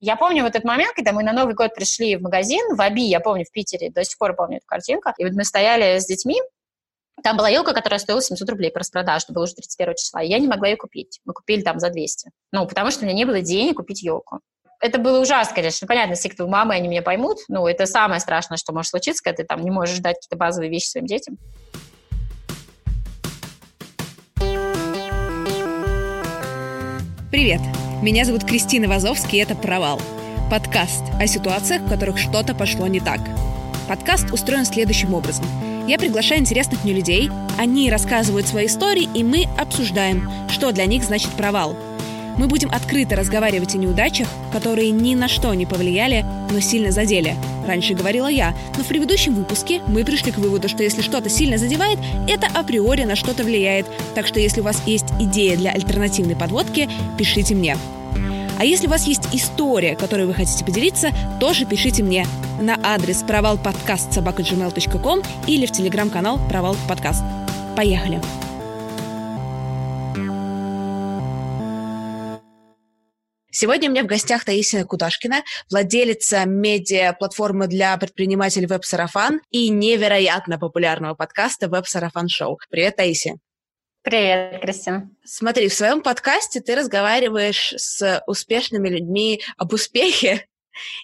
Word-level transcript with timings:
Я 0.00 0.16
помню 0.16 0.44
вот 0.44 0.54
этот 0.54 0.64
момент, 0.64 0.94
когда 0.94 1.12
мы 1.12 1.22
на 1.22 1.32
Новый 1.32 1.54
год 1.54 1.74
пришли 1.74 2.16
в 2.16 2.22
магазин, 2.22 2.74
в 2.74 2.80
Аби, 2.80 3.02
я 3.02 3.20
помню, 3.20 3.44
в 3.44 3.52
Питере, 3.52 3.90
до 3.90 4.02
сих 4.02 4.16
пор 4.16 4.34
помню 4.34 4.56
эту 4.56 4.66
картинку, 4.66 5.10
и 5.18 5.24
вот 5.24 5.34
мы 5.34 5.44
стояли 5.44 5.98
с 5.98 6.06
детьми, 6.06 6.40
там 7.22 7.36
была 7.36 7.50
елка, 7.50 7.74
которая 7.74 7.98
стоила 7.98 8.22
700 8.22 8.48
рублей 8.48 8.70
по 8.70 8.78
распродаже, 8.78 9.24
это 9.24 9.34
было 9.34 9.44
уже 9.44 9.54
31 9.54 9.94
числа, 9.96 10.22
и 10.22 10.28
я 10.28 10.38
не 10.38 10.48
могла 10.48 10.68
ее 10.68 10.78
купить. 10.78 11.20
Мы 11.26 11.34
купили 11.34 11.60
там 11.60 11.78
за 11.78 11.90
200. 11.90 12.30
Ну, 12.50 12.66
потому 12.66 12.90
что 12.90 13.02
у 13.02 13.04
меня 13.04 13.14
не 13.14 13.26
было 13.26 13.42
денег 13.42 13.76
купить 13.76 14.02
елку. 14.02 14.40
Это 14.80 14.98
было 14.98 15.20
ужасно, 15.20 15.54
конечно. 15.54 15.86
Понятно, 15.86 16.12
если 16.12 16.30
кто 16.30 16.48
мамы, 16.48 16.74
они 16.74 16.88
меня 16.88 17.02
поймут. 17.02 17.40
Ну, 17.48 17.66
это 17.66 17.84
самое 17.84 18.20
страшное, 18.20 18.56
что 18.56 18.72
может 18.72 18.88
случиться, 18.88 19.22
когда 19.22 19.42
ты 19.42 19.44
там 19.44 19.60
не 19.60 19.70
можешь 19.70 19.98
дать 19.98 20.16
какие-то 20.16 20.36
базовые 20.36 20.70
вещи 20.70 20.86
своим 20.86 21.04
детям. 21.04 21.36
Привет! 27.30 27.60
Меня 28.02 28.24
зовут 28.24 28.44
Кристина 28.44 28.88
Вазовский, 28.88 29.38
и 29.38 29.42
это 29.42 29.54
«Провал». 29.54 30.00
Подкаст 30.50 31.04
о 31.20 31.26
ситуациях, 31.26 31.82
в 31.82 31.88
которых 31.90 32.16
что-то 32.16 32.54
пошло 32.54 32.86
не 32.86 32.98
так. 32.98 33.20
Подкаст 33.88 34.32
устроен 34.32 34.64
следующим 34.64 35.12
образом. 35.12 35.44
Я 35.86 35.98
приглашаю 35.98 36.40
интересных 36.40 36.82
мне 36.82 36.94
людей, 36.94 37.28
они 37.58 37.90
рассказывают 37.90 38.48
свои 38.48 38.66
истории, 38.66 39.06
и 39.14 39.22
мы 39.22 39.46
обсуждаем, 39.58 40.30
что 40.48 40.72
для 40.72 40.86
них 40.86 41.04
значит 41.04 41.30
провал– 41.32 41.76
мы 42.36 42.46
будем 42.46 42.70
открыто 42.70 43.16
разговаривать 43.16 43.74
о 43.74 43.78
неудачах, 43.78 44.28
которые 44.52 44.90
ни 44.90 45.14
на 45.14 45.28
что 45.28 45.52
не 45.54 45.66
повлияли, 45.66 46.24
но 46.50 46.60
сильно 46.60 46.90
задели. 46.90 47.36
Раньше 47.66 47.94
говорила 47.94 48.28
я, 48.28 48.54
но 48.76 48.82
в 48.82 48.86
предыдущем 48.86 49.34
выпуске 49.34 49.80
мы 49.86 50.04
пришли 50.04 50.32
к 50.32 50.38
выводу, 50.38 50.68
что 50.68 50.82
если 50.82 51.02
что-то 51.02 51.28
сильно 51.28 51.58
задевает, 51.58 51.98
это 52.28 52.46
априори 52.48 53.04
на 53.04 53.16
что-то 53.16 53.44
влияет. 53.44 53.86
Так 54.14 54.26
что 54.26 54.40
если 54.40 54.60
у 54.60 54.64
вас 54.64 54.82
есть 54.86 55.06
идея 55.20 55.56
для 55.56 55.70
альтернативной 55.70 56.36
подводки, 56.36 56.88
пишите 57.18 57.54
мне. 57.54 57.76
А 58.58 58.64
если 58.64 58.88
у 58.88 58.90
вас 58.90 59.06
есть 59.06 59.22
история, 59.32 59.96
которой 59.96 60.26
вы 60.26 60.34
хотите 60.34 60.64
поделиться, 60.66 61.12
тоже 61.40 61.64
пишите 61.64 62.02
мне 62.02 62.26
на 62.60 62.78
адрес 62.82 63.22
провалподкаст 63.22 64.12
собака.gmail.com 64.12 65.22
или 65.46 65.64
в 65.64 65.72
телеграм-канал 65.72 66.38
Провал 66.48 66.76
Подкаст. 66.86 67.22
Поехали! 67.74 68.20
Сегодня 73.60 73.90
у 73.90 73.92
меня 73.92 74.04
в 74.04 74.06
гостях 74.06 74.46
Таисия 74.46 74.86
Кудашкина, 74.86 75.44
владелица 75.68 76.46
медиа-платформы 76.46 77.66
для 77.66 77.94
предпринимателей 77.98 78.64
«Веб-сарафан» 78.64 79.42
и 79.50 79.68
невероятно 79.68 80.58
популярного 80.58 81.12
подкаста 81.12 81.68
«Веб-сарафан 81.68 82.30
Шоу». 82.30 82.58
Привет, 82.70 82.96
Таисия. 82.96 83.36
Привет, 84.00 84.62
Кристина. 84.62 85.10
Смотри, 85.26 85.68
в 85.68 85.74
своем 85.74 86.00
подкасте 86.00 86.62
ты 86.62 86.74
разговариваешь 86.74 87.74
с 87.76 88.22
успешными 88.26 88.88
людьми 88.88 89.42
об 89.58 89.74
успехе, 89.74 90.46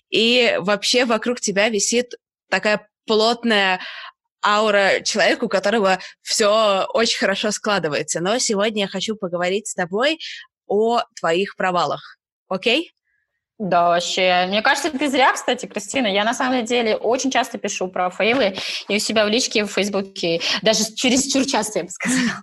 и 0.08 0.56
вообще 0.58 1.04
вокруг 1.04 1.40
тебя 1.40 1.68
висит 1.68 2.14
такая 2.48 2.88
плотная 3.04 3.82
аура 4.42 5.02
человека, 5.04 5.44
у 5.44 5.48
которого 5.50 5.98
все 6.22 6.86
очень 6.94 7.18
хорошо 7.18 7.50
складывается. 7.50 8.20
Но 8.20 8.38
сегодня 8.38 8.84
я 8.84 8.88
хочу 8.88 9.14
поговорить 9.14 9.66
с 9.66 9.74
тобой 9.74 10.18
о 10.66 11.02
твоих 11.20 11.54
провалах. 11.56 12.16
Окей? 12.48 12.92
Да, 13.58 13.88
вообще. 13.88 14.44
Мне 14.48 14.60
кажется, 14.60 14.90
ты 14.90 15.08
зря, 15.08 15.32
кстати, 15.32 15.64
Кристина. 15.64 16.06
Я 16.06 16.24
на 16.24 16.34
самом 16.34 16.64
деле 16.64 16.94
очень 16.96 17.30
часто 17.30 17.56
пишу 17.56 17.88
про 17.88 18.10
фейлы 18.10 18.56
и 18.88 18.96
у 18.96 18.98
себя 18.98 19.24
в 19.24 19.28
личке, 19.28 19.64
в 19.64 19.72
Фейсбуке, 19.72 20.40
даже 20.62 20.84
через 20.94 21.32
чур 21.32 21.46
часто, 21.46 21.78
я 21.78 21.84
бы 21.84 21.90
сказала. 21.90 22.42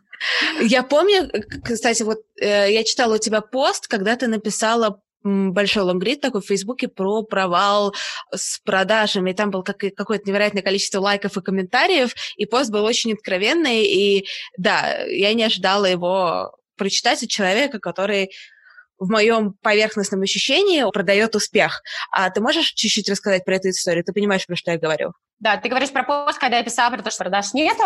Я 0.62 0.84
помню, 0.84 1.30
кстати, 1.64 2.02
вот 2.02 2.20
э, 2.40 2.72
я 2.72 2.84
читала 2.84 3.16
у 3.16 3.18
тебя 3.18 3.42
пост, 3.42 3.88
когда 3.88 4.16
ты 4.16 4.28
написала 4.28 5.02
большой 5.24 5.84
лонгрид 5.84 6.22
такой 6.22 6.42
в 6.42 6.48
Фейсбуке 6.48 6.88
про 6.88 7.24
провал 7.24 7.94
с 8.34 8.60
продажами. 8.60 9.32
И 9.32 9.34
там 9.34 9.52
было 9.52 9.62
как, 9.62 9.78
какое-то 9.96 10.30
невероятное 10.30 10.64
количество 10.64 11.00
лайков 11.00 11.38
и 11.38 11.42
комментариев, 11.42 12.14
и 12.38 12.46
пост 12.46 12.72
был 12.72 12.84
очень 12.84 13.14
откровенный. 13.14 13.86
И 13.86 14.26
да, 14.58 15.04
я 15.04 15.34
не 15.34 15.44
ожидала 15.44 15.86
его 15.86 16.54
прочитать 16.76 17.24
от 17.24 17.30
человека, 17.30 17.80
который 17.80 18.32
в 19.04 19.12
моем 19.12 19.54
поверхностном 19.62 20.22
ощущении 20.22 20.90
продает 20.92 21.36
успех. 21.36 21.84
А 22.12 22.30
ты 22.30 22.42
можешь 22.42 22.72
чуть-чуть 22.74 23.10
рассказать 23.10 23.46
про 23.46 23.56
эту 23.56 23.70
историю? 23.70 24.04
Ты 24.04 24.14
понимаешь, 24.14 24.46
про 24.46 24.56
что 24.56 24.72
я 24.72 24.78
говорю? 24.78 25.14
Да, 25.40 25.58
ты 25.58 25.70
говоришь 25.70 25.92
про 25.92 26.04
пост, 26.04 26.40
когда 26.40 26.58
я 26.58 26.64
писала 26.64 26.92
про 26.94 27.02
то, 27.02 27.12
что 27.12 27.24
продаж 27.24 27.54
нету. 27.54 27.84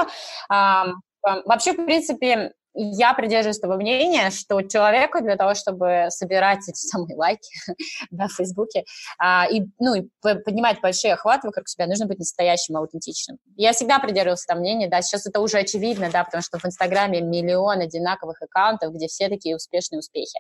Вообще, 0.50 1.74
в 1.74 1.86
принципе, 1.86 2.54
я 2.78 3.14
придерживаюсь 3.14 3.60
того 3.60 3.76
мнения, 3.76 4.30
что 4.30 4.62
человеку 4.62 5.22
для 5.22 5.36
того, 5.36 5.56
чтобы 5.56 6.08
собирать 6.10 6.68
эти 6.68 6.78
самые 6.78 7.16
лайки 7.16 7.50
в 8.12 8.28
Фейсбуке 8.30 8.86
а, 9.18 9.48
и, 9.50 9.64
ну, 9.80 9.96
и 9.96 10.08
поднимать 10.22 10.80
большие 10.82 11.14
охваты 11.14 11.48
вокруг 11.48 11.68
себя, 11.68 11.88
нужно 11.88 12.06
быть 12.06 12.20
настоящим, 12.20 12.78
аутентичным. 12.78 13.38
Я 13.56 13.74
всегда 13.74 14.00
придерживалась 14.00 14.46
того 14.46 14.60
мнения, 14.60 14.88
да, 14.88 15.02
сейчас 15.02 15.26
это 15.26 15.40
уже 15.40 15.58
очевидно, 15.58 16.10
да, 16.12 16.24
потому 16.24 16.44
что 16.44 16.60
в 16.60 16.66
Инстаграме 16.66 17.22
миллион 17.22 17.82
одинаковых 17.82 18.42
аккаунтов, 18.42 18.94
где 18.94 19.08
все 19.08 19.30
такие 19.30 19.56
успешные 19.56 20.00
успехи. 20.00 20.40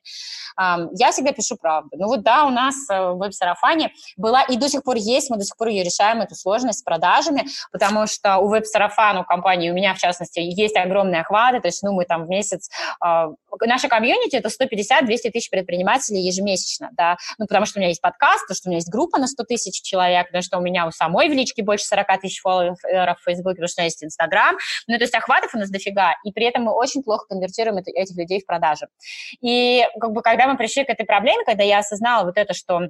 А, 0.55 0.79
я 0.93 1.11
всегда 1.11 1.31
пишу 1.31 1.57
правду. 1.57 1.97
Ну 1.97 2.07
вот 2.07 2.23
да, 2.23 2.45
у 2.45 2.49
нас 2.49 2.75
э, 2.89 3.11
в 3.11 3.17
веб-сарафане 3.17 3.91
была 4.15 4.43
и 4.43 4.57
до 4.57 4.69
сих 4.69 4.83
пор 4.83 4.97
есть, 4.97 5.29
мы 5.29 5.37
до 5.37 5.43
сих 5.43 5.57
пор 5.57 5.69
ее 5.69 5.83
решаем, 5.83 6.21
эту 6.21 6.35
сложность 6.35 6.79
с 6.79 6.83
продажами, 6.83 7.45
потому 7.71 8.05
что 8.05 8.37
у 8.37 8.47
веб-сарафана, 8.49 9.21
у 9.21 9.23
компании, 9.23 9.71
у 9.71 9.73
меня 9.73 9.95
в 9.95 9.97
частности, 9.97 10.39
есть 10.39 10.75
огромные 10.75 11.21
охваты, 11.21 11.61
то 11.61 11.67
есть, 11.67 11.81
ну, 11.83 11.93
мы 11.93 12.05
там 12.05 12.26
в 12.27 12.29
месяц. 12.29 12.69
А, 12.99 13.29
наша 13.65 13.88
комьюнити– 13.88 14.35
это 14.38 14.49
150-200 14.49 15.31
тысяч 15.31 15.49
предпринимателей 15.49 16.21
ежемесячно, 16.21 16.89
да, 16.93 17.17
ну, 17.38 17.47
потому 17.47 17.65
что 17.65 17.79
у 17.79 17.81
меня 17.81 17.89
есть 17.89 18.01
подкаст, 18.01 18.43
потому 18.43 18.55
что 18.55 18.69
у 18.69 18.71
меня 18.71 18.77
есть 18.77 18.91
группа 18.91 19.17
на 19.17 19.27
100 19.27 19.43
тысяч 19.45 19.81
человек, 19.81 20.27
потому 20.27 20.41
что 20.43 20.57
у 20.57 20.61
меня 20.61 20.87
у 20.87 20.91
самой 20.91 21.29
в 21.29 21.33
личке 21.33 21.63
больше 21.63 21.85
40 21.85 22.21
тысяч 22.21 22.41
фолловеров 22.41 23.19
в 23.19 23.23
Фейсбуке, 23.23 23.55
потому 23.55 23.67
что 23.67 23.81
у 23.81 23.81
меня 23.81 23.87
есть 23.87 24.03
Инстаграм, 24.03 24.55
ну, 24.87 24.97
то 24.97 25.03
есть 25.03 25.16
охватов 25.16 25.55
у 25.55 25.57
нас 25.57 25.69
дофига, 25.69 26.13
и 26.23 26.31
при 26.31 26.45
этом 26.45 26.63
мы 26.63 26.73
очень 26.73 27.03
плохо 27.03 27.25
конвертируем 27.29 27.77
этих 27.77 28.16
людей 28.17 28.41
в 28.41 28.45
продажи. 28.45 28.87
И 29.41 29.85
как 29.99 30.11
бы 30.11 30.21
когда 30.21 30.47
мы 30.47 30.57
пришли 30.57 30.83
к 30.83 30.89
этой 30.89 31.05
проблеме, 31.05 31.43
когда 31.45 31.63
я 31.63 31.79
осознала 31.79 32.25
вот 32.25 32.37
это, 32.37 32.53
что 32.53 32.89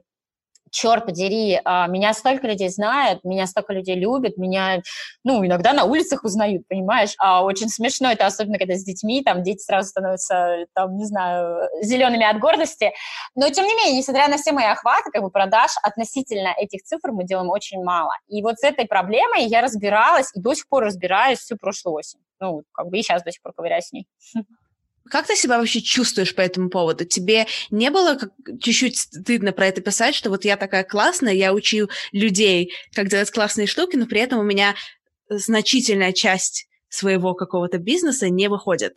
черт 0.71 1.05
подери, 1.05 1.59
а, 1.63 1.87
меня 1.87 2.13
столько 2.13 2.47
людей 2.47 2.69
знает, 2.69 3.23
меня 3.23 3.47
столько 3.47 3.73
людей 3.73 3.95
любят, 3.95 4.37
меня, 4.37 4.81
ну, 5.23 5.45
иногда 5.45 5.73
на 5.73 5.85
улицах 5.85 6.23
узнают, 6.23 6.67
понимаешь? 6.67 7.13
А 7.19 7.43
очень 7.43 7.69
смешно 7.69 8.11
это, 8.11 8.25
особенно 8.25 8.57
когда 8.57 8.75
с 8.75 8.83
детьми, 8.83 9.23
там 9.23 9.43
дети 9.43 9.59
сразу 9.59 9.89
становятся, 9.89 10.65
там, 10.73 10.95
не 10.95 11.05
знаю, 11.05 11.67
зелеными 11.81 12.25
от 12.25 12.39
гордости. 12.39 12.91
Но, 13.35 13.49
тем 13.49 13.65
не 13.65 13.75
менее, 13.75 13.97
несмотря 13.97 14.27
на 14.27 14.37
все 14.37 14.51
мои 14.51 14.65
охваты, 14.65 15.11
как 15.11 15.21
бы 15.21 15.29
продаж 15.29 15.71
относительно 15.83 16.53
этих 16.57 16.83
цифр 16.83 17.11
мы 17.11 17.25
делаем 17.25 17.49
очень 17.49 17.83
мало. 17.83 18.11
И 18.27 18.41
вот 18.41 18.57
с 18.59 18.63
этой 18.63 18.85
проблемой 18.85 19.45
я 19.45 19.61
разбиралась 19.61 20.31
и 20.33 20.39
до 20.39 20.53
сих 20.53 20.67
пор 20.67 20.83
разбираюсь 20.83 21.39
всю 21.39 21.57
прошлую 21.57 21.95
осень. 21.95 22.19
Ну, 22.39 22.63
как 22.71 22.87
бы 22.87 22.97
и 22.97 23.01
сейчас 23.01 23.23
до 23.23 23.31
сих 23.31 23.41
пор 23.41 23.53
ковыряюсь 23.53 23.85
с 23.85 23.93
ней. 23.93 24.07
Как 25.09 25.27
ты 25.27 25.35
себя 25.35 25.57
вообще 25.57 25.81
чувствуешь 25.81 26.35
по 26.35 26.41
этому 26.41 26.69
поводу? 26.69 27.05
Тебе 27.05 27.47
не 27.69 27.89
было 27.89 28.15
как, 28.15 28.31
чуть-чуть 28.61 28.97
стыдно 28.97 29.51
про 29.51 29.67
это 29.67 29.81
писать, 29.81 30.15
что 30.15 30.29
вот 30.29 30.45
я 30.45 30.57
такая 30.57 30.83
классная, 30.83 31.33
я 31.33 31.53
учу 31.53 31.89
людей, 32.11 32.73
как 32.93 33.09
делать 33.09 33.31
классные 33.31 33.67
штуки, 33.67 33.95
но 33.95 34.05
при 34.05 34.21
этом 34.21 34.39
у 34.39 34.43
меня 34.43 34.75
значительная 35.29 36.13
часть 36.13 36.67
своего 36.89 37.33
какого-то 37.33 37.77
бизнеса 37.77 38.29
не 38.29 38.47
выходит? 38.47 38.93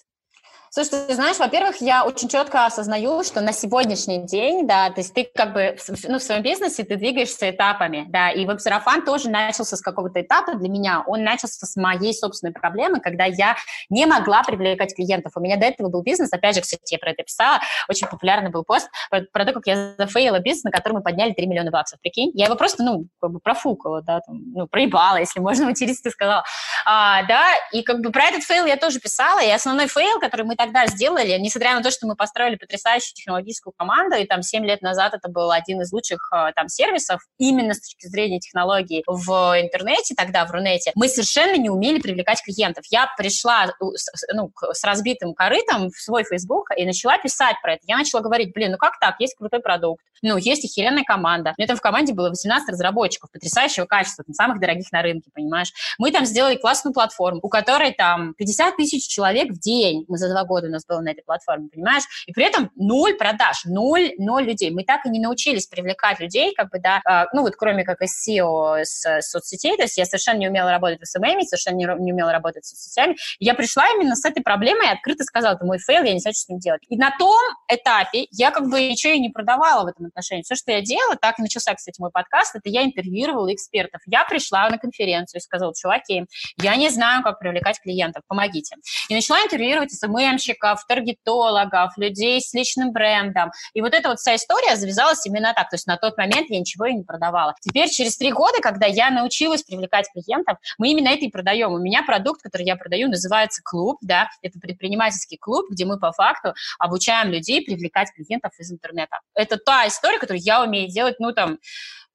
Слушай, 0.72 1.05
ты 1.08 1.14
знаешь, 1.17 1.37
во-первых, 1.37 1.81
я 1.81 2.05
очень 2.05 2.28
четко 2.28 2.64
осознаю, 2.64 3.25
что 3.25 3.40
на 3.40 3.52
сегодняшний 3.52 4.25
день, 4.25 4.69
да, 4.69 4.90
то 4.90 5.00
есть 5.00 5.12
ты 5.12 5.28
как 5.34 5.52
бы 5.52 5.76
ну, 6.06 6.20
в 6.20 6.22
своем 6.22 6.43
бизнесе 6.44 6.84
ты 6.84 6.94
двигаешься 6.94 7.50
этапами, 7.50 8.05
да, 8.08 8.31
и 8.31 8.46
веб-сарафан 8.46 9.05
тоже 9.05 9.31
начался 9.31 9.76
с 9.76 9.81
какого-то 9.81 10.20
этапа 10.20 10.55
для 10.55 10.69
меня, 10.69 11.02
он 11.08 11.25
начался 11.25 11.67
с 11.67 11.75
моей 11.75 12.14
собственной 12.14 12.52
проблемы, 12.52 13.00
когда 13.00 13.25
я 13.25 13.56
не 13.88 14.06
могла 14.06 14.44
привлекать 14.44 14.94
клиентов. 14.94 15.32
У 15.34 15.40
меня 15.40 15.56
до 15.56 15.67
этого 15.67 15.88
был 15.88 16.05
бизнес, 16.05 16.32
опять 16.32 16.55
же, 16.55 16.61
кстати, 16.61 16.93
я 16.93 16.99
про 17.00 17.11
это 17.11 17.25
писала, 17.25 17.58
очень 17.88 18.06
популярный 18.06 18.50
был 18.50 18.62
пост 18.62 18.88
про, 19.11 19.22
про 19.22 19.44
то, 19.44 19.52
как 19.52 19.67
я 19.67 19.94
зафейлила 19.99 20.38
бизнес, 20.38 20.62
на 20.62 20.70
который 20.70 20.93
мы 20.93 21.02
подняли 21.02 21.32
3 21.32 21.49
миллиона 21.49 21.72
баксов, 21.72 21.99
прикинь. 22.00 22.31
Я 22.34 22.44
его 22.44 22.55
просто, 22.55 22.84
ну, 22.84 23.08
как 23.20 23.32
бы 23.32 23.40
профукала, 23.40 24.02
да, 24.02 24.20
там, 24.20 24.40
ну, 24.55 24.69
проебала, 24.69 25.17
если 25.17 25.40
можно 25.40 25.64
материться, 25.70 26.05
ты 26.05 26.11
сказала. 26.11 26.44
А, 26.87 27.25
да, 27.25 27.44
и 27.72 27.82
как 27.82 28.02
бы 28.02 28.12
про 28.12 28.26
этот 28.26 28.44
фейл 28.44 28.67
я 28.67 28.76
тоже 28.76 29.00
писала, 29.00 29.40
и 29.40 29.50
основной 29.50 29.88
фейл, 29.88 30.20
который 30.20 30.46
мы 30.46 30.60
тогда 30.61 30.87
сделали, 30.87 31.39
несмотря 31.39 31.75
на 31.75 31.83
то, 31.83 31.91
что 31.91 32.07
мы 32.07 32.17
построили 32.17 32.57
потрясающую 32.57 33.15
технологическую 33.15 33.73
команду, 33.77 34.17
и 34.17 34.27
там 34.27 34.43
7 34.43 34.65
лет 34.67 34.83
назад 34.83 35.15
это 35.15 35.31
был 35.31 35.51
один 35.51 35.81
из 35.81 35.91
лучших 35.91 36.31
э, 36.35 36.53
там 36.55 36.69
сервисов 36.69 37.23
именно 37.39 37.73
с 37.73 37.81
точки 37.81 38.07
зрения 38.07 38.41
технологий 38.41 39.03
в 39.07 39.31
интернете, 39.59 40.15
тогда 40.15 40.45
в 40.45 40.51
Рунете, 40.51 40.93
мы 40.95 41.09
совершенно 41.09 41.57
не 41.57 41.71
умели 41.71 41.99
привлекать 41.99 42.43
клиентов. 42.43 42.85
Я 42.91 43.09
пришла 43.17 43.73
ну, 43.81 44.53
с 44.73 44.85
разбитым 44.85 45.35
корытом 45.35 45.91
в 45.91 45.97
свой 45.97 46.25
Facebook 46.25 46.69
и 46.77 46.85
начала 46.85 47.17
писать 47.17 47.56
про 47.63 47.75
это. 47.75 47.83
Я 47.87 47.97
начала 47.97 48.21
говорить, 48.21 48.53
блин, 48.53 48.73
ну 48.73 48.79
как 48.79 48.99
так, 49.01 49.17
есть 49.19 49.37
крутой 49.37 49.61
продукт, 49.61 50.05
ну, 50.23 50.37
есть 50.37 50.65
охеренная 50.65 51.05
команда. 51.05 51.55
У 51.56 51.61
меня 51.61 51.69
там 51.69 51.77
в 51.77 51.81
команде 51.81 52.13
было 52.13 52.29
18 52.29 52.69
разработчиков 52.69 53.31
потрясающего 53.31 53.87
качества, 53.87 54.25
там, 54.25 54.35
самых 54.35 54.61
дорогих 54.61 54.93
на 54.93 55.03
рынке, 55.03 55.31
понимаешь. 55.35 55.73
Мы 55.99 56.13
там 56.13 56.27
сделали 56.27 56.56
классную 56.56 56.93
платформу, 56.93 57.41
у 57.43 57.49
которой 57.49 57.93
там 57.93 58.35
50 58.35 58.77
тысяч 58.77 59.09
человек 59.09 59.53
в 59.53 59.59
день. 59.59 60.05
Мы 60.09 60.19
за 60.19 60.29
два 60.29 60.45
года 60.50 60.67
у 60.67 60.70
нас 60.70 60.85
было 60.85 61.00
на 61.00 61.11
этой 61.11 61.23
платформе, 61.23 61.69
понимаешь? 61.69 62.02
И 62.26 62.32
при 62.32 62.44
этом 62.44 62.70
ноль 62.75 63.14
продаж, 63.14 63.64
ноль, 63.64 64.12
ноль 64.19 64.44
людей. 64.44 64.70
Мы 64.73 64.82
так 64.82 65.06
и 65.06 65.11
не 65.11 65.20
научились 65.20 65.67
привлекать 65.67 66.19
людей, 66.19 66.52
как 66.55 66.70
бы, 66.70 66.81
да, 66.81 67.00
э, 67.08 67.26
ну 67.32 67.43
вот 67.43 67.55
кроме 67.55 67.85
как 67.85 68.02
из 68.02 68.11
SEO 68.29 68.82
с, 68.82 69.05
с 69.05 69.31
соцсетей, 69.31 69.76
то 69.76 69.85
есть 69.85 69.97
я 69.97 70.05
совершенно 70.05 70.38
не 70.38 70.49
умела 70.49 70.70
работать 70.70 71.00
в 71.00 71.06
SMM, 71.06 71.43
совершенно 71.43 71.76
не, 71.76 71.87
умела 71.87 72.32
работать 72.32 72.64
с 72.64 72.70
соцсетями. 72.70 73.17
Я 73.38 73.55
пришла 73.55 73.85
именно 73.94 74.17
с 74.17 74.25
этой 74.25 74.43
проблемой 74.43 74.87
и 74.88 74.91
открыто 74.91 75.23
сказала, 75.23 75.55
это 75.55 75.64
мой 75.64 75.79
фейл, 75.79 76.02
я 76.02 76.12
не 76.12 76.20
знаю, 76.20 76.35
что 76.35 76.43
с 76.43 76.49
ним 76.49 76.58
делать. 76.58 76.82
И 76.88 76.96
на 76.96 77.12
том 77.17 77.41
этапе 77.69 78.26
я 78.32 78.50
как 78.50 78.69
бы 78.69 78.88
ничего 78.88 79.12
и 79.12 79.20
не 79.20 79.31
продавала 79.31 79.85
в 79.85 79.87
этом 79.87 80.06
отношении. 80.06 80.43
Все, 80.43 80.56
что 80.56 80.73
я 80.73 80.82
делала, 80.82 81.17
так 81.17 81.38
и 81.38 81.43
начался, 81.43 81.75
кстати, 81.75 82.00
мой 82.00 82.11
подкаст, 82.11 82.56
это 82.56 82.69
я 82.69 82.82
интервьюировала 82.82 83.53
экспертов. 83.55 84.00
Я 84.06 84.25
пришла 84.25 84.69
на 84.69 84.79
конференцию 84.79 85.38
и 85.38 85.43
сказала, 85.43 85.73
чуваки, 85.75 86.25
я 86.58 86.76
не 86.76 86.91
знаю, 86.91 87.23
как 87.23 87.38
привлекать 87.38 87.81
клиентов, 87.81 88.23
помогите. 88.26 88.76
И 89.08 89.14
начала 89.14 89.41
интервьюировать 89.44 89.93
СММщиков, 90.41 90.85
таргетологов, 90.87 91.97
людей 91.97 92.41
с 92.41 92.53
личным 92.55 92.93
брендом. 92.93 93.51
И 93.75 93.81
вот 93.81 93.95
эта 93.95 94.09
вот 94.09 94.19
вся 94.19 94.37
история 94.37 94.77
завязалась 94.77 95.25
именно 95.27 95.53
так. 95.55 95.71
То 95.71 95.75
есть 95.75 95.87
на 95.87 95.97
тот 95.97 96.17
момент 96.17 96.51
я 96.51 96.59
ничего 96.59 96.87
и 96.87 96.95
не 96.95 97.03
продавала. 97.03 97.55
Теперь, 97.61 97.89
через 97.89 98.17
три 98.17 98.33
года, 98.33 98.61
когда 98.61 98.87
я 98.87 99.11
научилась 99.11 99.63
привлекать 99.63 100.09
клиентов, 100.13 100.59
мы 100.79 100.89
именно 100.89 101.09
это 101.09 101.25
и 101.25 101.31
продаем. 101.31 101.73
У 101.73 101.79
меня 101.79 102.03
продукт, 102.03 102.43
который 102.43 102.67
я 102.67 102.77
продаю, 102.77 103.09
называется 103.09 103.63
клуб, 103.63 103.99
да, 104.03 104.29
это 104.43 104.59
предпринимательский 104.59 105.37
клуб, 105.39 105.67
где 105.71 105.85
мы 105.85 105.99
по 105.99 106.13
факту 106.13 106.55
обучаем 106.79 107.31
людей 107.31 107.65
привлекать 107.65 108.09
клиентов 108.15 108.53
из 108.59 108.73
интернета. 108.73 109.19
Это 109.35 109.57
та 109.57 109.87
история, 109.87 110.19
которую 110.19 110.43
я 110.43 110.63
умею 110.63 110.89
делать, 110.89 111.17
ну, 111.19 111.33
там, 111.33 111.59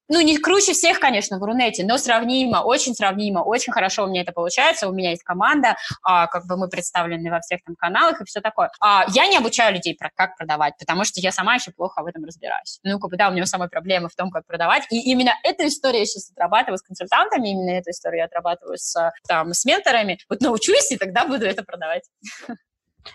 ну, 0.08 0.20
не 0.20 0.38
круче 0.38 0.72
всех, 0.72 1.00
конечно, 1.00 1.38
в 1.38 1.42
Рунете, 1.42 1.84
но 1.84 1.98
сравнимо, 1.98 2.58
очень 2.58 2.94
сравнимо, 2.94 3.40
очень 3.40 3.72
хорошо 3.72 4.04
у 4.04 4.08
меня 4.08 4.22
это 4.22 4.32
получается. 4.32 4.88
У 4.88 4.92
меня 4.92 5.10
есть 5.10 5.22
команда, 5.22 5.76
а, 6.02 6.26
как 6.26 6.46
бы 6.46 6.56
мы 6.56 6.68
представлены 6.68 7.30
во 7.30 7.40
всех 7.40 7.60
там 7.64 7.74
каналах 7.76 8.20
и 8.20 8.24
все 8.24 8.40
такое. 8.40 8.70
А, 8.80 9.04
я 9.08 9.26
не 9.26 9.36
обучаю 9.36 9.74
людей, 9.74 9.96
про 9.96 10.10
как 10.14 10.36
продавать, 10.36 10.74
потому 10.78 11.04
что 11.04 11.20
я 11.20 11.32
сама 11.32 11.54
еще 11.54 11.72
плохо 11.72 12.02
в 12.02 12.06
этом 12.06 12.24
разбираюсь. 12.24 12.78
Ну, 12.82 12.98
как 12.98 13.10
бы, 13.10 13.16
да, 13.16 13.28
у 13.28 13.32
меня 13.32 13.46
самая 13.46 13.68
проблема 13.68 14.08
в 14.08 14.14
том, 14.14 14.30
как 14.30 14.46
продавать. 14.46 14.84
И 14.90 15.10
именно 15.10 15.32
эту 15.42 15.66
историю 15.66 16.00
я 16.00 16.06
сейчас 16.06 16.30
отрабатываю 16.30 16.78
с 16.78 16.82
консультантами, 16.82 17.48
именно 17.50 17.70
эту 17.70 17.90
историю 17.90 18.20
я 18.20 18.24
отрабатываю 18.26 18.78
с, 18.78 18.94
там, 19.26 19.52
с 19.52 19.64
менторами. 19.64 20.18
Вот 20.28 20.40
научусь, 20.40 20.92
и 20.92 20.96
тогда 20.96 21.24
буду 21.24 21.46
это 21.46 21.62
продавать. 21.62 22.04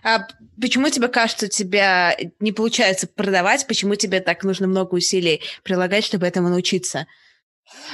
А 0.03 0.27
почему 0.59 0.89
тебе 0.89 1.07
кажется, 1.07 1.45
у 1.47 1.49
тебя 1.49 2.15
не 2.39 2.51
получается 2.51 3.07
продавать? 3.07 3.67
Почему 3.67 3.95
тебе 3.95 4.19
так 4.19 4.43
нужно 4.43 4.67
много 4.67 4.95
усилий 4.95 5.41
прилагать, 5.63 6.05
чтобы 6.05 6.27
этому 6.27 6.49
научиться? 6.49 7.07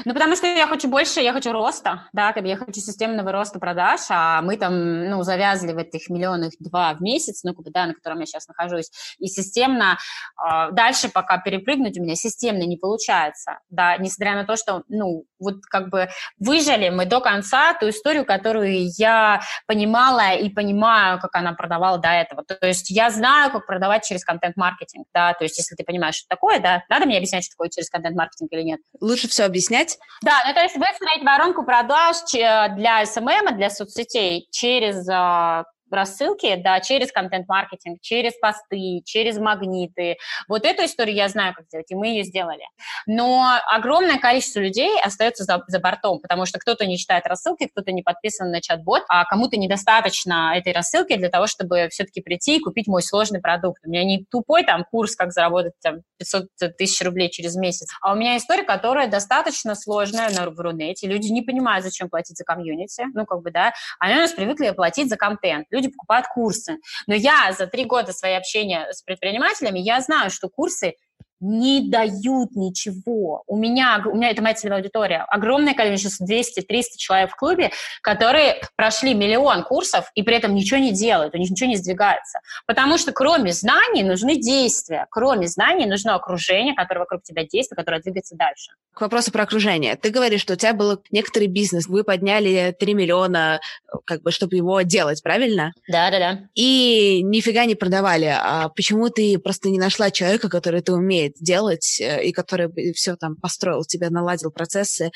Ну, 0.05 0.13
потому 0.13 0.35
что 0.35 0.47
я 0.47 0.67
хочу 0.67 0.87
больше, 0.87 1.21
я 1.21 1.33
хочу 1.33 1.51
роста, 1.51 2.07
да, 2.13 2.33
как 2.33 2.43
бы 2.43 2.49
я 2.49 2.57
хочу 2.57 2.79
системного 2.79 3.31
роста 3.31 3.59
продаж, 3.59 4.01
а 4.09 4.41
мы 4.41 4.57
там, 4.57 5.09
ну, 5.09 5.23
завязли 5.23 5.73
в 5.73 5.77
этих 5.77 6.09
миллионах 6.09 6.53
два 6.59 6.93
в 6.93 7.01
месяц, 7.01 7.43
ну, 7.43 7.53
как 7.53 7.65
бы, 7.65 7.71
да, 7.71 7.85
на 7.87 7.93
котором 7.93 8.19
я 8.19 8.25
сейчас 8.25 8.47
нахожусь, 8.47 8.91
и 9.19 9.27
системно 9.27 9.97
э, 10.37 10.71
дальше 10.71 11.09
пока 11.09 11.37
перепрыгнуть 11.39 11.97
у 11.97 12.03
меня 12.03 12.15
системно 12.15 12.63
не 12.63 12.77
получается, 12.77 13.59
да, 13.69 13.97
несмотря 13.97 14.35
на 14.35 14.45
то, 14.45 14.55
что, 14.55 14.83
ну, 14.87 15.25
вот 15.39 15.61
как 15.69 15.89
бы 15.89 16.09
выжили 16.39 16.89
мы 16.89 17.05
до 17.05 17.21
конца 17.21 17.73
ту 17.73 17.89
историю, 17.89 18.25
которую 18.25 18.87
я 18.97 19.41
понимала 19.67 20.33
и 20.33 20.49
понимаю, 20.49 21.19
как 21.19 21.35
она 21.35 21.53
продавала 21.53 21.97
до 21.97 22.09
этого. 22.09 22.43
То 22.43 22.67
есть 22.67 22.89
я 22.89 23.09
знаю, 23.09 23.51
как 23.51 23.65
продавать 23.65 24.05
через 24.05 24.23
контент-маркетинг, 24.23 25.07
да, 25.13 25.33
то 25.33 25.43
есть 25.43 25.57
если 25.57 25.75
ты 25.75 25.83
понимаешь, 25.83 26.15
что 26.15 26.27
такое, 26.27 26.59
да, 26.59 26.83
надо 26.89 27.05
мне 27.05 27.17
объяснять, 27.17 27.43
что 27.43 27.53
такое 27.53 27.69
через 27.69 27.89
контент-маркетинг 27.89 28.51
или 28.51 28.61
нет? 28.63 28.79
Лучше 28.99 29.27
все 29.27 29.45
объяснить 29.45 29.66
объяснять? 29.67 29.97
Да, 30.23 30.43
ну 30.47 30.53
то 30.53 30.61
есть 30.61 30.75
выстроить 30.75 31.23
воронку 31.23 31.63
продаж 31.63 32.17
для 32.31 33.05
SMM, 33.05 33.55
для 33.55 33.69
соцсетей 33.69 34.47
через 34.51 35.07
а, 35.09 35.63
рассылки, 35.91 36.55
да, 36.55 36.79
через 36.79 37.11
контент-маркетинг, 37.11 37.99
через 38.01 38.33
посты, 38.39 39.01
через 39.05 39.37
магниты. 39.37 40.17
Вот 40.47 40.65
эту 40.65 40.85
историю 40.85 41.15
я 41.15 41.29
знаю, 41.29 41.53
как 41.55 41.65
сделать, 41.65 41.89
и 41.91 41.95
мы 41.95 42.07
ее 42.07 42.23
сделали. 42.23 42.63
Но 43.05 43.45
огромное 43.71 44.19
количество 44.19 44.59
людей 44.59 44.99
остается 45.01 45.43
за, 45.43 45.63
за 45.67 45.79
бортом, 45.79 46.19
потому 46.19 46.45
что 46.45 46.59
кто-то 46.59 46.85
не 46.85 46.97
читает 46.97 47.25
рассылки, 47.27 47.67
кто-то 47.67 47.91
не 47.91 48.03
подписан 48.03 48.51
на 48.51 48.61
чат-бот, 48.61 49.03
а 49.09 49.25
кому-то 49.25 49.57
недостаточно 49.57 50.53
этой 50.55 50.73
рассылки 50.73 51.15
для 51.15 51.29
того, 51.29 51.47
чтобы 51.47 51.87
все-таки 51.89 52.21
прийти 52.21 52.57
и 52.57 52.59
купить 52.59 52.87
мой 52.87 53.01
сложный 53.01 53.41
продукт. 53.41 53.81
У 53.85 53.89
меня 53.89 54.03
не 54.03 54.25
тупой 54.29 54.63
там 54.63 54.85
курс, 54.89 55.15
как 55.15 55.31
заработать 55.31 55.73
там 55.81 56.01
500 56.19 56.77
тысяч 56.77 57.03
рублей 57.03 57.29
через 57.29 57.55
месяц, 57.55 57.87
а 58.01 58.13
у 58.13 58.15
меня 58.15 58.37
история, 58.37 58.63
которая 58.63 59.07
достаточно 59.07 59.75
сложная 59.75 60.29
на, 60.29 60.49
в 60.49 60.59
Рунете. 60.59 61.07
Люди 61.07 61.27
не 61.27 61.41
понимают, 61.41 61.85
зачем 61.85 62.09
платить 62.09 62.37
за 62.37 62.43
комьюнити, 62.43 63.05
ну, 63.13 63.25
как 63.25 63.41
бы, 63.41 63.51
да, 63.51 63.73
они 63.99 64.15
у 64.15 64.17
нас 64.17 64.31
привыкли 64.31 64.71
платить 64.71 65.09
за 65.09 65.17
контент 65.17 65.67
люди 65.77 65.89
покупают 65.89 66.27
курсы. 66.27 66.77
Но 67.07 67.15
я 67.15 67.53
за 67.53 67.67
три 67.67 67.85
года 67.85 68.13
своего 68.13 68.37
общения 68.37 68.91
с 68.91 69.01
предпринимателями, 69.01 69.79
я 69.79 70.01
знаю, 70.01 70.29
что 70.29 70.49
курсы 70.49 70.95
не 71.39 71.89
дают 71.89 72.55
ничего. 72.55 73.43
У 73.47 73.55
меня, 73.55 74.01
у 74.05 74.15
меня 74.15 74.29
это 74.29 74.41
моя 74.41 74.55
целевая 74.55 74.79
аудитория. 74.79 75.25
Огромное 75.29 75.73
количество, 75.73 76.25
200-300 76.25 76.83
человек 76.97 77.31
в 77.31 77.35
клубе, 77.35 77.71
которые 78.01 78.61
прошли 78.75 79.13
миллион 79.13 79.63
курсов 79.63 80.11
и 80.15 80.23
при 80.23 80.35
этом 80.35 80.55
ничего 80.55 80.79
не 80.79 80.91
делают, 80.91 81.35
у 81.35 81.37
них 81.37 81.49
ничего 81.49 81.69
не 81.69 81.75
сдвигается. 81.75 82.39
Потому 82.65 82.97
что 82.97 83.11
кроме 83.11 83.51
знаний 83.53 84.03
нужны 84.03 84.37
действия. 84.37 85.07
Кроме 85.09 85.47
знаний 85.47 85.85
нужно 85.85 86.15
окружение, 86.15 86.73
которое 86.73 87.01
вокруг 87.01 87.23
тебя 87.23 87.43
действует, 87.43 87.77
которое 87.77 88.01
двигается 88.01 88.35
дальше. 88.35 88.71
К 88.93 89.01
вопросу 89.01 89.31
про 89.31 89.43
окружение. 89.43 89.95
Ты 89.95 90.09
говоришь, 90.09 90.41
что 90.41 90.53
у 90.53 90.55
тебя 90.55 90.73
был 90.73 91.01
некоторый 91.11 91.47
бизнес, 91.47 91.87
вы 91.87 92.03
подняли 92.03 92.75
3 92.79 92.93
миллиона, 92.93 93.59
как 94.05 94.23
бы, 94.23 94.31
чтобы 94.31 94.55
его 94.55 94.81
делать, 94.81 95.21
правильно? 95.21 95.73
Да, 95.87 96.09
да, 96.09 96.19
да. 96.19 96.39
И 96.55 97.21
нифига 97.23 97.65
не 97.65 97.75
продавали. 97.75 98.33
А 98.35 98.69
почему 98.69 99.09
ты 99.09 99.37
просто 99.37 99.69
не 99.69 99.77
нашла 99.79 100.11
человека, 100.11 100.49
который 100.49 100.79
это 100.79 100.93
умеет? 100.93 101.26
Умеет 101.27 101.35
делать 101.39 101.99
э, 101.99 102.23
и 102.23 102.31
который 102.31 102.69
все 102.93 103.15
там 103.15 103.35
построил, 103.35 103.83
тебе 103.83 104.09
наладил 104.09 104.51
процессы, 104.51 105.11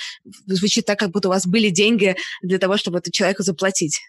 звучит 0.45 0.85
так, 0.85 0.99
как 0.99 1.11
будто 1.11 1.29
у 1.29 1.31
вас 1.31 1.45
были 1.45 1.69
деньги 1.69 2.15
для 2.41 2.59
того, 2.59 2.77
чтобы 2.77 2.99
этому 2.99 3.13
человеку 3.13 3.43
заплатить. 3.43 3.99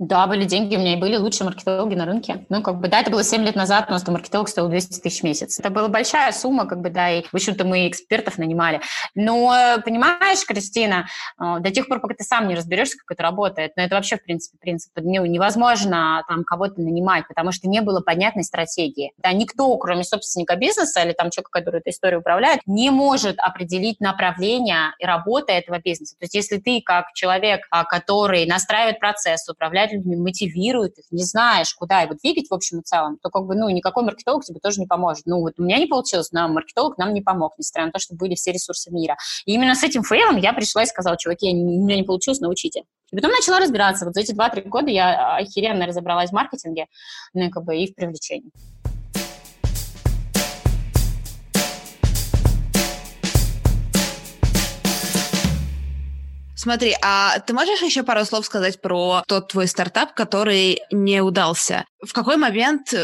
Да, 0.00 0.26
были 0.26 0.44
деньги, 0.44 0.74
у 0.74 0.80
меня 0.80 0.94
и 0.94 0.96
были 0.96 1.16
лучшие 1.16 1.44
маркетологи 1.44 1.94
на 1.94 2.04
рынке. 2.04 2.46
Ну, 2.48 2.62
как 2.62 2.80
бы, 2.80 2.88
да, 2.88 3.00
это 3.00 3.12
было 3.12 3.22
7 3.22 3.44
лет 3.44 3.54
назад, 3.54 3.86
у 3.88 3.92
нас 3.92 4.02
там 4.02 4.14
маркетолог 4.14 4.48
стоил 4.48 4.68
200 4.68 5.00
тысяч 5.00 5.20
в 5.20 5.22
месяц. 5.22 5.60
Это 5.60 5.70
была 5.70 5.86
большая 5.86 6.32
сумма, 6.32 6.66
как 6.66 6.80
бы, 6.80 6.90
да, 6.90 7.12
и, 7.12 7.22
в 7.22 7.34
общем-то, 7.34 7.64
мы 7.64 7.86
экспертов 7.86 8.36
нанимали. 8.36 8.80
Но, 9.14 9.54
понимаешь, 9.84 10.44
Кристина, 10.44 11.06
э, 11.40 11.60
до 11.60 11.70
тех 11.70 11.86
пор, 11.86 12.00
пока 12.00 12.14
ты 12.14 12.24
сам 12.24 12.48
не 12.48 12.56
разберешься, 12.56 12.98
как 12.98 13.14
это 13.14 13.22
работает, 13.22 13.74
но 13.76 13.84
это 13.84 13.94
вообще, 13.94 14.16
в 14.16 14.24
принципе, 14.24 14.58
принцип, 14.58 14.90
невозможно 14.96 16.24
там 16.26 16.42
кого-то 16.42 16.80
нанимать, 16.80 17.28
потому 17.28 17.52
что 17.52 17.68
не 17.68 17.80
было 17.80 18.00
понятной 18.00 18.42
стратегии. 18.42 19.12
Да, 19.18 19.32
никто, 19.32 19.76
кроме 19.76 20.02
собственника 20.02 20.56
бизнеса 20.56 21.04
или 21.04 21.12
там 21.12 21.30
человека, 21.30 21.50
который 21.52 21.78
эту 21.78 21.90
историю 21.90 22.18
управляет, 22.18 22.60
не 22.66 22.90
может 22.90 23.38
определить 23.38 24.00
направление 24.00 24.92
и 24.98 25.06
работы 25.06 25.52
этого 25.52 25.78
бизнеса. 25.78 26.16
То 26.18 26.24
есть, 26.24 26.34
если 26.34 26.56
ты 26.56 26.82
как 26.84 27.12
человек, 27.14 27.60
а, 27.70 27.84
который 27.84 28.44
настраивает 28.46 28.98
процесс, 28.98 29.48
управляет 29.48 29.83
людьми, 29.92 30.16
мотивирует 30.16 30.98
их, 30.98 31.04
не 31.10 31.24
знаешь, 31.24 31.74
куда 31.74 32.00
его 32.00 32.14
двигать 32.14 32.48
в 32.48 32.54
общем 32.54 32.80
и 32.80 32.82
целом, 32.82 33.18
то 33.22 33.30
как 33.30 33.44
бы, 33.44 33.54
ну, 33.54 33.68
никакой 33.68 34.04
маркетолог 34.04 34.44
тебе 34.44 34.60
тоже 34.60 34.80
не 34.80 34.86
поможет. 34.86 35.26
Ну, 35.26 35.40
вот 35.40 35.54
у 35.58 35.62
меня 35.62 35.78
не 35.78 35.86
получилось, 35.86 36.32
но 36.32 36.48
маркетолог 36.48 36.98
нам 36.98 37.12
не 37.12 37.20
помог, 37.20 37.52
несмотря 37.58 37.86
на 37.86 37.92
то, 37.92 37.98
что 37.98 38.14
были 38.14 38.34
все 38.34 38.52
ресурсы 38.52 38.90
мира. 38.90 39.16
И 39.46 39.52
именно 39.52 39.74
с 39.74 39.82
этим 39.82 40.02
фейлом 40.02 40.36
я 40.36 40.52
пришла 40.52 40.82
и 40.82 40.86
сказала, 40.86 41.16
чуваки, 41.16 41.50
у 41.50 41.54
меня 41.54 41.96
не 41.96 42.04
получилось, 42.04 42.40
научите. 42.40 42.84
И 43.12 43.16
потом 43.16 43.30
начала 43.30 43.60
разбираться. 43.60 44.04
Вот 44.04 44.14
за 44.14 44.20
эти 44.20 44.32
2-3 44.32 44.68
года 44.68 44.90
я 44.90 45.36
охеренно 45.36 45.86
разобралась 45.86 46.30
в 46.30 46.34
маркетинге, 46.34 46.86
ну, 47.32 47.50
как 47.50 47.64
бы 47.64 47.76
и 47.76 47.90
в 47.90 47.94
привлечении. 47.94 48.50
Смотри, 56.64 56.96
а 57.02 57.40
ты 57.40 57.52
можешь 57.52 57.82
еще 57.82 58.04
пару 58.04 58.24
слов 58.24 58.46
сказать 58.46 58.80
про 58.80 59.22
тот 59.28 59.48
твой 59.48 59.68
стартап, 59.68 60.14
который 60.14 60.80
не 60.90 61.20
удался? 61.20 61.84
В 62.02 62.14
какой 62.14 62.38
момент 62.38 62.94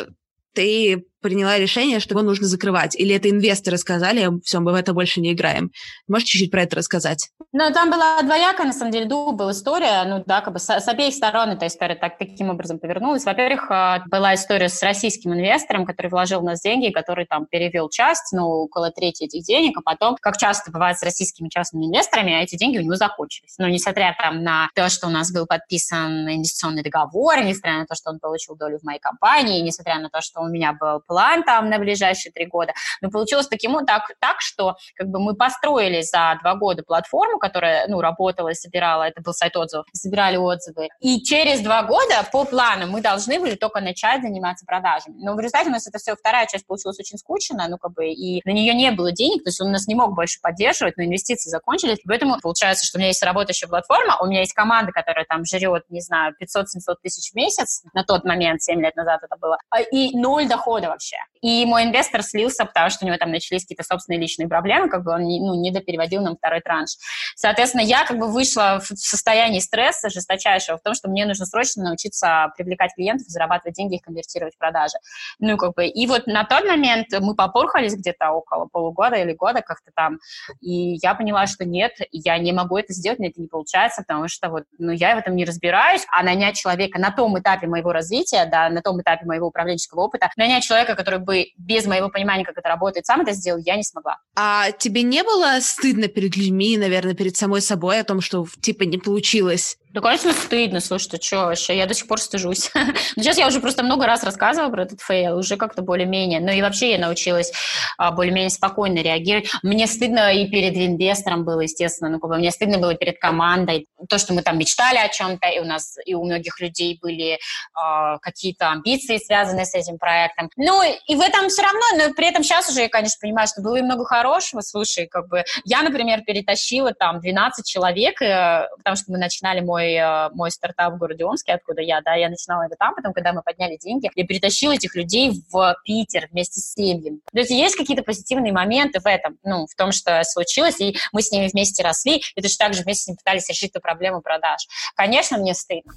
ты 0.55 1.05
приняла 1.21 1.59
решение, 1.59 2.01
что 2.01 2.15
его 2.15 2.23
нужно 2.23 2.47
закрывать? 2.47 2.99
Или 2.99 3.15
это 3.15 3.31
инвесторы 3.31 3.77
сказали, 3.77 4.29
все, 4.45 4.61
мы 4.61 4.73
в 4.73 4.75
это 4.75 4.93
больше 4.93 5.21
не 5.21 5.33
играем? 5.33 5.71
Можешь 6.09 6.29
чуть-чуть 6.29 6.51
про 6.51 6.63
это 6.63 6.77
рассказать? 6.77 7.31
Ну, 7.53 7.73
там 7.73 7.91
была 7.91 8.23
двоякая, 8.23 8.67
на 8.67 8.73
самом 8.73 8.93
деле, 8.93 9.07
была 9.07 9.51
история, 9.53 10.05
ну, 10.05 10.23
да, 10.25 10.41
как 10.41 10.53
бы 10.53 10.59
с, 10.61 10.69
с 10.69 10.89
обеих 10.89 11.15
сторон 11.15 11.51
эта 11.51 11.67
история 11.67 11.97
так, 11.97 12.17
таким 12.19 12.51
образом 12.51 12.79
повернулась. 12.79 13.25
Во-первых, 13.25 13.67
а, 13.71 14.03
была 14.07 14.35
история 14.35 14.69
с 14.69 14.83
российским 14.83 15.33
инвестором, 15.35 15.85
который 15.85 16.09
вложил 16.09 16.41
в 16.41 16.45
нас 16.45 16.61
деньги, 16.61 16.91
который 16.91 17.27
там 17.27 17.47
перевел 17.47 17.89
часть, 17.89 18.33
ну, 18.33 18.45
около 18.45 18.91
трети 18.91 19.25
этих 19.25 19.43
денег, 19.45 19.77
а 19.79 19.83
потом, 19.83 20.17
как 20.21 20.37
часто 20.37 20.71
бывает 20.71 20.99
с 20.99 21.03
российскими 21.03 21.49
частными 21.49 21.87
инвесторами, 21.87 22.43
эти 22.43 22.57
деньги 22.57 22.79
у 22.79 22.83
него 22.83 22.97
закончились. 22.97 23.55
Но 23.59 23.69
несмотря 23.69 24.15
там 24.19 24.43
на 24.43 24.69
то, 24.75 24.89
что 24.89 25.09
у 25.09 25.11
нас 25.11 25.33
был 25.33 25.47
подписан 25.47 26.29
инвестиционный 26.29 26.83
договор, 26.83 27.43
несмотря 27.43 27.79
на 27.79 27.87
то, 27.87 27.95
что 27.95 28.11
он 28.11 28.21
получил 28.21 28.57
долю 28.57 28.79
в 28.79 28.85
моей 28.85 29.01
компании, 29.01 29.61
несмотря 29.61 29.99
на 29.99 30.09
то, 30.09 30.21
что 30.21 30.41
у 30.41 30.49
меня 30.49 30.73
был 30.73 31.01
план 31.11 31.43
там 31.43 31.69
на 31.69 31.81
ближайшие 31.81 32.31
три 32.31 32.47
года. 32.47 32.73
Но 33.01 33.11
получилось 33.11 33.49
таким, 33.49 33.85
так, 33.85 34.13
так, 34.21 34.37
что 34.41 34.77
как 34.95 35.09
бы 35.09 35.19
мы 35.19 35.35
построили 35.35 36.03
за 36.03 36.39
два 36.41 36.55
года 36.55 36.85
платформу, 36.85 37.41
которая 37.41 37.89
ну, 37.89 38.01
работала 38.01 38.51
и 38.51 38.55
собирала, 38.55 39.03
это 39.03 39.21
был 39.21 39.33
сайт 39.33 39.57
отзывов, 39.57 39.87
собирали 39.93 40.37
отзывы. 40.37 40.89
И 41.01 41.21
через 41.23 41.63
два 41.63 41.83
года 41.83 42.25
по 42.31 42.45
плану 42.45 42.87
мы 42.87 43.01
должны 43.01 43.41
были 43.41 43.57
только 43.57 43.81
начать 43.81 44.23
заниматься 44.23 44.65
продажами. 44.65 45.17
Но 45.19 45.35
в 45.35 45.41
результате 45.41 45.69
у 45.69 45.73
нас 45.73 45.89
это 45.89 45.99
все, 45.99 46.15
вторая 46.15 46.47
часть 46.47 46.65
получилась 46.65 47.01
очень 47.01 47.19
скучно, 47.19 47.67
ну 47.69 47.77
как 47.77 47.93
бы, 47.93 48.07
и 48.07 48.41
на 48.45 48.53
нее 48.53 48.73
не 48.73 48.93
было 48.93 49.11
денег, 49.11 49.43
то 49.43 49.49
есть 49.49 49.61
он 49.61 49.73
нас 49.73 49.89
не 49.89 49.97
мог 49.97 50.15
больше 50.15 50.39
поддерживать, 50.41 50.97
но 50.97 51.03
инвестиции 51.03 51.51
закончились. 51.51 51.99
Поэтому 52.07 52.39
получается, 52.41 52.87
что 52.87 52.99
у 52.99 53.01
меня 53.01 53.09
есть 53.09 53.23
работающая 53.25 53.67
платформа, 53.67 54.17
у 54.21 54.27
меня 54.27 54.41
есть 54.41 54.53
команда, 54.53 54.93
которая 54.93 55.25
там 55.25 55.45
жрет, 55.45 55.83
не 55.89 56.03
знаю, 56.03 56.35
500-700 56.41 56.95
тысяч 57.03 57.33
в 57.33 57.35
месяц, 57.35 57.83
на 57.95 58.05
тот 58.05 58.25
момент, 58.25 58.63
7 58.63 58.81
лет 58.81 58.95
назад 58.95 59.21
это 59.25 59.37
было, 59.41 59.59
а, 59.71 59.81
и 59.81 60.17
ноль 60.17 60.47
дохода 60.47 60.89
вообще. 61.01 61.17
И 61.41 61.65
мой 61.65 61.85
инвестор 61.85 62.23
слился, 62.23 62.65
потому 62.67 62.91
что 62.91 63.05
у 63.05 63.09
него 63.09 63.17
там 63.17 63.31
начались 63.31 63.63
какие-то 63.63 63.83
собственные 63.83 64.21
личные 64.21 64.49
проблемы, 64.49 64.89
как 64.91 65.05
бы 65.05 65.13
он 65.13 65.25
не, 65.25 65.41
ну, 65.41 65.55
не 65.61 65.71
допереводил 65.71 66.23
нам 66.23 66.37
второй 66.37 66.61
транш. 66.61 66.91
Соответственно, 67.35 67.83
я 67.83 68.05
как 68.05 68.19
бы 68.19 68.31
вышла 68.31 68.81
в 68.81 68.87
состоянии 68.97 69.61
стресса 69.61 70.11
жесточайшего 70.11 70.77
в 70.77 70.83
том, 70.83 70.95
что 70.95 71.09
мне 71.09 71.25
нужно 71.25 71.47
срочно 71.47 71.85
научиться 71.85 72.53
привлекать 72.57 72.95
клиентов, 72.95 73.27
зарабатывать 73.29 73.75
деньги, 73.75 73.97
их 73.97 74.03
конвертировать 74.03 74.55
в 74.55 74.59
продажи. 74.59 74.99
Ну, 75.39 75.57
как 75.57 75.75
бы, 75.75 75.87
и 75.87 76.07
вот 76.07 76.27
на 76.27 76.45
тот 76.45 76.65
момент 76.65 77.09
мы 77.21 77.35
попорхались 77.35 77.95
где-то 77.95 78.31
около 78.31 78.67
полугода 78.67 79.17
или 79.17 79.33
года 79.33 79.63
как-то 79.63 79.91
там, 79.95 80.19
и 80.61 80.99
я 81.03 81.15
поняла, 81.15 81.47
что 81.47 81.65
нет, 81.65 81.93
я 82.13 82.39
не 82.39 82.53
могу 82.53 82.77
это 82.77 82.93
сделать, 82.93 83.19
мне 83.19 83.31
это 83.31 83.41
не 83.41 83.49
получается, 83.49 84.03
потому 84.03 84.29
что 84.29 84.51
вот, 84.51 84.65
ну, 84.79 84.93
я 84.93 85.15
в 85.17 85.19
этом 85.19 85.35
не 85.37 85.45
разбираюсь, 85.45 86.05
а 86.13 86.23
нанять 86.23 86.57
человека 86.57 86.99
на 86.99 87.11
том 87.11 87.39
этапе 87.39 87.67
моего 87.67 87.93
развития, 87.93 88.45
да, 88.45 88.69
на 88.69 88.83
том 88.83 89.01
этапе 89.01 89.25
моего 89.25 89.47
управленческого 89.47 90.03
опыта, 90.03 90.31
нанять 90.37 90.65
человека, 90.65 90.90
который 90.95 91.21
бы 91.21 91.47
без 91.57 91.87
моего 91.87 92.09
понимания, 92.09 92.45
как 92.45 92.59
это 92.59 92.69
работает, 92.69 93.07
сам 93.07 93.21
это 93.21 93.33
сделал, 93.33 93.61
я 93.65 93.77
не 93.77 93.85
смогла. 93.85 94.17
А 94.37 94.71
тебе 94.73 95.03
не 95.03 95.23
было 95.23 95.59
стыдно 95.61 96.09
перед 96.09 96.37
людьми, 96.37 96.77
наверное, 96.77 97.15
перед 97.15 97.37
самой 97.37 97.61
собой 97.61 98.01
о 98.01 98.05
том, 98.05 98.21
что 98.21 98.47
типа 98.61 98.85
не 98.85 98.99
получилось? 98.99 99.77
Да, 99.93 100.01
конечно, 100.01 100.33
стыдно, 100.33 100.79
слушай, 100.79 101.09
ты 101.09 101.21
что 101.21 101.47
вообще, 101.47 101.77
я 101.77 101.87
до 101.87 101.95
сих 101.95 102.07
пор 102.07 102.21
стыжусь. 102.21 102.71
Но 103.17 103.23
сейчас 103.23 103.39
я 103.39 103.49
уже 103.49 103.59
просто 103.59 103.83
много 103.83 104.07
раз 104.07 104.23
рассказывала 104.23 104.71
про 104.71 104.85
этот 104.85 105.01
фейл, 105.01 105.37
уже 105.37 105.57
как-то 105.57 105.83
более-менее. 105.83 106.39
Ну 106.39 106.53
и 106.53 106.63
вообще 106.63 106.93
я 106.93 106.99
научилась 106.99 107.53
а, 107.99 108.13
более-менее 108.13 108.51
спокойно 108.51 109.01
реагировать. 109.01 109.51
Мне 109.65 109.89
стыдно 109.89 110.33
и 110.33 110.49
перед 110.49 110.77
инвестором 110.77 111.45
было, 111.45 111.63
естественно, 111.63 112.09
ну 112.09 112.21
как 112.21 112.31
бы 112.31 112.37
мне 112.37 112.53
стыдно 112.53 112.79
было 112.79 112.95
перед 112.95 113.19
командой. 113.19 113.89
То, 114.09 114.19
что 114.19 114.33
мы 114.33 114.43
там 114.43 114.59
мечтали 114.59 114.99
о 114.99 115.09
чем-то, 115.09 115.49
и 115.49 115.59
у 115.59 115.65
нас, 115.65 115.97
и 116.07 116.15
у 116.15 116.25
многих 116.25 116.61
людей 116.61 116.97
были 117.03 117.41
а, 117.75 118.19
какие-то 118.19 118.71
амбиции, 118.71 119.19
связанные 119.19 119.67
с 119.67 119.75
этим 119.75 119.99
проектом. 119.99 120.51
Ну 120.57 120.80
и 120.83 121.15
в 121.15 121.21
этом 121.21 121.49
все 121.49 121.63
равно, 121.63 121.81
но 121.97 122.15
при 122.15 122.29
этом 122.29 122.43
сейчас 122.43 122.69
уже 122.69 122.83
я, 122.83 122.89
конечно, 122.89 123.19
понимаю, 123.21 123.49
что 123.49 123.63
было 123.63 123.77
и 123.77 123.83
много 123.83 124.05
хорошего. 124.05 124.61
Слушай, 124.61 125.07
как 125.07 125.29
бы 125.29 125.45
я, 125.65 125.83
например, 125.83 126.23
перетащила 126.23 126.93
там 126.93 127.21
12 127.21 127.67
человек, 127.67 128.21
э, 128.23 128.69
потому 128.77 128.97
что 128.97 129.13
мы 129.13 129.19
начинали 129.19 129.61
мой 129.61 129.95
э, 129.95 130.31
мой 130.35 130.51
стартап 130.51 130.95
в 130.95 130.99
городе 130.99 131.25
Омске, 131.25 131.53
откуда 131.53 131.83
я, 131.83 132.01
да, 132.01 132.15
я 132.15 132.29
начинала 132.29 132.65
это 132.65 132.77
там, 132.79 132.95
потом, 132.95 133.13
когда 133.13 133.33
мы 133.33 133.43
подняли 133.43 133.77
деньги, 133.77 134.11
я 134.15 134.27
перетащила 134.27 134.73
этих 134.73 134.95
людей 134.95 135.43
в 135.51 135.77
Питер 135.85 136.29
вместе 136.31 136.61
с 136.61 136.73
семьями. 136.73 137.21
То 137.33 137.39
есть 137.39 137.51
есть 137.51 137.77
какие-то 137.77 138.03
позитивные 138.03 138.53
моменты 138.53 139.01
в 139.01 139.07
этом, 139.07 139.39
ну, 139.45 139.67
в 139.67 139.75
том, 139.75 139.93
что 139.93 140.23
случилось, 140.25 140.81
и 140.81 140.97
мы 141.13 141.23
с 141.23 141.31
ними 141.31 141.49
вместе 141.49 141.83
росли, 141.83 142.23
и 142.35 142.43
точно 142.43 142.67
так 142.67 142.75
же 142.75 142.83
вместе 142.83 143.05
с 143.05 143.07
ними 143.09 143.17
пытались 143.17 143.49
решить 143.49 143.71
эту 143.71 143.81
проблему 143.81 144.21
продаж. 144.21 144.67
Конечно, 144.95 145.39
мне 145.39 145.55
стыдно. 145.55 145.93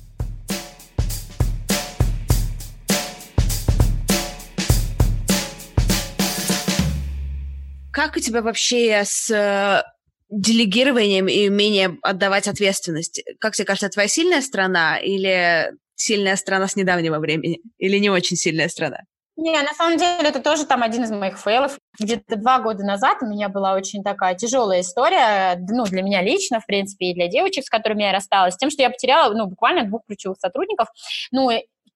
Как 7.93 8.17
у 8.17 8.19
тебя 8.19 8.41
вообще 8.41 9.03
с 9.05 9.29
э, 9.29 9.83
делегированием 10.29 11.27
и 11.27 11.47
умением 11.47 11.99
отдавать 12.01 12.47
ответственность. 12.47 13.23
Как 13.39 13.53
тебе 13.53 13.65
кажется, 13.65 13.89
твоя 13.89 14.07
сильная 14.07 14.41
страна 14.41 14.97
или 14.97 15.71
сильная 15.95 16.35
страна 16.35 16.67
с 16.67 16.75
недавнего 16.75 17.19
времени? 17.19 17.59
Или 17.77 17.99
не 17.99 18.09
очень 18.09 18.35
сильная 18.35 18.67
страна? 18.67 19.01
Не, 19.35 19.59
на 19.61 19.73
самом 19.73 19.97
деле 19.97 20.29
это 20.29 20.39
тоже 20.39 20.65
там 20.65 20.83
один 20.83 21.03
из 21.03 21.11
моих 21.11 21.39
фейлов. 21.39 21.79
Где-то 21.99 22.35
два 22.35 22.59
года 22.59 22.83
назад 22.83 23.17
у 23.21 23.25
меня 23.25 23.49
была 23.49 23.73
очень 23.73 24.03
такая 24.03 24.35
тяжелая 24.35 24.81
история, 24.81 25.57
ну, 25.69 25.85
для 25.85 26.03
меня 26.03 26.21
лично, 26.21 26.59
в 26.59 26.67
принципе, 26.67 27.07
и 27.07 27.13
для 27.15 27.27
девочек, 27.27 27.65
с 27.65 27.69
которыми 27.69 28.03
я 28.03 28.11
рассталась, 28.11 28.55
тем, 28.55 28.69
что 28.69 28.83
я 28.83 28.91
потеряла, 28.91 29.33
ну, 29.33 29.47
буквально 29.47 29.85
двух 29.85 30.05
ключевых 30.05 30.37
сотрудников. 30.39 30.87
Ну, 31.31 31.49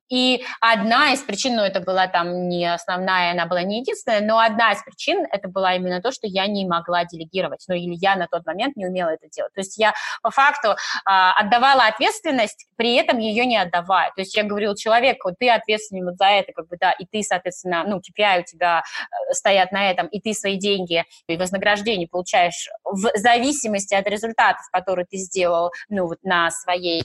и 0.09 0.43
одна 0.61 1.13
из 1.13 1.21
причин, 1.21 1.55
ну, 1.55 1.63
это 1.63 1.79
была 1.79 2.07
там 2.07 2.47
не 2.47 2.65
основная, 2.65 3.31
она 3.31 3.45
была 3.45 3.63
не 3.63 3.79
единственная, 3.79 4.21
но 4.21 4.39
одна 4.39 4.71
из 4.73 4.83
причин, 4.83 5.25
это 5.31 5.47
была 5.47 5.75
именно 5.75 6.01
то, 6.01 6.11
что 6.11 6.27
я 6.27 6.47
не 6.47 6.65
могла 6.65 7.05
делегировать, 7.05 7.65
ну, 7.67 7.75
или 7.75 7.95
я 7.95 8.15
на 8.15 8.27
тот 8.27 8.45
момент 8.45 8.75
не 8.75 8.85
умела 8.85 9.09
это 9.09 9.27
делать. 9.29 9.53
То 9.53 9.61
есть 9.61 9.77
я 9.77 9.93
по 10.21 10.31
факту 10.31 10.75
а, 11.05 11.33
отдавала 11.33 11.87
ответственность, 11.87 12.67
при 12.75 12.95
этом 12.95 13.17
ее 13.17 13.45
не 13.45 13.57
отдавая. 13.57 14.11
То 14.15 14.21
есть 14.21 14.35
я 14.35 14.43
говорила 14.43 14.77
человеку, 14.77 15.31
ты 15.37 15.49
ответственен 15.49 16.05
вот 16.05 16.17
за 16.17 16.25
это, 16.25 16.53
как 16.53 16.67
бы, 16.67 16.77
да, 16.79 16.91
и 16.91 17.05
ты, 17.05 17.23
соответственно, 17.23 17.83
ну, 17.85 17.97
KPI 17.97 18.41
у 18.41 18.43
тебя 18.43 18.83
э, 18.83 19.33
стоят 19.33 19.71
на 19.71 19.89
этом, 19.89 20.07
и 20.07 20.21
ты 20.21 20.33
свои 20.33 20.57
деньги 20.57 21.03
и 21.27 21.37
вознаграждение 21.37 22.07
получаешь 22.07 22.69
в 22.83 23.09
зависимости 23.15 23.93
от 23.93 24.07
результатов, 24.07 24.65
которые 24.71 25.05
ты 25.05 25.17
сделал, 25.17 25.71
ну, 25.89 26.07
вот 26.07 26.19
на 26.23 26.49
своей 26.51 27.03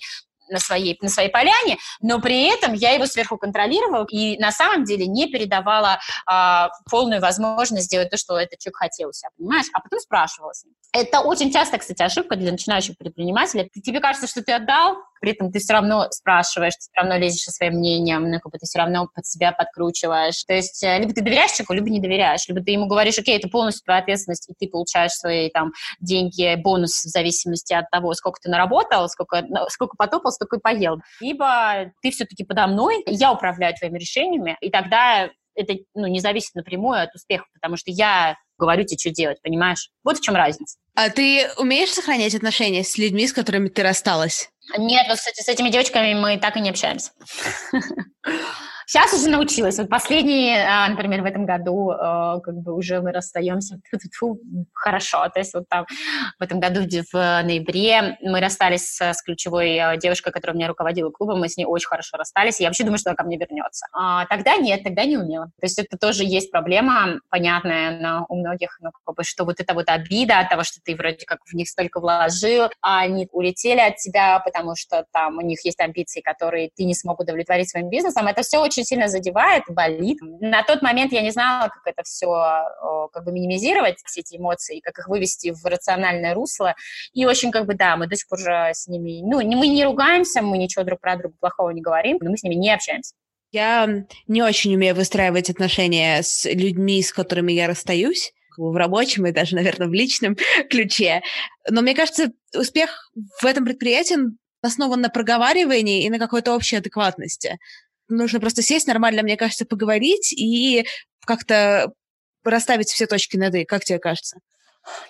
на 0.48 0.58
своей, 0.58 0.98
на 1.00 1.08
своей 1.08 1.30
поляне, 1.30 1.78
но 2.00 2.20
при 2.20 2.44
этом 2.44 2.72
я 2.72 2.90
его 2.92 3.06
сверху 3.06 3.36
контролировала 3.38 4.06
и 4.10 4.38
на 4.38 4.52
самом 4.52 4.84
деле 4.84 5.06
не 5.06 5.28
передавала 5.28 5.98
а, 6.26 6.70
полную 6.90 7.20
возможность 7.20 7.86
сделать 7.86 8.10
то, 8.10 8.16
что 8.16 8.36
этот 8.38 8.58
человек 8.58 8.76
хотел 8.76 9.08
у 9.10 9.12
себя, 9.12 9.30
понимаешь? 9.36 9.66
А 9.72 9.80
потом 9.80 10.00
спрашивала 10.00 10.52
с 10.52 10.64
ним. 10.64 10.74
Это 10.92 11.20
очень 11.20 11.52
часто, 11.52 11.78
кстати, 11.78 12.02
ошибка 12.02 12.36
для 12.36 12.52
начинающих 12.52 12.98
предпринимателей. 12.98 13.70
Тебе 13.82 14.00
кажется, 14.00 14.26
что 14.26 14.42
ты 14.42 14.52
отдал, 14.52 14.96
при 15.22 15.30
этом 15.30 15.52
ты 15.52 15.60
все 15.60 15.74
равно 15.74 16.08
спрашиваешь, 16.10 16.74
ты 16.74 16.80
все 16.80 17.00
равно 17.00 17.16
лезешь 17.16 17.42
со 17.42 17.52
своим 17.52 17.74
мнением, 17.74 18.28
ну, 18.28 18.40
как 18.40 18.50
бы 18.50 18.58
ты 18.58 18.66
все 18.66 18.80
равно 18.80 19.08
под 19.14 19.24
себя 19.24 19.52
подкручиваешь. 19.52 20.42
То 20.44 20.52
есть 20.52 20.82
э, 20.82 20.98
либо 20.98 21.14
ты 21.14 21.22
доверяешь 21.22 21.52
человеку, 21.52 21.74
либо 21.74 21.90
не 21.90 22.00
доверяешь. 22.00 22.46
Либо 22.48 22.60
ты 22.60 22.72
ему 22.72 22.88
говоришь, 22.88 23.18
окей, 23.18 23.38
это 23.38 23.48
полностью 23.48 23.84
твоя 23.84 24.00
ответственность, 24.00 24.50
и 24.50 24.54
ты 24.58 24.68
получаешь 24.68 25.12
свои 25.12 25.48
там 25.50 25.70
деньги, 26.00 26.56
бонус 26.56 27.04
в 27.04 27.08
зависимости 27.08 27.72
от 27.72 27.88
того, 27.90 28.12
сколько 28.14 28.40
ты 28.42 28.50
наработал, 28.50 29.08
сколько, 29.08 29.42
ну, 29.48 29.60
сколько 29.68 29.96
потопал, 29.96 30.32
столько 30.32 30.56
и 30.56 30.60
поел. 30.60 30.98
Либо 31.20 31.92
ты 32.02 32.10
все-таки 32.10 32.44
подо 32.44 32.66
мной, 32.66 33.04
я 33.06 33.32
управляю 33.32 33.74
твоими 33.76 33.98
решениями, 33.98 34.58
и 34.60 34.70
тогда 34.70 35.30
это 35.54 35.74
ну, 35.94 36.08
не 36.08 36.18
зависит 36.20 36.54
напрямую 36.54 37.00
от 37.00 37.14
успеха, 37.14 37.44
потому 37.54 37.76
что 37.76 37.90
я 37.90 38.36
говорю 38.58 38.84
тебе, 38.84 38.98
что 38.98 39.10
делать, 39.10 39.40
понимаешь? 39.42 39.90
Вот 40.02 40.18
в 40.18 40.20
чем 40.20 40.34
разница. 40.34 40.78
А 40.94 41.10
ты 41.10 41.48
умеешь 41.58 41.90
сохранять 41.90 42.34
отношения 42.34 42.84
с 42.84 42.98
людьми, 42.98 43.26
с 43.26 43.32
которыми 43.32 43.68
ты 43.68 43.82
рассталась? 43.82 44.51
Нет, 44.78 45.06
вот, 45.08 45.18
кстати, 45.18 45.42
с 45.42 45.48
этими 45.48 45.68
девочками 45.68 46.14
мы 46.14 46.38
так 46.38 46.56
и 46.56 46.60
не 46.60 46.70
общаемся. 46.70 47.10
Сейчас 48.92 49.14
уже 49.14 49.30
научилась. 49.30 49.78
Вот 49.78 49.88
последние, 49.88 50.66
а, 50.66 50.86
например, 50.86 51.22
в 51.22 51.24
этом 51.24 51.46
году, 51.46 51.92
а, 51.92 52.40
как 52.40 52.56
бы 52.56 52.74
уже 52.74 53.00
мы 53.00 53.10
расстаемся 53.10 53.80
фу, 54.12 54.38
хорошо. 54.74 55.26
То 55.32 55.40
есть 55.40 55.54
вот 55.54 55.66
там 55.66 55.86
в 56.38 56.42
этом 56.42 56.60
году 56.60 56.82
в 57.10 57.14
ноябре 57.14 58.18
мы 58.20 58.38
расстались 58.40 58.98
с, 59.00 59.22
ключевой 59.22 59.78
а, 59.78 59.96
девушкой, 59.96 60.30
которая 60.30 60.56
меня 60.56 60.68
руководила 60.68 61.08
клубом, 61.08 61.40
мы 61.40 61.48
с 61.48 61.56
ней 61.56 61.64
очень 61.64 61.88
хорошо 61.88 62.18
расстались, 62.18 62.60
я 62.60 62.68
вообще 62.68 62.84
думаю, 62.84 62.98
что 62.98 63.08
она 63.08 63.16
ко 63.16 63.24
мне 63.24 63.38
вернется. 63.38 63.86
А, 63.94 64.26
тогда 64.26 64.56
нет, 64.56 64.84
тогда 64.84 65.06
не 65.06 65.16
умела. 65.16 65.46
То 65.46 65.64
есть 65.64 65.78
это 65.78 65.96
тоже 65.96 66.24
есть 66.24 66.50
проблема, 66.50 67.20
понятная 67.30 67.98
на, 67.98 68.26
у 68.28 68.36
многих, 68.36 68.76
ну, 68.82 68.90
как 69.06 69.16
бы, 69.16 69.24
что 69.24 69.46
вот 69.46 69.58
это 69.58 69.72
вот 69.72 69.88
обида 69.88 70.40
от 70.40 70.50
того, 70.50 70.64
что 70.64 70.80
ты 70.84 70.94
вроде 70.96 71.24
как 71.24 71.38
в 71.46 71.54
них 71.54 71.70
столько 71.70 71.98
вложил, 71.98 72.68
а 72.82 73.00
они 73.00 73.26
улетели 73.32 73.80
от 73.80 73.96
тебя, 73.96 74.38
потому 74.40 74.76
что 74.76 75.06
там 75.14 75.38
у 75.38 75.40
них 75.40 75.64
есть 75.64 75.80
амбиции, 75.80 76.20
которые 76.20 76.68
ты 76.76 76.84
не 76.84 76.94
смог 76.94 77.20
удовлетворить 77.20 77.70
своим 77.70 77.88
бизнесом. 77.88 78.26
Это 78.26 78.42
все 78.42 78.58
очень 78.58 78.81
сильно 78.84 79.08
задевает, 79.08 79.64
болит. 79.68 80.18
На 80.40 80.62
тот 80.62 80.82
момент 80.82 81.12
я 81.12 81.22
не 81.22 81.30
знала, 81.30 81.68
как 81.68 81.82
это 81.86 82.02
все 82.02 82.26
как 83.12 83.24
бы 83.24 83.32
минимизировать, 83.32 83.98
все 84.04 84.20
эти 84.20 84.36
эмоции, 84.36 84.80
как 84.80 84.98
их 84.98 85.08
вывести 85.08 85.52
в 85.52 85.64
рациональное 85.64 86.34
русло. 86.34 86.74
И 87.12 87.26
очень 87.26 87.50
как 87.50 87.66
бы, 87.66 87.74
да, 87.74 87.96
мы 87.96 88.06
до 88.06 88.16
сих 88.16 88.28
пор 88.28 88.38
же 88.38 88.70
с 88.72 88.86
ними, 88.88 89.20
ну, 89.22 89.40
мы 89.56 89.68
не 89.68 89.84
ругаемся, 89.84 90.42
мы 90.42 90.58
ничего 90.58 90.84
друг 90.84 91.00
про 91.00 91.16
друга 91.16 91.34
плохого 91.40 91.70
не 91.70 91.80
говорим, 91.80 92.18
но 92.20 92.30
мы 92.30 92.36
с 92.36 92.42
ними 92.42 92.54
не 92.54 92.72
общаемся. 92.72 93.14
Я 93.52 94.06
не 94.26 94.42
очень 94.42 94.74
умею 94.74 94.94
выстраивать 94.94 95.50
отношения 95.50 96.22
с 96.22 96.46
людьми, 96.46 97.02
с 97.02 97.12
которыми 97.12 97.52
я 97.52 97.66
расстаюсь 97.66 98.32
в 98.56 98.76
рабочем 98.76 99.26
и 99.26 99.32
даже, 99.32 99.56
наверное, 99.56 99.88
в 99.88 99.92
личном 99.92 100.36
ключе. 100.70 101.22
Но 101.68 101.82
мне 101.82 101.94
кажется, 101.94 102.32
успех 102.54 103.10
в 103.40 103.44
этом 103.44 103.64
предприятии 103.64 104.16
основан 104.62 105.00
на 105.00 105.10
проговаривании 105.10 106.04
и 106.04 106.10
на 106.10 106.18
какой-то 106.18 106.54
общей 106.54 106.76
адекватности. 106.76 107.58
Нужно 108.12 108.40
просто 108.40 108.62
сесть 108.62 108.86
нормально, 108.86 109.22
мне 109.22 109.36
кажется, 109.36 109.64
поговорить 109.64 110.32
и 110.32 110.84
как-то 111.26 111.92
расставить 112.44 112.88
все 112.88 113.06
точки 113.06 113.36
над 113.36 113.54
«и». 113.54 113.64
Как 113.64 113.84
тебе 113.84 113.98
кажется? 113.98 114.38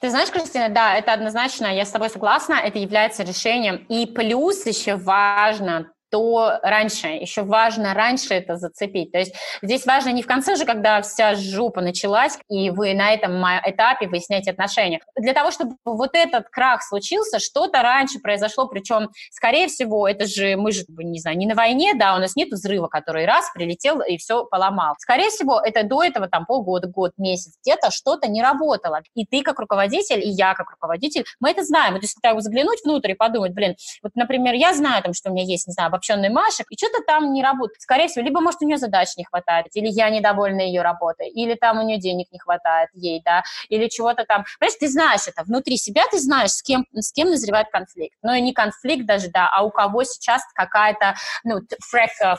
Ты 0.01 0.11
знаешь, 0.11 0.31
Кристина, 0.31 0.69
да, 0.69 0.97
это 0.97 1.13
однозначно, 1.13 1.67
я 1.75 1.85
с 1.85 1.91
тобой 1.91 2.11
согласна, 2.11 2.55
это 2.55 2.79
является 2.79 3.23
решением. 3.23 3.87
И 3.89 4.07
плюс 4.07 4.67
еще 4.67 4.97
важно 4.97 5.92
то 6.13 6.61
раньше, 6.63 7.09
еще 7.09 7.43
важно 7.43 7.95
раньше 7.95 8.35
это 8.35 8.57
зацепить. 8.57 9.13
То 9.13 9.19
есть 9.19 9.35
здесь 9.63 9.87
важно 9.87 10.11
не 10.11 10.23
в 10.23 10.27
конце 10.27 10.57
же, 10.57 10.67
когда 10.67 11.01
вся 11.01 11.35
жопа 11.35 11.81
началась, 11.81 12.39
и 12.51 12.69
вы 12.69 12.93
на 12.93 13.15
этом 13.15 13.43
этапе 13.65 14.09
выясняете 14.09 14.51
отношения. 14.51 15.01
Для 15.17 15.33
того, 15.33 15.51
чтобы 15.51 15.77
вот 15.87 16.11
этот 16.13 16.51
крах 16.51 16.83
случился, 16.83 17.39
что-то 17.39 17.81
раньше 17.81 18.19
произошло, 18.19 18.69
причем, 18.69 19.09
скорее 19.31 19.69
всего, 19.69 20.07
это 20.07 20.27
же, 20.27 20.57
мы 20.57 20.73
же, 20.73 20.85
не 20.89 21.19
знаю, 21.19 21.39
не 21.39 21.47
на 21.47 21.55
войне, 21.55 21.95
да, 21.95 22.15
у 22.15 22.19
нас 22.19 22.37
нет 22.37 22.51
взрыва, 22.51 22.89
который 22.89 23.25
раз 23.25 23.51
прилетел 23.55 24.03
и 24.03 24.19
все 24.19 24.45
поломал. 24.45 24.95
Скорее 24.99 25.31
всего, 25.31 25.61
это 25.61 25.83
до 25.83 26.03
этого 26.03 26.29
там 26.29 26.45
полгода, 26.45 26.89
год, 26.89 27.13
месяц, 27.17 27.55
где-то 27.63 27.91
что-то 27.91 28.29
не 28.29 28.43
работало. 28.43 29.01
И 29.15 29.25
ты 29.25 29.43
как 29.43 29.59
руководитель, 29.59 30.21
и 30.21 30.29
я 30.29 30.53
как 30.53 30.71
руководитель, 30.71 31.25
мы 31.41 31.53
это 31.53 31.65
знаем. 31.65 31.95
Вот 31.95 32.03
если 32.03 32.21
так 32.21 32.39
заглянуть 32.43 32.85
внутрь 32.85 33.13
и 33.13 33.15
подумать, 33.15 33.53
блин, 33.55 33.77
вот, 34.03 34.13
например, 34.15 34.53
я 34.55 34.75
знаю, 34.75 35.03
там, 35.03 35.15
что 35.15 35.31
у 35.31 35.33
меня 35.33 35.45
есть, 35.45 35.67
не 35.67 35.73
знаю, 35.73 35.91
обобщенной 36.03 36.31
Машек, 36.31 36.67
и 36.71 36.77
что-то 36.77 37.03
там 37.07 37.33
не 37.33 37.43
работает. 37.43 37.81
Скорее 37.81 38.09
всего, 38.09 38.25
либо, 38.25 38.41
может, 38.41 38.61
у 38.63 38.67
нее 38.67 38.79
задач 38.79 39.17
не 39.17 39.25
хватает, 39.25 39.67
или 39.75 39.89
я 39.89 40.11
недовольна 40.11 40.61
ее 40.61 40.83
работой, 40.83 41.29
или 41.29 41.55
там 41.55 41.79
у 41.79 41.83
нее 41.83 41.99
денег 41.99 42.29
не 42.33 42.39
хватает 42.39 42.91
ей, 42.95 43.23
да, 43.25 43.43
или 43.69 43.89
чего-то 43.89 44.25
там. 44.25 44.45
Понимаешь, 44.59 44.79
ты 44.81 44.89
знаешь 44.89 45.29
это, 45.29 45.45
внутри 45.45 45.77
себя 45.77 46.03
ты 46.11 46.19
знаешь, 46.19 46.51
с 46.51 46.63
кем, 46.63 46.87
с 46.93 47.13
кем 47.13 47.31
назревает 47.31 47.69
конфликт. 47.71 48.17
Но 48.23 48.35
и 48.35 48.41
не 48.41 48.53
конфликт 48.53 49.07
даже, 49.07 49.29
да, 49.29 49.49
а 49.53 49.63
у 49.63 49.71
кого 49.71 50.05
сейчас 50.05 50.43
какая-то, 50.55 51.15
ну, 51.45 51.61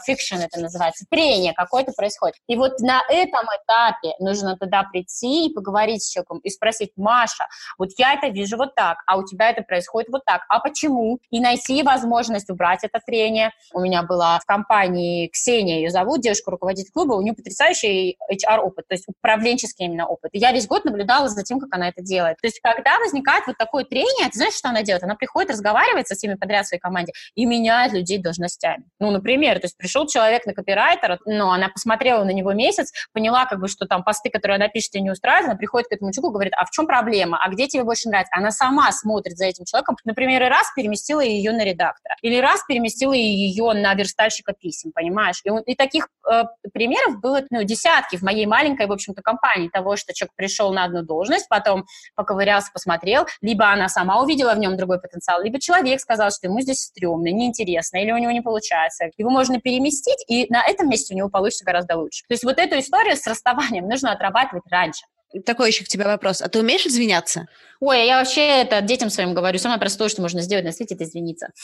friction 0.05 0.36
это 0.36 0.60
называется, 0.60 1.05
трение 1.10 1.53
какое-то 1.53 1.91
происходит. 1.93 2.36
И 2.48 2.55
вот 2.55 2.79
на 2.79 3.01
этом 3.10 3.46
этапе 3.63 4.15
нужно 4.20 4.58
тогда 4.58 4.84
прийти 4.84 5.48
и 5.48 5.53
поговорить 5.53 6.03
с 6.03 6.10
человеком 6.10 6.39
и 6.39 6.50
спросить, 6.50 6.91
Маша, 6.96 7.48
вот 7.77 7.89
я 7.98 8.13
это 8.13 8.27
вижу 8.27 8.58
вот 8.58 8.75
так, 8.75 8.98
а 9.05 9.17
у 9.17 9.25
тебя 9.25 9.50
это 9.50 9.62
происходит 9.62 10.10
вот 10.12 10.25
так, 10.25 10.41
а 10.50 10.60
почему? 10.60 11.20
И 11.29 11.39
найти 11.39 11.84
возможность 11.84 12.50
убрать 12.50 12.84
это 12.84 13.00
трение, 13.05 13.51
у 13.74 13.79
меня 13.79 14.03
была 14.03 14.39
в 14.39 14.45
компании 14.45 15.27
Ксения, 15.27 15.77
ее 15.77 15.89
зовут, 15.89 16.22
девушка 16.22 16.51
руководитель 16.51 16.91
клуба, 16.91 17.13
у 17.13 17.22
нее 17.22 17.33
потрясающий 17.33 18.17
HR-опыт, 18.31 18.88
то 18.88 18.93
есть 18.93 19.05
управленческий 19.07 19.86
именно 19.86 20.07
опыт. 20.07 20.29
И 20.33 20.39
я 20.39 20.51
весь 20.51 20.67
год 20.67 20.86
наблюдала 20.86 21.27
за 21.27 21.43
тем, 21.43 21.60
как 21.60 21.74
она 21.74 21.89
это 21.89 22.01
делает. 22.01 22.38
То 22.41 22.48
есть 22.48 22.60
когда 22.62 23.00
возникает 23.00 23.48
вот 23.48 23.57
такое 23.57 23.83
трение, 23.83 24.29
ты 24.31 24.38
знаешь, 24.38 24.53
что 24.53 24.69
она 24.69 24.83
делает? 24.83 25.03
Она 25.03 25.15
приходит, 25.15 25.51
разговаривает 25.51 26.07
со 26.07 26.15
всеми 26.15 26.36
подряд 26.36 26.65
в 26.65 26.69
своей 26.69 26.81
команде 26.81 27.13
и 27.36 27.45
меняет 27.45 27.93
людей 27.93 28.17
должностями. 28.17 28.86
Ну, 29.00 29.12
например, 29.12 29.60
то 29.60 29.65
есть 29.65 29.77
пришел 29.77 30.07
человек 30.07 30.45
на 30.45 30.53
копирайтера, 30.53 31.19
но 31.25 31.51
она 31.51 31.69
посмотрела 31.69 32.24
на 32.24 32.31
него 32.31 32.53
месяц, 32.53 32.91
поняла, 33.13 33.45
как 33.45 33.60
бы, 33.60 33.67
что 33.67 33.86
там 33.86 34.03
посты, 34.03 34.29
которые 34.29 34.55
она 34.55 34.67
пишет, 34.67 34.95
ее 34.95 35.01
не 35.01 35.12
устраивают, 35.12 35.50
она 35.50 35.57
приходит 35.57 35.89
к 35.89 35.93
этому 35.93 36.12
чуваку 36.12 36.31
и 36.31 36.33
говорит, 36.33 36.53
а 36.55 36.65
в 36.65 36.72
чем 36.72 36.88
проблема? 36.88 37.39
А 37.43 37.50
где 37.50 37.67
тебе 37.67 37.83
больше 37.83 38.10
нравится? 38.10 38.33
Она 38.36 38.51
сама 38.51 38.91
смотрит 38.91 39.38
за 39.38 39.45
этим 39.45 39.65
человеком, 39.65 39.98
например, 40.05 40.43
и 40.43 40.48
раз 40.48 40.67
переместила 40.75 41.21
ее 41.21 41.51
на 41.51 41.63
редактора, 41.63 42.15
или 42.21 42.39
раз 42.39 42.63
переместила 42.67 43.13
ее 43.13 43.42
ее 43.47 43.73
на 43.73 43.93
верстальщика 43.93 44.53
писем, 44.53 44.91
понимаешь? 44.91 45.41
И, 45.43 45.49
он, 45.49 45.62
и 45.62 45.75
таких 45.75 46.08
э, 46.29 46.43
примеров 46.73 47.19
было 47.21 47.43
ну, 47.49 47.63
десятки 47.63 48.17
в 48.17 48.21
моей 48.21 48.45
маленькой, 48.45 48.88
в 48.88 48.91
общем-то, 48.91 49.21
компании 49.21 49.69
того, 49.69 49.95
что 49.95 50.13
человек 50.13 50.34
пришел 50.36 50.73
на 50.73 50.86
одну 50.86 51.03
должность, 51.03 51.47
потом 51.49 51.86
поковырялся, 52.15 52.71
посмотрел, 52.73 53.25
либо 53.41 53.71
она 53.71 53.89
сама 53.89 54.21
увидела 54.21 54.53
в 54.53 54.60
нем 54.60 54.77
другой 54.77 54.99
потенциал, 54.99 55.41
либо 55.41 55.60
человек 55.60 55.99
сказал, 55.99 56.32
что 56.32 56.47
ему 56.47 56.62
здесь 56.62 56.79
стрёмно, 56.79 57.27
неинтересно, 57.27 57.97
или 57.97 58.12
у 58.12 58.17
него 58.17 58.32
не 58.32 58.41
получается. 58.41 59.10
Его 59.17 59.29
можно 59.29 59.60
переместить, 59.60 60.23
и 60.27 60.47
на 60.49 60.63
этом 60.65 60.89
месте 60.89 61.13
у 61.13 61.17
него 61.17 61.29
получится 61.29 61.65
гораздо 61.65 61.97
лучше. 61.97 62.23
То 62.27 62.34
есть 62.34 62.43
вот 62.43 62.58
эту 62.58 62.79
историю 62.79 63.15
с 63.15 63.25
расставанием 63.27 63.88
нужно 63.88 64.12
отрабатывать 64.12 64.63
раньше 64.69 65.03
такой 65.46 65.69
еще 65.69 65.84
к 65.84 65.88
тебе 65.88 66.06
вопрос. 66.06 66.41
А 66.41 66.50
ты 66.50 66.60
умеешь 66.60 66.86
извиняться? 66.86 67.48
Ой, 67.80 68.06
я 68.06 68.19
вообще 68.19 68.41
это 68.41 68.82
детям 68.82 69.10
своим 69.10 69.34
говорю. 69.34 69.60
Самое 69.60 69.80
простое, 69.80 70.08
что 70.10 70.22
можно 70.22 70.41
сделать 70.41 70.65
на 70.65 70.72
свете, 70.72 70.96
это 70.96 71.04
извиниться. 71.04 71.50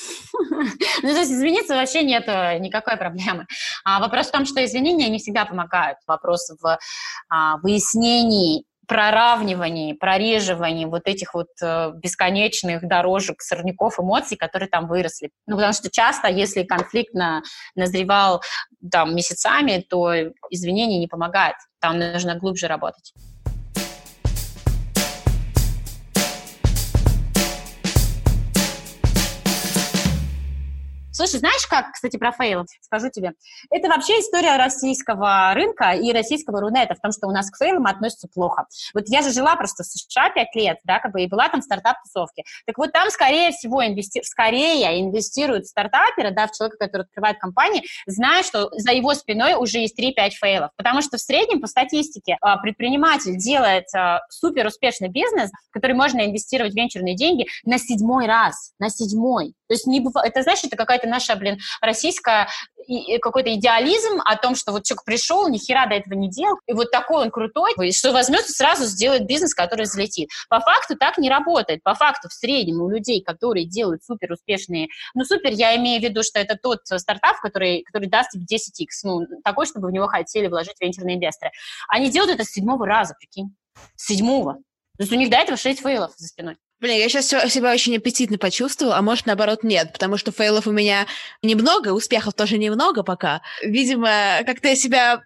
Ну, 1.02 1.14
то 1.14 1.20
есть 1.20 1.32
извиниться 1.32 1.76
вообще 1.76 2.04
нет 2.04 2.26
э, 2.28 2.58
никакой 2.60 2.98
проблемы. 2.98 3.46
А 3.86 4.02
вопрос 4.02 4.28
в 4.28 4.32
том, 4.32 4.46
что 4.46 4.64
извинения 4.64 5.08
не 5.08 5.18
всегда 5.20 5.46
помогают. 5.46 5.98
Вопрос 6.06 6.50
в 6.62 6.78
а, 7.30 7.58
выяснении 7.60 8.66
проравнивании, 8.90 9.94
прореживании 9.94 10.86
вот 10.86 11.04
этих 11.06 11.36
вот 11.36 11.50
э, 11.62 11.92
бесконечных 11.94 12.86
дорожек, 12.88 13.42
сорняков, 13.42 14.00
эмоций, 14.00 14.36
которые 14.36 14.68
там 14.68 14.88
выросли. 14.88 15.30
Ну, 15.46 15.56
потому 15.56 15.74
что 15.74 15.92
часто, 15.92 16.28
если 16.28 16.64
конфликт 16.64 17.14
на, 17.14 17.44
назревал 17.76 18.42
там 18.92 19.16
месяцами, 19.16 19.86
то 19.88 20.12
извинения 20.50 20.98
не 20.98 21.08
помогают. 21.08 21.56
Там 21.80 22.00
нужно 22.00 22.36
глубже 22.36 22.68
работать. 22.68 23.14
Слушай, 31.20 31.40
знаешь 31.40 31.68
как, 31.68 31.92
кстати, 31.92 32.16
про 32.16 32.32
фейлов, 32.32 32.68
скажу 32.80 33.10
тебе? 33.10 33.34
Это 33.70 33.90
вообще 33.90 34.22
история 34.22 34.56
российского 34.56 35.54
рынка 35.54 35.92
и 35.92 36.14
российского 36.14 36.62
рунета 36.62 36.96
в 36.96 37.02
том, 37.02 37.12
что 37.12 37.28
у 37.28 37.32
нас 37.32 37.52
к 37.52 37.58
фейлам 37.58 37.88
относятся 37.88 38.30
плохо. 38.34 38.68
Вот 38.94 39.04
я 39.08 39.22
же 39.22 39.34
жила 39.34 39.58
просто 39.58 39.84
в 39.84 39.88
США 39.88 40.30
пять 40.30 40.56
лет, 40.56 40.78
да, 40.86 41.00
как 41.00 41.12
бы, 41.12 41.22
и 41.22 41.28
была 41.28 41.50
там 41.50 41.60
в 41.60 41.66
стартап-тусовке. 41.66 42.44
Так 42.66 42.78
вот 42.78 42.94
там, 42.94 43.10
скорее 43.10 43.52
всего, 43.52 43.86
инвести... 43.86 44.24
скорее 44.24 45.02
инвестируют 45.02 45.68
стартаперы, 45.68 46.32
да, 46.32 46.48
в 46.48 46.54
человека, 46.54 46.78
который 46.80 47.02
открывает 47.02 47.38
компанию, 47.38 47.84
зная, 48.08 48.42
что 48.44 48.70
за 48.72 48.94
его 48.94 49.14
спиной 49.14 49.56
уже 49.56 49.80
есть 49.80 50.00
3-5 50.00 50.30
фейлов. 50.40 50.72
Потому 50.78 51.02
что 51.02 51.18
в 51.18 51.20
среднем, 51.20 51.60
по 51.60 51.68
статистике, 51.68 52.38
а, 52.40 52.56
предприниматель 52.60 53.36
делает 53.36 53.94
а, 53.94 54.22
супер 54.30 54.68
успешный 54.68 55.10
бизнес, 55.10 55.52
который 55.72 55.98
можно 55.98 56.26
инвестировать 56.26 56.72
в 56.72 56.78
венчурные 56.78 57.18
деньги 57.18 57.46
на 57.66 57.78
седьмой 57.78 58.26
раз, 58.26 58.72
на 58.80 58.90
седьмой. 58.90 59.54
То 59.68 59.74
есть 59.74 59.86
не 59.86 60.00
бывает, 60.00 60.32
это, 60.32 60.44
знаешь, 60.44 60.64
это 60.64 60.78
какая-то 60.78 61.09
наша, 61.10 61.36
блин, 61.36 61.60
российская 61.82 62.48
какой-то 63.22 63.54
идеализм 63.54 64.20
о 64.26 64.36
том, 64.36 64.56
что 64.56 64.72
вот 64.72 64.84
человек 64.84 65.04
пришел, 65.06 65.48
ни 65.48 65.58
хера 65.58 65.86
до 65.86 65.96
этого 65.96 66.16
не 66.16 66.30
делал, 66.30 66.58
и 66.66 66.74
вот 66.74 66.92
такой 66.92 67.24
он 67.24 67.30
крутой, 67.30 67.74
что 67.92 68.12
возьмет 68.12 68.46
и 68.50 68.52
сразу 68.52 68.86
сделает 68.86 69.28
бизнес, 69.28 69.54
который 69.54 69.84
взлетит. 69.84 70.30
По 70.50 70.60
факту 70.60 70.96
так 70.98 71.18
не 71.18 71.30
работает. 71.30 71.84
По 71.84 71.94
факту 71.94 72.30
в 72.30 72.34
среднем 72.34 72.82
у 72.82 72.90
людей, 72.90 73.22
которые 73.24 73.66
делают 73.66 74.04
супер 74.04 74.32
успешные, 74.32 74.88
ну 75.14 75.24
супер, 75.24 75.52
я 75.52 75.76
имею 75.76 76.02
в 76.02 76.04
виду, 76.04 76.24
что 76.24 76.40
это 76.40 76.58
тот 76.62 76.80
стартап, 76.86 77.40
который, 77.42 77.84
который 77.84 78.08
даст 78.08 78.32
тебе 78.32 78.46
10x, 78.46 78.88
ну 79.04 79.22
такой, 79.44 79.66
чтобы 79.66 79.90
в 79.90 79.92
него 79.92 80.08
хотели 80.08 80.48
вложить 80.48 80.80
венчурные 80.80 81.18
инвесторы. 81.18 81.52
Они 81.90 82.10
делают 82.10 82.34
это 82.34 82.44
с 82.44 82.52
седьмого 82.52 82.88
раза, 82.88 83.14
прикинь. 83.20 83.56
С 83.96 84.08
седьмого. 84.08 84.56
То 84.98 85.04
есть 85.04 85.12
у 85.12 85.16
них 85.16 85.30
до 85.30 85.38
этого 85.38 85.58
6 85.58 85.82
фейлов 85.82 86.12
за 86.18 86.28
спиной. 86.28 86.58
Блин, 86.80 86.98
я 86.98 87.10
сейчас 87.10 87.28
себя 87.28 87.74
очень 87.74 87.98
аппетитно 87.98 88.38
почувствовала, 88.38 88.98
а 88.98 89.02
может, 89.02 89.26
наоборот, 89.26 89.64
нет, 89.64 89.92
потому 89.92 90.16
что 90.16 90.32
фейлов 90.32 90.66
у 90.66 90.72
меня 90.72 91.08
немного, 91.42 91.90
успехов 91.90 92.34
тоже 92.34 92.58
немного 92.58 93.04
пока. 93.04 93.42
Видимо, 93.62 94.40
как-то 94.46 94.70
я 94.70 94.76
себя 94.76 95.24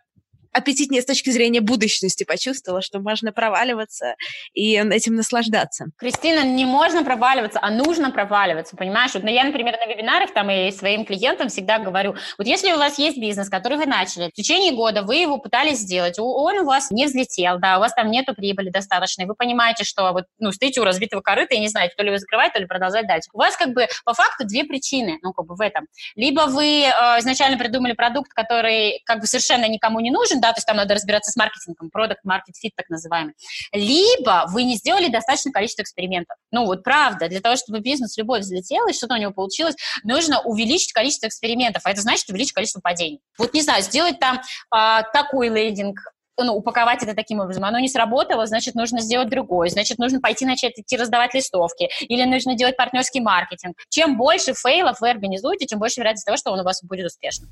аппетитнее 0.54 1.02
с 1.02 1.06
точки 1.06 1.30
зрения 1.32 1.62
будущности 1.62 2.24
почувствовала, 2.24 2.82
что 2.82 3.00
можно 3.00 3.32
проваливаться 3.32 4.16
и 4.54 4.76
этим 4.76 5.16
наслаждаться. 5.16 5.86
Кристина, 5.98 6.44
не 6.44 6.66
можно 6.66 7.04
проваливаться, 7.04 7.60
а 7.62 7.70
нужно 7.70 8.12
проваливаться, 8.12 8.76
понимаешь? 8.76 9.14
Вот, 9.14 9.24
ну, 9.24 9.30
я, 9.30 9.44
например, 9.44 9.76
на 9.78 9.92
вебинарах 9.92 10.34
там 10.34 10.50
и 10.50 10.72
своим 10.72 11.06
клиентам 11.06 11.50
всегда 11.50 11.80
говорю, 11.80 12.16
вот 12.38 12.48
если 12.48 12.72
у 12.72 12.78
вас 12.78 13.00
есть 13.00 13.18
бизнес, 13.18 13.50
который 13.50 13.78
вы 13.78 13.86
начали, 13.86 14.30
в 14.30 14.34
течение 14.34 14.74
года 14.74 15.02
вы 15.02 15.16
его 15.16 15.38
пытались 15.38 15.80
сделать, 15.80 16.20
он 16.20 16.60
у 16.60 16.66
вас 16.66 16.92
не 16.92 17.06
взлетел, 17.06 17.60
да, 17.60 17.78
у 17.78 17.80
вас 17.80 17.94
там 17.94 18.12
нету 18.12 18.34
прибыли 18.36 18.70
достаточной, 18.70 19.26
вы 19.26 19.36
понимаете, 19.36 19.84
что 19.84 20.12
вот, 20.14 20.26
ну, 20.40 20.52
стоите 20.52 20.82
у 20.82 20.84
разбитого 20.84 21.22
корыта 21.22 21.56
и 21.56 21.60
не 21.60 21.68
знаете, 21.68 21.96
то 21.98 22.04
ли 22.04 22.12
вы 22.12 22.20
закрывать, 22.20 22.54
то 22.54 22.60
ли 22.60 22.66
продолжать 22.66 23.08
дальше. 23.08 23.30
У 23.34 23.40
вас 23.40 23.58
как 23.58 23.74
бы 23.74 23.88
по 24.06 24.14
факту 24.14 24.46
две 24.46 24.64
причины, 24.64 25.18
ну, 25.22 25.34
как 25.34 25.46
бы 25.46 25.56
в 25.56 25.62
этом. 25.62 25.88
Либо 26.16 26.42
вы 26.42 26.84
э, 26.84 26.90
изначально 27.20 27.58
придумали 27.58 27.94
продукт, 27.94 28.32
который 28.34 29.02
как 29.06 29.20
бы 29.20 29.28
совершенно 29.28 29.68
никому 29.68 30.00
не 30.00 30.12
нужен, 30.12 30.40
да, 30.44 30.52
то 30.52 30.58
есть 30.58 30.68
там 30.68 30.76
надо 30.76 30.94
разбираться 30.94 31.32
с 31.32 31.38
маркетингом, 31.38 31.90
продукт 31.90 32.20
market 32.28 32.52
fit 32.64 32.72
так 32.76 32.90
называемый. 32.90 33.34
Либо 33.72 34.46
вы 34.50 34.64
не 34.64 34.76
сделали 34.76 35.08
достаточное 35.08 35.54
количество 35.54 35.84
экспериментов. 35.84 36.36
Ну, 36.52 36.66
вот 36.66 36.84
правда, 36.84 37.30
для 37.30 37.40
того, 37.40 37.56
чтобы 37.56 37.80
бизнес 37.80 38.18
любой 38.18 38.42
взлетел 38.42 38.86
и 38.88 38.94
что-то 38.94 39.14
у 39.14 39.18
него 39.18 39.32
получилось, 39.32 39.76
нужно 40.04 40.42
увеличить 40.42 40.92
количество 40.92 41.28
экспериментов, 41.28 41.84
а 41.86 41.92
это 41.92 42.02
значит 42.02 42.30
увеличить 42.30 42.52
количество 42.52 42.82
падений. 42.82 43.22
Вот, 43.38 43.54
не 43.54 43.62
знаю, 43.62 43.84
сделать 43.84 44.20
там 44.20 44.42
э, 44.76 45.04
такой 45.14 45.48
лендинг, 45.48 45.98
ну, 46.38 46.56
упаковать 46.56 47.02
это 47.04 47.14
таким 47.14 47.40
образом. 47.40 47.64
Оно 47.64 47.80
не 47.80 47.88
сработало, 47.88 48.46
значит, 48.46 48.76
нужно 48.76 49.00
сделать 49.00 49.30
другое. 49.30 49.70
Значит, 49.70 49.98
нужно 49.98 50.20
пойти 50.20 50.46
начать 50.46 50.78
идти 50.78 50.98
раздавать 50.98 51.34
листовки. 51.34 51.90
Или 52.02 52.26
нужно 52.26 52.56
делать 52.56 52.76
партнерский 52.76 53.22
маркетинг. 53.22 53.78
Чем 53.90 54.18
больше 54.18 54.54
фейлов 54.54 55.00
вы 55.00 55.10
организуете, 55.10 55.68
тем 55.68 55.80
больше 55.80 56.02
вероятность 56.02 56.26
того, 56.26 56.36
что 56.36 56.52
он 56.52 56.60
у 56.60 56.64
вас 56.64 56.84
будет 56.84 57.06
успешным. 57.06 57.50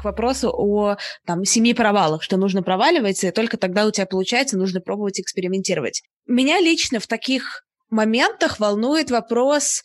К 0.00 0.04
вопросу 0.04 0.50
о 0.52 0.96
там, 1.26 1.44
семи 1.44 1.74
провалах, 1.74 2.22
что 2.22 2.36
нужно 2.36 2.62
проваливать, 2.62 3.22
и 3.24 3.30
только 3.30 3.56
тогда 3.56 3.86
у 3.86 3.90
тебя 3.90 4.06
получается, 4.06 4.56
нужно 4.56 4.80
пробовать 4.80 5.20
экспериментировать. 5.20 6.02
Меня 6.26 6.60
лично 6.60 7.00
в 7.00 7.06
таких 7.06 7.64
моментах 7.90 8.60
волнует 8.60 9.10
вопрос 9.10 9.82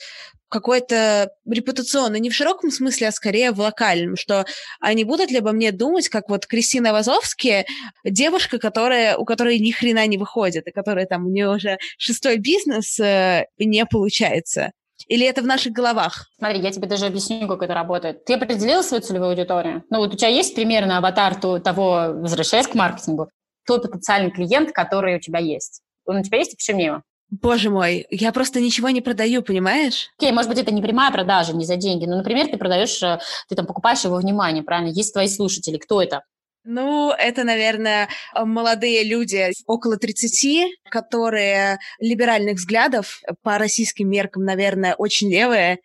какой-то 0.47 1.31
репутационный, 1.49 2.19
не 2.19 2.29
в 2.29 2.35
широком 2.35 2.71
смысле, 2.71 3.07
а 3.07 3.11
скорее 3.11 3.51
в 3.51 3.59
локальном, 3.59 4.15
что 4.15 4.45
они 4.79 5.03
будут 5.03 5.31
ли 5.31 5.39
обо 5.39 5.51
мне 5.51 5.71
думать, 5.71 6.07
как 6.07 6.29
вот 6.29 6.45
Кристина 6.45 6.93
Вазовски, 6.93 7.65
девушка, 8.05 8.59
которая, 8.59 9.17
у 9.17 9.25
которой 9.25 9.59
ни 9.59 9.71
хрена 9.71 10.05
не 10.07 10.17
выходит, 10.17 10.67
и 10.67 10.71
которая 10.71 11.07
там, 11.07 11.25
у 11.25 11.29
нее 11.29 11.49
уже 11.49 11.77
шестой 11.97 12.37
бизнес 12.37 12.99
э, 12.99 13.47
не 13.57 13.85
получается. 13.85 14.71
Или 15.07 15.25
это 15.25 15.41
в 15.41 15.45
наших 15.45 15.73
головах? 15.73 16.27
Смотри, 16.37 16.59
я 16.59 16.71
тебе 16.71 16.87
даже 16.87 17.05
объясню, 17.05 17.47
как 17.47 17.61
это 17.61 17.73
работает. 17.73 18.25
Ты 18.25 18.33
определил 18.33 18.83
свою 18.83 19.03
целевую 19.03 19.31
аудиторию? 19.31 19.83
Ну 19.89 19.99
вот 19.99 20.13
у 20.13 20.17
тебя 20.17 20.29
есть 20.29 20.55
примерно 20.55 20.97
аватар 20.97 21.35
того, 21.35 22.07
возвращаясь 22.13 22.67
к 22.67 22.75
маркетингу, 22.75 23.29
тот 23.65 23.83
потенциальный 23.83 24.31
клиент, 24.31 24.71
который 24.71 25.17
у 25.17 25.19
тебя 25.19 25.39
есть. 25.39 25.81
Он 26.05 26.17
у 26.17 26.23
тебя 26.23 26.37
есть, 26.37 26.57
пиши 26.57 26.73
мне 26.73 26.85
его. 26.85 27.01
Боже 27.31 27.69
мой, 27.69 28.05
я 28.11 28.31
просто 28.31 28.61
ничего 28.61 28.89
не 28.89 29.01
продаю, 29.01 29.41
понимаешь? 29.41 30.09
Окей, 30.17 30.29
okay, 30.29 30.33
может 30.33 30.49
быть, 30.49 30.59
это 30.59 30.71
не 30.71 30.81
прямая 30.81 31.11
продажа, 31.11 31.53
не 31.53 31.65
за 31.65 31.75
деньги, 31.75 32.05
но, 32.05 32.17
например, 32.17 32.47
ты 32.47 32.57
продаешь, 32.57 33.01
э, 33.01 33.19
ты 33.49 33.55
там 33.55 33.65
покупаешь 33.65 34.03
его 34.03 34.17
внимание, 34.17 34.63
правильно? 34.63 34.91
Есть 34.91 35.13
твои 35.13 35.27
слушатели, 35.27 35.77
кто 35.77 36.01
это? 36.01 36.21
Ну, 36.67 37.11
это, 37.11 37.43
наверное, 37.43 38.09
молодые 38.33 39.03
люди 39.03 39.51
около 39.67 39.97
30, 39.97 40.67
которые 40.89 41.77
либеральных 41.99 42.55
взглядов, 42.55 43.21
по 43.43 43.59
российским 43.59 44.09
меркам, 44.09 44.43
наверное, 44.43 44.95
очень 44.95 45.31
левые, 45.31 45.77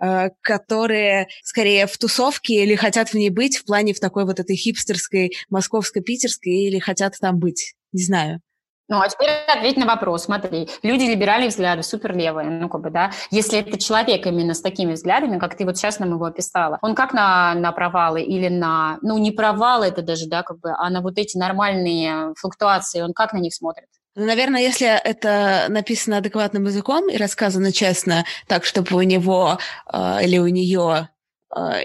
э, 0.00 0.30
которые 0.40 1.28
скорее 1.44 1.86
в 1.86 1.96
тусовке 1.98 2.64
или 2.64 2.74
хотят 2.74 3.10
в 3.10 3.14
ней 3.14 3.30
быть 3.30 3.58
в 3.58 3.64
плане 3.64 3.94
в 3.94 4.00
такой 4.00 4.24
вот 4.24 4.40
этой 4.40 4.56
хипстерской, 4.56 5.32
московско-питерской, 5.50 6.52
или 6.52 6.80
хотят 6.80 7.14
там 7.20 7.38
быть. 7.38 7.74
Не 7.92 8.02
знаю. 8.02 8.40
Ну, 8.88 9.00
а 9.00 9.08
теперь 9.08 9.30
ответь 9.48 9.78
на 9.78 9.86
вопрос. 9.86 10.24
Смотри, 10.24 10.68
люди 10.82 11.04
либеральные 11.04 11.48
взгляды, 11.48 11.82
суперлевые, 11.82 12.50
ну, 12.50 12.68
как 12.68 12.82
бы, 12.82 12.90
да. 12.90 13.12
Если 13.30 13.58
это 13.58 13.78
человек 13.78 14.26
именно 14.26 14.52
с 14.52 14.60
такими 14.60 14.92
взглядами, 14.92 15.38
как 15.38 15.56
ты 15.56 15.64
вот 15.64 15.78
сейчас 15.78 15.98
нам 15.98 16.10
его 16.10 16.26
описала, 16.26 16.78
он 16.82 16.94
как 16.94 17.14
на, 17.14 17.54
на 17.54 17.72
провалы 17.72 18.22
или 18.22 18.48
на, 18.48 18.98
ну, 19.00 19.16
не 19.16 19.30
провалы 19.30 19.86
это 19.86 20.02
даже, 20.02 20.26
да, 20.26 20.42
как 20.42 20.60
бы, 20.60 20.74
а 20.76 20.90
на 20.90 21.00
вот 21.00 21.18
эти 21.18 21.38
нормальные 21.38 22.34
флуктуации, 22.36 23.00
он 23.00 23.14
как 23.14 23.32
на 23.32 23.38
них 23.38 23.54
смотрит? 23.54 23.88
Ну, 24.16 24.26
наверное, 24.26 24.60
если 24.60 24.86
это 24.86 25.66
написано 25.70 26.18
адекватным 26.18 26.64
языком 26.64 27.08
и 27.08 27.16
рассказано 27.16 27.72
честно, 27.72 28.24
так, 28.46 28.64
чтобы 28.64 28.96
у 28.96 29.02
него 29.02 29.58
э, 29.92 30.24
или 30.24 30.38
у 30.38 30.46
нее 30.46 31.08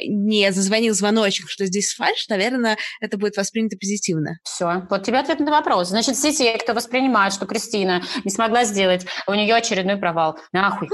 не 0.07 0.51
зазвонил 0.51 0.93
звоночек, 0.93 1.49
что 1.49 1.65
здесь 1.65 1.93
фальш, 1.93 2.27
наверное, 2.27 2.77
это 3.01 3.17
будет 3.17 3.37
воспринято 3.37 3.77
позитивно. 3.77 4.39
Все. 4.43 4.87
Вот 4.89 5.03
тебе 5.03 5.19
ответ 5.19 5.39
на 5.39 5.51
вопрос. 5.51 5.89
Значит, 5.89 6.15
все 6.15 6.31
те, 6.31 6.57
кто 6.57 6.73
воспринимает, 6.73 7.33
что 7.33 7.45
Кристина 7.45 8.01
не 8.23 8.31
смогла 8.31 8.63
сделать, 8.63 9.05
у 9.27 9.33
нее 9.33 9.55
очередной 9.55 9.97
провал. 9.97 10.37
Нахуй. 10.51 10.89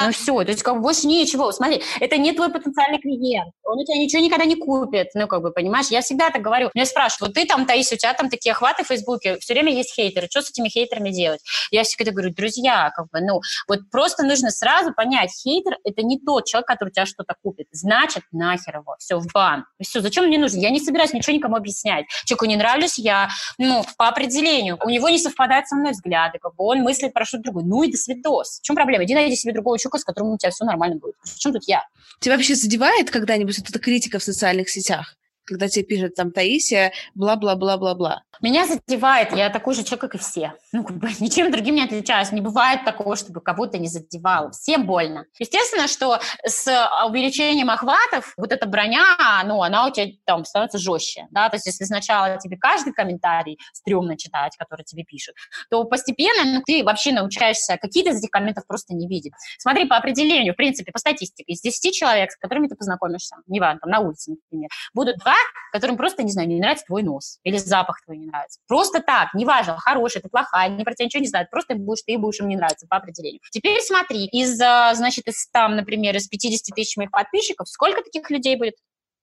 Ну 0.00 0.12
все, 0.12 0.44
то 0.44 0.50
есть 0.50 0.62
как 0.62 0.76
бы 0.76 0.80
больше 0.80 1.06
ничего. 1.06 1.52
Смотри, 1.52 1.82
это 2.00 2.16
не 2.18 2.32
твой 2.32 2.50
потенциальный 2.50 2.98
клиент. 2.98 3.52
Он 3.64 3.78
у 3.78 3.84
тебя 3.84 3.98
ничего 3.98 4.22
никогда 4.22 4.44
не 4.44 4.56
купит. 4.56 5.08
Ну, 5.14 5.26
как 5.26 5.42
бы, 5.42 5.52
понимаешь? 5.52 5.88
Я 5.88 6.02
всегда 6.02 6.30
так 6.30 6.42
говорю. 6.42 6.70
Меня 6.74 6.86
спрашивают, 6.86 7.34
вот 7.34 7.34
ты 7.34 7.46
там, 7.46 7.66
Таисия, 7.66 7.96
у 7.96 7.98
тебя 7.98 8.14
там 8.14 8.30
такие 8.30 8.52
охваты 8.52 8.84
в 8.84 8.88
Фейсбуке, 8.88 9.38
все 9.38 9.54
время 9.54 9.72
есть 9.72 9.94
хейтеры. 9.94 10.28
Что 10.30 10.42
с 10.42 10.50
этими 10.50 10.68
хейтерами 10.68 11.10
делать? 11.10 11.40
Я 11.70 11.82
всегда 11.82 12.12
говорю, 12.12 12.32
друзья, 12.32 12.90
как 12.94 13.08
бы, 13.10 13.20
ну, 13.20 13.40
вот 13.68 13.90
просто 13.90 14.24
нужно 14.24 14.50
сразу 14.50 14.92
понять, 14.94 15.30
хейтер– 15.32 15.78
это 15.84 16.02
не 16.02 16.20
тот 16.20 16.46
человек, 16.46 16.66
который 16.66 16.90
у 16.90 16.92
тебя 16.92 17.06
что-то 17.06 17.34
купит 17.42 17.55
купит. 17.56 17.68
Значит, 17.72 18.24
нахер 18.32 18.76
его. 18.76 18.96
Все, 18.98 19.18
в 19.18 19.26
бан. 19.32 19.64
Все, 19.80 20.00
зачем 20.00 20.26
мне 20.26 20.38
нужно? 20.38 20.58
Я 20.58 20.70
не 20.70 20.80
собираюсь 20.80 21.12
ничего 21.12 21.34
никому 21.34 21.56
объяснять. 21.56 22.06
Человеку 22.24 22.46
не 22.46 22.56
нравлюсь 22.56 22.98
я, 22.98 23.28
ну, 23.58 23.84
по 23.96 24.08
определению. 24.08 24.78
У 24.84 24.88
него 24.88 25.08
не 25.08 25.18
совпадают 25.18 25.66
со 25.68 25.76
мной 25.76 25.92
взгляды, 25.92 26.38
как 26.40 26.54
бы 26.54 26.64
он 26.64 26.80
мыслит 26.80 27.12
про 27.12 27.24
что-то 27.24 27.44
другое. 27.44 27.64
Ну 27.64 27.82
и 27.82 27.90
до 27.90 27.96
свидос. 27.96 28.60
В 28.60 28.62
чем 28.62 28.76
проблема? 28.76 29.04
Иди 29.04 29.14
найди 29.14 29.36
себе 29.36 29.52
другого 29.52 29.78
человека, 29.78 29.98
с 29.98 30.04
которым 30.04 30.32
у 30.32 30.38
тебя 30.38 30.50
все 30.50 30.64
нормально 30.64 30.96
будет. 30.96 31.14
В 31.22 31.38
чем 31.38 31.52
тут 31.52 31.62
я? 31.66 31.84
Тебя 32.20 32.36
вообще 32.36 32.54
задевает 32.54 33.10
когда-нибудь 33.10 33.58
вот 33.58 33.68
эта 33.68 33.78
критика 33.78 34.18
в 34.18 34.22
социальных 34.22 34.68
сетях? 34.68 35.16
Когда 35.46 35.68
тебе 35.68 35.84
пишет 35.84 36.14
там 36.14 36.32
Таисия, 36.32 36.92
бла-бла-бла-бла-бла. 37.14 38.22
Меня 38.42 38.66
задевает, 38.66 39.32
я 39.32 39.48
такой 39.48 39.74
же 39.74 39.82
человек, 39.82 40.00
как 40.00 40.14
и 40.16 40.18
все. 40.18 40.52
Ну, 40.72 40.84
как 40.84 40.96
бы 40.98 41.08
ничем 41.20 41.50
другим 41.50 41.76
не 41.76 41.84
отличаюсь. 41.84 42.32
Не 42.32 42.40
бывает 42.40 42.84
такого, 42.84 43.16
чтобы 43.16 43.40
кого-то 43.40 43.78
не 43.78 43.88
задевало. 43.88 44.50
Всем 44.50 44.86
больно. 44.86 45.26
Естественно, 45.38 45.88
что 45.88 46.20
с 46.44 46.66
увеличением 47.08 47.70
охватов 47.70 48.34
вот 48.36 48.52
эта 48.52 48.66
броня, 48.66 49.16
ну, 49.46 49.62
она 49.62 49.86
у 49.86 49.90
тебя 49.90 50.12
там 50.24 50.44
становится 50.44 50.78
жестче, 50.78 51.26
да, 51.30 51.48
то 51.48 51.56
есть 51.56 51.66
если 51.66 51.84
сначала 51.84 52.36
тебе 52.38 52.56
каждый 52.56 52.92
комментарий 52.92 53.58
стрёмно 53.72 54.16
читать, 54.16 54.56
который 54.56 54.84
тебе 54.84 55.04
пишут, 55.04 55.34
то 55.70 55.84
постепенно 55.84 56.44
ну, 56.44 56.62
ты 56.64 56.84
вообще 56.84 57.12
научаешься 57.12 57.78
какие-то 57.80 58.10
из 58.10 58.18
этих 58.18 58.30
комментов 58.30 58.66
просто 58.66 58.94
не 58.94 59.06
видеть. 59.06 59.32
Смотри, 59.58 59.86
по 59.86 59.96
определению, 59.96 60.54
в 60.54 60.56
принципе, 60.56 60.92
по 60.92 60.98
статистике, 60.98 61.52
из 61.52 61.60
10 61.60 61.94
человек, 61.94 62.32
с 62.32 62.36
которыми 62.36 62.68
ты 62.68 62.74
познакомишься, 62.74 63.36
неважно, 63.46 63.80
там, 63.80 63.90
на 63.90 64.00
улице, 64.00 64.32
например, 64.32 64.68
будут 64.94 65.18
два, 65.18 65.35
которым 65.72 65.96
просто, 65.96 66.22
не 66.22 66.30
знаю, 66.30 66.48
не 66.48 66.60
нравится 66.60 66.86
твой 66.86 67.02
нос 67.02 67.38
или 67.42 67.56
запах 67.56 68.02
твой 68.04 68.16
не 68.16 68.26
нравится. 68.26 68.60
Просто 68.66 69.00
так, 69.00 69.34
неважно, 69.34 69.76
хороший 69.78 70.22
ты, 70.22 70.28
плохая, 70.28 70.66
они 70.66 70.84
про 70.84 70.94
тебя 70.94 71.06
ничего 71.06 71.20
не 71.20 71.28
знают, 71.28 71.50
просто 71.50 71.74
будешь, 71.74 72.02
ты 72.06 72.18
будешь 72.18 72.40
им 72.40 72.48
не 72.48 72.56
нравиться 72.56 72.86
по 72.88 72.96
определению. 72.96 73.40
Теперь 73.50 73.80
смотри, 73.80 74.26
из, 74.26 74.60
а, 74.60 74.94
значит, 74.94 75.26
из 75.28 75.48
там, 75.50 75.76
например, 75.76 76.16
из 76.16 76.28
50 76.28 76.74
тысяч 76.74 76.96
моих 76.96 77.10
подписчиков, 77.10 77.68
сколько 77.68 78.02
таких 78.02 78.30
людей 78.30 78.56
будет? 78.56 78.76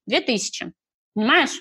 Две 0.05 0.21
тысячи. 0.21 0.71
Понимаешь? 1.15 1.59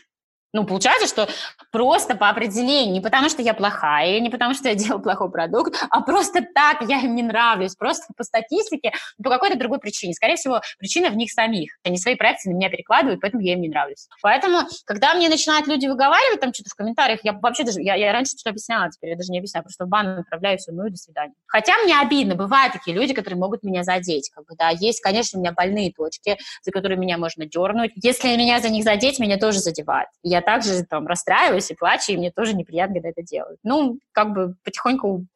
Ну, 0.52 0.64
получается, 0.64 1.06
что 1.06 1.28
просто 1.70 2.14
по 2.14 2.28
определению, 2.28 2.92
не 2.92 3.00
потому 3.00 3.30
что 3.30 3.40
я 3.40 3.54
плохая, 3.54 4.20
не 4.20 4.28
потому 4.28 4.52
что 4.52 4.68
я 4.68 4.74
делаю 4.74 5.00
плохой 5.00 5.30
продукт, 5.30 5.74
а 5.88 6.02
просто 6.02 6.44
так 6.54 6.82
я 6.82 7.00
им 7.00 7.14
не 7.14 7.22
нравлюсь, 7.22 7.74
просто 7.74 8.12
по 8.16 8.22
статистике, 8.22 8.92
по 9.22 9.30
какой-то 9.30 9.58
другой 9.58 9.78
причине. 9.78 10.12
Скорее 10.12 10.36
всего, 10.36 10.60
причина 10.78 11.08
в 11.08 11.16
них 11.16 11.32
самих. 11.32 11.72
Они 11.84 11.96
свои 11.96 12.16
проекции 12.16 12.50
на 12.50 12.56
меня 12.56 12.68
перекладывают, 12.68 13.20
поэтому 13.20 13.42
я 13.42 13.54
им 13.54 13.62
не 13.62 13.68
нравлюсь. 13.68 14.08
Поэтому, 14.20 14.60
когда 14.84 15.14
мне 15.14 15.30
начинают 15.30 15.66
люди 15.66 15.86
выговаривать 15.86 16.40
там 16.40 16.52
что-то 16.52 16.68
в 16.70 16.74
комментариях, 16.74 17.20
я 17.22 17.32
вообще 17.32 17.64
даже, 17.64 17.80
я, 17.80 17.94
я 17.94 18.12
раньше 18.12 18.32
что-то 18.32 18.50
объясняла, 18.50 18.90
теперь 18.90 19.10
я 19.10 19.16
даже 19.16 19.32
не 19.32 19.38
объясняю, 19.38 19.64
просто 19.64 19.86
в 19.86 19.88
бан 19.88 20.16
направляю 20.16 20.58
все, 20.58 20.72
ну 20.72 20.86
и 20.86 20.90
до 20.90 20.96
свидания. 20.96 21.34
Хотя 21.46 21.72
мне 21.82 21.98
обидно, 21.98 22.34
бывают 22.34 22.74
такие 22.74 22.94
люди, 22.94 23.14
которые 23.14 23.38
могут 23.38 23.62
меня 23.62 23.84
задеть, 23.84 24.30
как 24.34 24.44
бы, 24.44 24.54
да, 24.56 24.68
есть, 24.68 25.00
конечно, 25.00 25.38
у 25.38 25.42
меня 25.42 25.52
больные 25.52 25.92
точки, 25.92 26.36
за 26.62 26.70
которые 26.72 26.98
меня 26.98 27.16
можно 27.16 27.46
дернуть. 27.46 27.92
Если 27.94 28.36
меня 28.36 28.60
за 28.60 28.68
них 28.68 28.84
задеть, 28.84 29.18
меня 29.18 29.38
тоже 29.38 29.58
задевает. 29.60 30.08
Я 30.22 30.41
также 30.42 30.84
там 30.84 31.06
расстраиваюсь 31.06 31.70
и 31.70 31.74
плачу, 31.74 32.12
и 32.12 32.16
мне 32.16 32.30
тоже 32.30 32.54
неприятно, 32.54 32.96
когда 32.96 33.10
это 33.10 33.22
делают. 33.22 33.58
Ну, 33.62 33.98
как 34.12 34.32
бы 34.32 34.54
потихоньку 34.64 35.26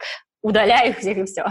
удаляю 0.43 0.91
их 0.91 0.99
всех 0.99 1.19
и 1.19 1.25
все. 1.25 1.47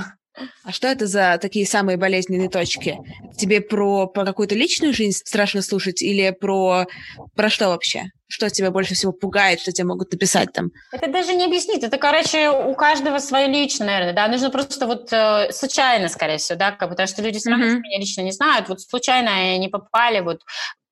А 0.64 0.72
что 0.72 0.88
это 0.88 1.08
за 1.08 1.38
такие 1.42 1.66
самые 1.66 1.98
болезненные 1.98 2.50
точки? 2.50 2.98
Тебе 3.38 3.62
про, 3.62 4.08
про 4.08 4.26
какую-то 4.26 4.56
личную 4.56 4.94
жизнь 4.94 5.18
страшно 5.24 5.62
слушать 5.62 6.02
или 6.02 6.32
про, 6.32 6.88
про 7.36 7.50
что 7.50 7.70
вообще? 7.70 8.06
Что 8.28 8.50
тебя 8.50 8.72
больше 8.72 8.96
всего 8.96 9.14
пугает, 9.14 9.62
что 9.62 9.72
тебе 9.72 9.88
могут 9.88 10.12
написать 10.12 10.52
там? 10.52 10.72
Это 10.92 11.10
даже 11.10 11.34
не 11.34 11.46
объяснить. 11.46 11.84
Это, 11.84 11.98
короче, 11.98 12.50
у 12.50 12.74
каждого 12.76 13.20
свое 13.20 13.48
личное, 13.48 13.88
наверное, 13.88 14.14
да. 14.14 14.28
Нужно 14.28 14.50
просто 14.50 14.86
вот 14.88 15.14
э, 15.14 15.52
случайно, 15.52 16.10
скорее 16.10 16.38
всего, 16.38 16.58
да, 16.58 16.72
как, 16.72 16.90
потому 16.90 17.08
что 17.08 17.22
люди 17.22 17.40
все 17.40 17.52
равно 17.52 17.68
mm-hmm. 17.68 17.80
меня 17.80 18.00
лично 18.00 18.22
не 18.22 18.32
знают. 18.32 18.68
Вот 18.68 18.82
случайно 18.82 19.32
они 19.32 19.70
попали 19.70 20.20
вот 20.22 20.42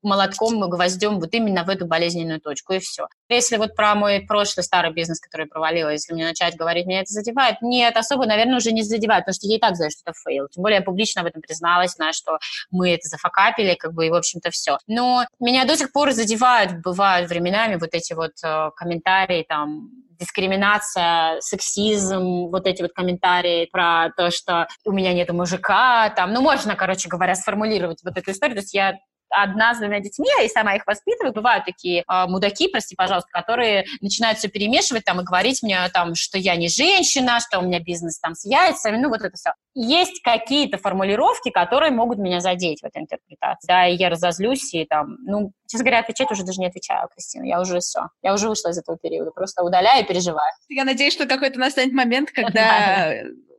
молотком, 0.03 0.59
гвоздем 0.69 1.19
вот 1.19 1.33
именно 1.33 1.63
в 1.63 1.69
эту 1.69 1.85
болезненную 1.85 2.39
точку, 2.39 2.73
и 2.73 2.79
все. 2.79 3.07
Если 3.29 3.57
вот 3.57 3.75
про 3.75 3.95
мой 3.95 4.21
прошлый 4.21 4.63
старый 4.63 4.91
бизнес, 4.91 5.19
который 5.19 5.47
провалил, 5.47 5.89
если 5.89 6.13
мне 6.13 6.25
начать 6.25 6.55
говорить, 6.55 6.85
меня 6.85 7.01
это 7.01 7.11
задевает, 7.11 7.57
нет, 7.61 7.95
особо, 7.97 8.25
наверное, 8.25 8.57
уже 8.57 8.71
не 8.71 8.83
задевает, 8.83 9.25
потому 9.25 9.35
что 9.35 9.47
я 9.47 9.57
и 9.57 9.59
так 9.59 9.75
знаю, 9.75 9.91
что 9.91 10.01
это 10.05 10.13
фейл. 10.23 10.47
Тем 10.49 10.63
более 10.63 10.79
я 10.79 10.83
публично 10.83 11.21
об 11.21 11.27
этом 11.27 11.41
призналась, 11.41 11.93
знаю, 11.93 12.13
что 12.13 12.37
мы 12.71 12.91
это 12.91 13.07
зафакапили, 13.07 13.75
как 13.75 13.93
бы, 13.93 14.07
и, 14.07 14.09
в 14.09 14.15
общем-то, 14.15 14.51
все. 14.51 14.77
Но 14.87 15.25
меня 15.39 15.65
до 15.65 15.75
сих 15.77 15.91
пор 15.91 16.11
задевают, 16.11 16.81
бывают 16.81 17.29
временами 17.29 17.75
вот 17.75 17.89
эти 17.93 18.13
вот 18.13 18.33
э, 18.43 18.71
комментарии, 18.75 19.45
там, 19.47 19.89
дискриминация, 20.19 21.39
сексизм, 21.41 22.47
вот 22.47 22.67
эти 22.67 22.81
вот 22.81 22.93
комментарии 22.93 23.67
про 23.71 24.09
то, 24.15 24.31
что 24.31 24.67
у 24.85 24.91
меня 24.91 25.13
нет 25.13 25.31
мужика, 25.31 26.09
там, 26.11 26.33
ну, 26.33 26.41
можно, 26.41 26.75
короче 26.75 27.09
говоря, 27.09 27.35
сформулировать 27.35 28.01
вот 28.03 28.17
эту 28.17 28.31
историю. 28.31 28.55
То 28.55 28.61
есть 28.61 28.73
я 28.73 28.97
одна 29.33 29.73
с 29.73 29.79
двумя 29.79 29.99
детьми, 29.99 30.27
я 30.37 30.43
и 30.43 30.49
сама 30.49 30.75
их 30.75 30.85
воспитываю. 30.85 31.33
Бывают 31.33 31.65
такие 31.65 32.01
э, 32.01 32.25
мудаки, 32.27 32.67
прости, 32.67 32.95
пожалуйста, 32.95 33.29
которые 33.31 33.85
начинают 34.01 34.37
все 34.37 34.47
перемешивать 34.47 35.05
там 35.05 35.21
и 35.21 35.23
говорить 35.23 35.63
мне 35.63 35.77
там, 35.93 36.15
что 36.15 36.37
я 36.37 36.55
не 36.55 36.69
женщина, 36.69 37.39
что 37.39 37.59
у 37.59 37.63
меня 37.63 37.79
бизнес 37.79 38.19
там 38.19 38.35
с 38.35 38.45
яйцами, 38.45 38.97
ну 38.97 39.09
вот 39.09 39.21
это 39.21 39.35
все. 39.35 39.51
Есть 39.75 40.21
какие-то 40.21 40.77
формулировки, 40.77 41.49
которые 41.49 41.91
могут 41.91 42.19
меня 42.19 42.39
задеть 42.39 42.81
в 42.81 42.85
этой 42.85 43.01
интерпретации. 43.01 43.67
Да, 43.67 43.87
и 43.87 43.95
я 43.95 44.09
разозлюсь, 44.09 44.73
и 44.73 44.85
там, 44.85 45.17
ну, 45.25 45.51
честно 45.67 45.85
говоря, 45.85 45.99
отвечать 45.99 46.31
уже 46.31 46.43
даже 46.43 46.59
не 46.59 46.67
отвечаю, 46.67 47.07
Кристина. 47.09 47.45
Я 47.45 47.59
уже 47.59 47.79
все. 47.79 48.09
Я 48.21 48.33
уже 48.33 48.47
вышла 48.47 48.69
из 48.69 48.77
этого 48.77 48.97
периода. 48.97 49.31
Просто 49.31 49.63
удаляю 49.63 50.03
и 50.03 50.07
переживаю. 50.07 50.51
Я 50.69 50.83
надеюсь, 50.83 51.13
что 51.13 51.25
какой-то 51.25 51.59
настанет 51.59 51.93
момент, 51.93 52.31
когда 52.33 53.13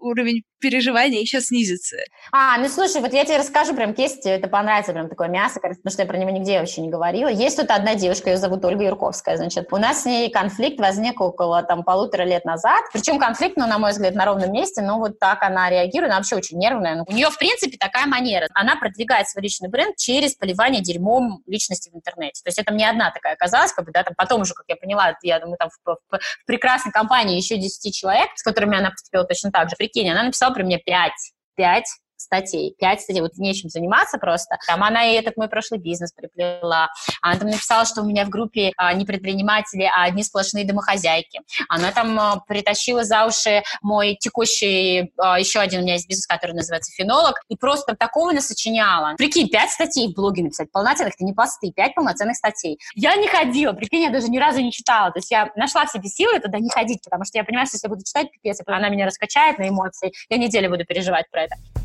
уровень 0.05 0.43
переживания 0.61 1.21
еще 1.21 1.41
снизится. 1.41 1.97
А, 2.33 2.57
ну 2.59 2.69
слушай, 2.69 3.01
вот 3.01 3.13
я 3.13 3.25
тебе 3.25 3.39
расскажу 3.39 3.75
прям 3.75 3.95
кейс, 3.95 4.19
тебе 4.19 4.35
это 4.35 4.49
понравится, 4.49 4.93
прям 4.93 5.09
такое 5.09 5.29
мясо, 5.29 5.61
потому 5.61 5.91
что 5.91 6.03
я 6.03 6.09
про 6.09 6.17
него 6.17 6.31
нигде 6.31 6.59
вообще 6.59 6.81
не 6.81 6.89
говорила. 6.89 7.29
Есть 7.29 7.59
тут 7.59 7.71
одна 7.71 7.95
девушка, 7.95 8.31
ее 8.31 8.37
зовут 8.37 8.65
Ольга 8.65 8.85
Юрковская, 8.85 9.37
значит, 9.37 9.73
у 9.73 9.77
нас 9.77 10.03
с 10.03 10.05
ней 10.07 10.31
конфликт 10.31 10.79
возник 10.81 11.21
около 11.21 11.63
там 11.63 11.83
полутора 11.83 12.23
лет 12.23 12.45
назад, 12.45 12.83
причем 12.93 13.19
конфликт, 13.19 13.57
ну, 13.57 13.67
на 13.67 13.79
мой 13.79 13.91
взгляд, 13.91 14.15
на 14.15 14.25
ровном 14.25 14.53
месте, 14.53 14.83
но 14.83 14.99
вот 14.99 15.19
так 15.19 15.43
она 15.43 15.69
реагирует, 15.71 16.11
она 16.11 16.19
вообще 16.19 16.37
очень 16.37 16.59
нервная. 16.59 17.05
У 17.07 17.13
нее, 17.13 17.31
в 17.31 17.39
принципе, 17.39 17.77
такая 17.79 18.07
манера. 18.07 18.47
Она 18.55 18.77
продвигает 18.77 19.29
свой 19.29 19.43
личный 19.43 19.69
бренд 19.69 19.97
через 19.97 20.35
поливание 20.35 20.83
дерьмом 20.83 21.43
личности 21.47 21.91
в 21.91 21.97
интернете. 21.97 22.43
То 22.43 22.49
есть 22.49 22.59
это 22.59 22.73
мне 22.73 22.89
одна 22.89 23.11
такая 23.11 23.35
оказалась, 23.35 23.73
как 23.73 23.85
бы, 23.85 23.93
да, 23.93 24.03
там 24.03 24.15
потом 24.17 24.43
уже, 24.43 24.55
как 24.55 24.65
я 24.69 24.77
поняла, 24.77 25.17
я 25.23 25.41
думаю, 25.41 25.57
там 25.59 25.71
в, 25.71 25.91
в, 25.91 25.99
в 26.11 26.47
прекрасной 26.47 26.93
компании 26.93 27.37
еще 27.37 27.57
10 27.57 27.95
человек, 27.95 28.31
с 28.35 28.43
которыми 28.43 28.77
она 28.79 28.91
поступила 28.91 29.25
точно 29.25 29.51
так 29.51 29.71
же. 29.71 29.77
Прикинь, 29.77 29.94
она 30.03 30.25
написала 30.25 30.53
при 30.53 30.63
мне 30.63 30.79
5 30.79 31.13
пять 31.57 31.87
статей, 32.25 32.75
пять 32.79 33.01
статей, 33.01 33.21
вот 33.21 33.37
нечем 33.37 33.69
заниматься 33.69 34.19
просто. 34.19 34.59
Там 34.67 34.83
она 34.83 35.05
и 35.05 35.15
этот 35.15 35.37
мой 35.37 35.49
прошлый 35.49 35.81
бизнес 35.81 36.13
приплела. 36.13 36.89
Она 37.23 37.39
там 37.39 37.49
написала, 37.49 37.85
что 37.85 38.03
у 38.03 38.07
меня 38.07 38.25
в 38.25 38.29
группе 38.29 38.73
а, 38.77 38.93
не 38.93 39.05
предприниматели, 39.05 39.85
а 39.85 40.05
одни 40.05 40.23
сплошные 40.23 40.65
домохозяйки. 40.65 41.41
Она 41.69 41.93
там 41.93 42.19
а, 42.19 42.37
притащила 42.47 43.05
за 43.05 43.27
уши 43.27 43.63
мой 43.83 44.17
текущий, 44.19 45.13
а, 45.19 45.39
еще 45.39 45.61
один 45.61 45.81
у 45.81 45.83
меня 45.83 45.95
есть 45.95 46.09
бизнес, 46.09 46.27
который 46.27 46.53
называется 46.53 46.93
«Фенолог», 46.93 47.41
и 47.49 47.57
просто 47.57 47.95
такого 47.95 48.33
насочиняла. 48.33 49.15
Прикинь, 49.17 49.49
пять 49.49 49.71
статей 49.71 50.09
в 50.09 50.15
блоге 50.15 50.43
написать, 50.43 50.71
полноценных, 50.73 51.15
это 51.15 51.25
не 51.25 51.33
посты, 51.33 51.71
пять 51.71 51.95
полноценных 51.95 52.37
статей. 52.37 52.79
Я 52.95 53.17
не 53.17 53.29
ходила, 53.29 53.73
прикинь, 53.73 54.03
я 54.03 54.11
даже 54.11 54.29
ни 54.29 54.39
разу 54.39 54.61
не 54.61 54.73
читала. 54.73 55.11
То 55.11 55.19
есть 55.19 55.31
я 55.31 55.51
нашла 55.57 55.87
в 55.87 55.91
себе 55.91 56.09
силы 56.09 56.41
туда 56.41 56.59
не 56.59 56.71
ходить, 56.71 57.03
потому 57.03 57.25
что 57.25 57.39
я 57.39 57.45
понимаю, 57.45 57.67
что 57.67 57.77
если 57.77 57.87
я 57.87 57.91
буду 57.91 58.05
читать, 58.05 58.31
пипец, 58.31 58.61
она 58.67 58.89
меня 58.89 59.07
раскачает 59.07 59.59
на 59.59 59.69
эмоции, 59.69 60.13
я 60.29 60.37
неделю 60.37 60.71
буду 60.71 60.85
переживать 60.85 61.31
про 61.31 61.43
это. 61.43 61.84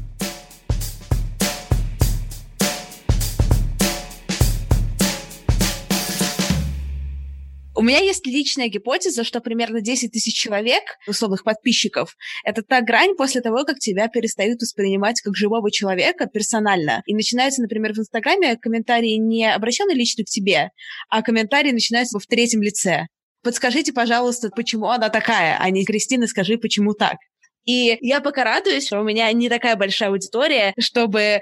У 7.80 7.82
меня 7.82 8.00
есть 8.00 8.28
личная 8.28 8.68
гипотеза, 8.68 9.24
что 9.24 9.39
примерно 9.39 9.80
10 9.80 10.12
тысяч 10.12 10.38
человек, 10.38 10.84
условных 11.08 11.46
подписчиков, 11.46 12.18
это 12.44 12.62
та 12.62 12.82
грань 12.82 13.15
после 13.15 13.39
того, 13.39 13.63
как 13.63 13.80
тебя 13.80 14.10
перестают 14.10 14.60
воспринимать 14.60 15.22
как 15.22 15.38
живого 15.38 15.72
человека 15.72 16.26
персонально. 16.26 17.04
И 17.06 17.15
начинаются, 17.15 17.62
например, 17.62 17.94
в 17.94 18.00
Инстаграме 18.00 18.58
комментарии 18.58 19.15
не 19.15 19.50
обращенные 19.50 19.96
лично 19.96 20.26
к 20.26 20.28
тебе, 20.28 20.72
а 21.08 21.22
комментарии 21.22 21.72
начинаются 21.72 22.20
в 22.20 22.26
третьем 22.26 22.62
лице. 22.62 23.06
Подскажите, 23.44 23.94
пожалуйста, 23.94 24.50
почему 24.54 24.88
она 24.88 25.08
такая, 25.08 25.58
а 25.58 25.70
не 25.70 25.86
Кристина, 25.86 26.28
скажи, 26.28 26.58
почему 26.58 26.94
так. 26.94 27.15
И 27.63 27.98
я 28.02 28.20
пока 28.20 28.44
радуюсь, 28.44 28.88
что 28.88 29.00
у 29.00 29.06
меня 29.06 29.32
не 29.32 29.48
такая 29.48 29.78
большая 29.78 30.10
аудитория, 30.10 30.74
чтобы 30.78 31.39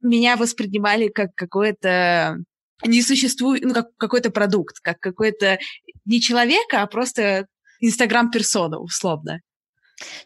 меня 0.00 0.36
воспринимали 0.36 1.08
как 1.08 1.30
какое-то 1.34 2.36
не 2.84 3.02
существует, 3.02 3.64
ну, 3.64 3.74
как 3.74 3.96
какой-то 3.96 4.30
продукт, 4.30 4.76
как 4.80 4.98
какой-то 5.00 5.58
не 6.04 6.20
человека, 6.20 6.82
а 6.82 6.86
просто 6.86 7.46
Инстаграм-персона, 7.80 8.78
условно. 8.78 9.40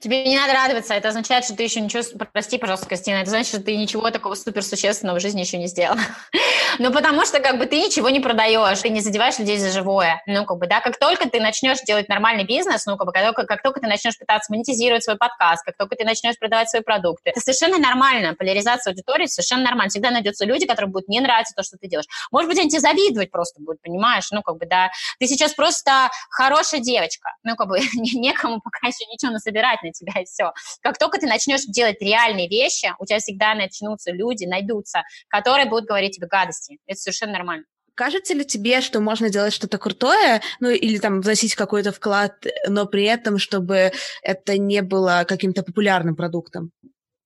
Тебе 0.00 0.24
не 0.24 0.36
надо 0.36 0.52
радоваться, 0.52 0.94
это 0.94 1.08
означает, 1.08 1.44
что 1.44 1.56
ты 1.56 1.62
еще 1.62 1.80
ничего... 1.80 2.02
Прости, 2.32 2.58
пожалуйста, 2.58 2.86
Кристина, 2.86 3.16
это 3.16 3.30
значит, 3.30 3.48
что 3.48 3.60
ты 3.60 3.76
ничего 3.76 4.10
такого 4.10 4.34
суперсущественного 4.34 5.18
в 5.18 5.22
жизни 5.22 5.40
еще 5.40 5.56
не 5.56 5.66
сделала. 5.66 6.00
ну, 6.78 6.92
потому 6.92 7.24
что, 7.24 7.40
как 7.40 7.58
бы, 7.58 7.66
ты 7.66 7.78
ничего 7.78 8.10
не 8.10 8.20
продаешь, 8.20 8.80
ты 8.80 8.90
не 8.90 9.00
задеваешь 9.00 9.38
людей 9.38 9.58
за 9.58 9.70
живое. 9.70 10.22
Ну, 10.26 10.44
как 10.44 10.58
бы, 10.58 10.66
да, 10.66 10.80
как 10.80 10.98
только 10.98 11.28
ты 11.28 11.40
начнешь 11.40 11.80
делать 11.86 12.08
нормальный 12.08 12.44
бизнес, 12.44 12.84
ну, 12.84 12.96
как 12.98 13.06
бы, 13.06 13.12
как 13.12 13.62
только, 13.62 13.80
ты 13.80 13.86
начнешь 13.86 14.18
пытаться 14.18 14.52
монетизировать 14.52 15.04
свой 15.04 15.16
подкаст, 15.16 15.64
как 15.64 15.76
только 15.76 15.96
ты 15.96 16.04
начнешь 16.04 16.38
продавать 16.38 16.68
свои 16.68 16.82
продукты, 16.82 17.30
это 17.30 17.40
совершенно 17.40 17.78
нормально. 17.78 18.34
Поляризация 18.34 18.90
аудитории 18.90 19.26
совершенно 19.26 19.62
нормально. 19.62 19.88
Всегда 19.88 20.10
найдутся 20.10 20.44
люди, 20.44 20.66
которым 20.66 20.92
будет 20.92 21.08
не 21.08 21.20
нравиться 21.20 21.54
то, 21.56 21.62
что 21.62 21.78
ты 21.78 21.88
делаешь. 21.88 22.08
Может 22.30 22.48
быть, 22.48 22.58
они 22.58 22.68
тебе 22.68 22.80
завидовать 22.80 23.30
просто 23.30 23.60
будут, 23.62 23.80
понимаешь? 23.80 24.30
Ну, 24.32 24.42
как 24.42 24.58
бы, 24.58 24.66
да, 24.66 24.90
ты 25.18 25.26
сейчас 25.26 25.54
просто 25.54 26.10
хорошая 26.28 26.80
девочка. 26.80 27.30
Ну, 27.42 27.56
как 27.56 27.68
бы, 27.68 27.78
некому 27.94 28.60
пока 28.60 28.88
еще 28.88 29.06
ничего 29.10 29.32
насобирать 29.32 29.61
собирать 29.62 29.82
на 29.82 29.92
тебя, 29.92 30.20
и 30.20 30.24
все. 30.24 30.52
Как 30.80 30.98
только 30.98 31.18
ты 31.18 31.26
начнешь 31.26 31.64
делать 31.64 32.00
реальные 32.00 32.48
вещи, 32.48 32.92
у 32.98 33.06
тебя 33.06 33.18
всегда 33.18 33.54
начнутся 33.54 34.12
люди, 34.12 34.44
найдутся, 34.44 35.02
которые 35.28 35.68
будут 35.68 35.86
говорить 35.86 36.16
тебе 36.16 36.26
гадости. 36.26 36.78
Это 36.86 36.98
совершенно 36.98 37.32
нормально. 37.32 37.64
Кажется 37.94 38.32
ли 38.32 38.44
тебе, 38.44 38.80
что 38.80 39.00
можно 39.00 39.28
делать 39.28 39.52
что-то 39.52 39.76
крутое, 39.76 40.40
ну 40.60 40.70
или 40.70 40.98
там 40.98 41.20
вносить 41.20 41.54
какой-то 41.54 41.92
вклад, 41.92 42.32
но 42.66 42.86
при 42.86 43.04
этом, 43.04 43.38
чтобы 43.38 43.92
это 44.22 44.56
не 44.56 44.80
было 44.80 45.24
каким-то 45.28 45.62
популярным 45.62 46.16
продуктом? 46.16 46.70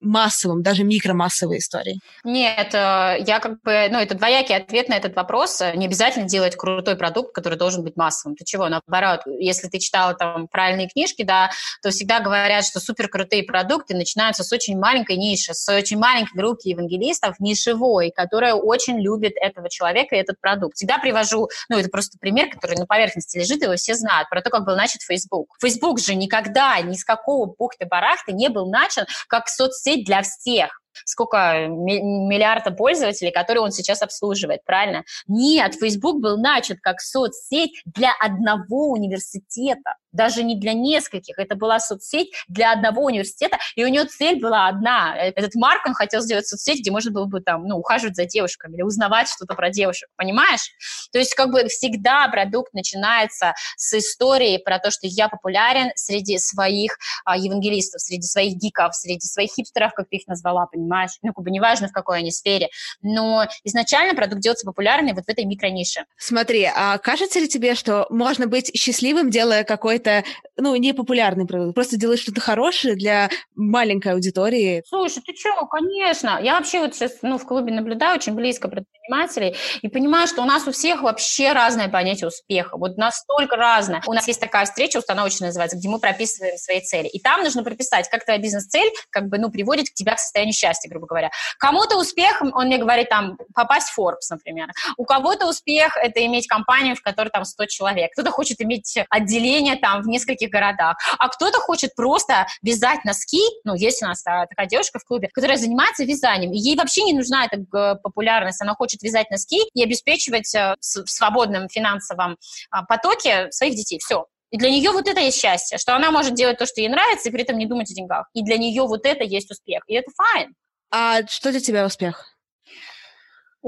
Массовым, 0.00 0.62
даже 0.62 0.84
микромассовой 0.84 1.58
истории? 1.58 2.00
Нет, 2.24 2.74
э, 2.74 3.16
я 3.26 3.40
как 3.40 3.60
бы, 3.62 3.88
ну, 3.90 3.98
это 3.98 4.14
двоякий 4.14 4.56
ответ 4.56 4.88
на 4.88 4.94
этот 4.94 5.16
вопрос. 5.16 5.62
Не 5.74 5.86
обязательно 5.86 6.28
делать 6.28 6.56
крутой 6.56 6.96
продукт, 6.96 7.34
который 7.34 7.58
должен 7.58 7.82
быть 7.82 7.96
массовым. 7.96 8.36
Ты 8.36 8.44
чего? 8.44 8.68
Наоборот, 8.68 9.20
если 9.38 9.68
ты 9.68 9.78
читала 9.78 10.14
там 10.14 10.48
правильные 10.48 10.88
книжки, 10.88 11.22
да, 11.22 11.50
то 11.82 11.90
всегда 11.90 12.20
говорят, 12.20 12.64
что 12.64 12.80
супер 12.80 13.08
крутые 13.08 13.42
продукты 13.42 13.94
начинаются 13.94 14.44
с 14.44 14.52
очень 14.52 14.78
маленькой 14.78 15.16
ниши, 15.16 15.54
с 15.54 15.68
очень 15.72 15.98
маленькой 15.98 16.36
группы 16.36 16.62
евангелистов, 16.64 17.40
нишевой, 17.40 18.12
которая 18.14 18.54
очень 18.54 19.00
любит 19.00 19.32
этого 19.40 19.68
человека 19.68 20.14
и 20.14 20.18
этот 20.18 20.40
продукт. 20.40 20.76
Всегда 20.76 20.98
привожу, 20.98 21.48
ну, 21.68 21.78
это 21.78 21.88
просто 21.88 22.18
пример, 22.18 22.50
который 22.50 22.76
на 22.76 22.86
поверхности 22.86 23.38
лежит, 23.38 23.62
его 23.62 23.74
все 23.76 23.94
знают, 23.94 24.28
про 24.28 24.42
то, 24.42 24.50
как 24.50 24.64
был 24.64 24.76
начат 24.76 25.02
Facebook. 25.02 25.56
Facebook 25.60 26.00
же 26.00 26.14
никогда 26.14 26.80
ни 26.80 26.94
с 26.94 27.04
какого 27.04 27.46
бухты-барахты 27.46 28.32
не 28.32 28.48
был 28.48 28.70
начат 28.70 29.08
как 29.28 29.48
соцсеть 29.48 29.85
соцсеть 29.86 30.04
для 30.04 30.22
всех. 30.22 30.80
Сколько 31.04 31.66
миллиарда 31.68 32.70
пользователей, 32.70 33.30
которые 33.30 33.62
он 33.62 33.70
сейчас 33.70 34.02
обслуживает, 34.02 34.64
правильно? 34.64 35.04
Нет, 35.28 35.74
Facebook 35.74 36.20
был 36.20 36.38
начат 36.38 36.78
как 36.80 37.00
соцсеть 37.00 37.82
для 37.84 38.12
одного 38.18 38.92
университета 38.92 39.96
даже 40.16 40.42
не 40.42 40.58
для 40.58 40.72
нескольких. 40.72 41.38
Это 41.38 41.54
была 41.54 41.78
соцсеть 41.78 42.32
для 42.48 42.72
одного 42.72 43.04
университета, 43.04 43.58
и 43.76 43.84
у 43.84 43.88
него 43.88 44.06
цель 44.06 44.40
была 44.40 44.68
одна. 44.68 45.16
Этот 45.16 45.54
Марк, 45.54 45.86
он 45.86 45.94
хотел 45.94 46.20
сделать 46.22 46.46
соцсеть, 46.46 46.80
где 46.80 46.90
можно 46.90 47.10
было 47.10 47.26
бы 47.26 47.40
там, 47.40 47.64
ну, 47.64 47.76
ухаживать 47.76 48.16
за 48.16 48.26
девушками 48.26 48.74
или 48.74 48.82
узнавать 48.82 49.28
что-то 49.28 49.54
про 49.54 49.70
девушек, 49.70 50.08
понимаешь? 50.16 50.72
То 51.12 51.18
есть 51.18 51.34
как 51.34 51.50
бы 51.50 51.68
всегда 51.68 52.26
продукт 52.28 52.72
начинается 52.74 53.54
с 53.76 53.94
истории 53.94 54.58
про 54.58 54.78
то, 54.78 54.90
что 54.90 55.06
я 55.06 55.28
популярен 55.28 55.90
среди 55.94 56.38
своих 56.38 56.96
а, 57.24 57.36
евангелистов, 57.36 58.00
среди 58.00 58.26
своих 58.26 58.54
гиков, 58.54 58.94
среди 58.94 59.26
своих 59.26 59.50
хипстеров, 59.52 59.92
как 59.94 60.08
ты 60.08 60.16
их 60.16 60.26
назвала, 60.26 60.66
понимаешь? 60.66 61.12
Ну, 61.22 61.32
как 61.32 61.44
бы 61.44 61.50
неважно, 61.50 61.88
в 61.88 61.92
какой 61.92 62.18
они 62.18 62.30
сфере. 62.30 62.68
Но 63.02 63.46
изначально 63.64 64.14
продукт 64.14 64.40
делается 64.40 64.66
популярный 64.66 65.12
вот 65.12 65.24
в 65.24 65.28
этой 65.28 65.44
микронише. 65.44 66.04
Смотри, 66.16 66.64
а 66.74 66.98
кажется 66.98 67.38
ли 67.38 67.48
тебе, 67.48 67.74
что 67.74 68.06
можно 68.10 68.46
быть 68.46 68.70
счастливым, 68.76 69.30
делая 69.30 69.64
какой-то 69.64 70.05
это, 70.06 70.26
ну, 70.56 70.74
не 70.76 70.92
популярный 70.92 71.46
продукт, 71.46 71.74
просто 71.74 71.96
делать 71.96 72.20
что-то 72.20 72.40
хорошее 72.40 72.94
для 72.94 73.28
маленькой 73.54 74.12
аудитории. 74.12 74.82
Слушай, 74.86 75.22
ты 75.26 75.34
что, 75.34 75.66
конечно. 75.66 76.38
Я 76.42 76.56
вообще 76.56 76.80
вот 76.80 76.94
сейчас, 76.94 77.18
ну, 77.22 77.38
в 77.38 77.44
клубе 77.44 77.72
наблюдаю 77.72 78.16
очень 78.16 78.34
близко 78.34 78.68
предпринимателей 78.68 79.56
и 79.82 79.88
понимаю, 79.88 80.26
что 80.26 80.42
у 80.42 80.44
нас 80.44 80.66
у 80.66 80.72
всех 80.72 81.02
вообще 81.02 81.52
разное 81.52 81.88
понятие 81.88 82.28
успеха. 82.28 82.76
Вот 82.76 82.96
настолько 82.96 83.56
разное. 83.56 84.02
У 84.06 84.12
нас 84.12 84.26
есть 84.28 84.40
такая 84.40 84.64
встреча 84.64 84.98
установочная 84.98 85.48
называется, 85.48 85.76
где 85.76 85.88
мы 85.88 85.98
прописываем 85.98 86.56
свои 86.56 86.80
цели. 86.80 87.08
И 87.08 87.20
там 87.20 87.42
нужно 87.42 87.62
прописать, 87.62 88.08
как 88.08 88.24
твоя 88.24 88.38
бизнес-цель, 88.38 88.90
как 89.10 89.28
бы, 89.28 89.38
ну, 89.38 89.50
приводит 89.50 89.90
к 89.90 89.94
тебя 89.94 90.14
к 90.14 90.18
состоянию 90.18 90.54
счастья, 90.54 90.88
грубо 90.88 91.06
говоря. 91.06 91.30
Кому-то 91.58 91.98
успех, 91.98 92.42
он 92.42 92.66
мне 92.66 92.78
говорит, 92.78 93.08
там, 93.08 93.36
попасть 93.54 93.90
в 93.90 93.98
Forbes, 93.98 94.26
например. 94.30 94.68
У 94.96 95.04
кого-то 95.04 95.48
успех– 95.48 95.96
это 96.02 96.24
иметь 96.26 96.46
компанию, 96.46 96.96
в 96.96 97.02
которой 97.02 97.28
там 97.28 97.44
100 97.44 97.66
человек. 97.66 98.12
Кто-то 98.12 98.30
хочет 98.30 98.60
иметь 98.60 98.98
отделение 99.10 99.76
там 99.76 99.95
в 100.02 100.08
нескольких 100.08 100.50
городах, 100.50 100.96
а 101.18 101.28
кто-то 101.28 101.58
хочет 101.58 101.94
просто 101.94 102.46
вязать 102.62 103.04
носки. 103.04 103.40
Ну, 103.64 103.74
есть 103.74 104.02
у 104.02 104.06
нас 104.06 104.22
такая 104.22 104.66
девушка 104.66 104.98
в 104.98 105.04
клубе, 105.04 105.28
которая 105.32 105.56
занимается 105.56 106.04
вязанием. 106.04 106.52
И 106.52 106.58
ей 106.58 106.76
вообще 106.76 107.02
не 107.02 107.12
нужна 107.12 107.46
эта 107.46 107.64
популярность. 108.02 108.60
Она 108.62 108.74
хочет 108.74 109.02
вязать 109.02 109.30
носки 109.30 109.62
и 109.74 109.82
обеспечивать 109.82 110.54
э, 110.54 110.74
в 110.80 111.08
свободном 111.08 111.68
финансовом 111.68 112.36
а, 112.70 112.84
потоке 112.84 113.50
своих 113.50 113.74
детей. 113.74 113.98
Все. 113.98 114.26
И 114.50 114.58
для 114.58 114.70
нее 114.70 114.90
вот 114.90 115.08
это 115.08 115.20
есть 115.20 115.40
счастье, 115.40 115.78
что 115.78 115.94
она 115.94 116.10
может 116.10 116.34
делать 116.34 116.58
то, 116.58 116.66
что 116.66 116.80
ей 116.80 116.88
нравится, 116.88 117.28
и 117.28 117.32
при 117.32 117.42
этом 117.42 117.58
не 117.58 117.66
думать 117.66 117.90
о 117.90 117.94
деньгах. 117.94 118.28
И 118.32 118.42
для 118.42 118.58
нее 118.58 118.82
вот 118.82 119.04
это 119.04 119.24
есть 119.24 119.50
успех. 119.50 119.82
И 119.86 119.94
это 119.94 120.10
fine. 120.10 120.50
А 120.90 121.26
что 121.26 121.50
для 121.50 121.60
тебя 121.60 121.84
успех? 121.84 122.35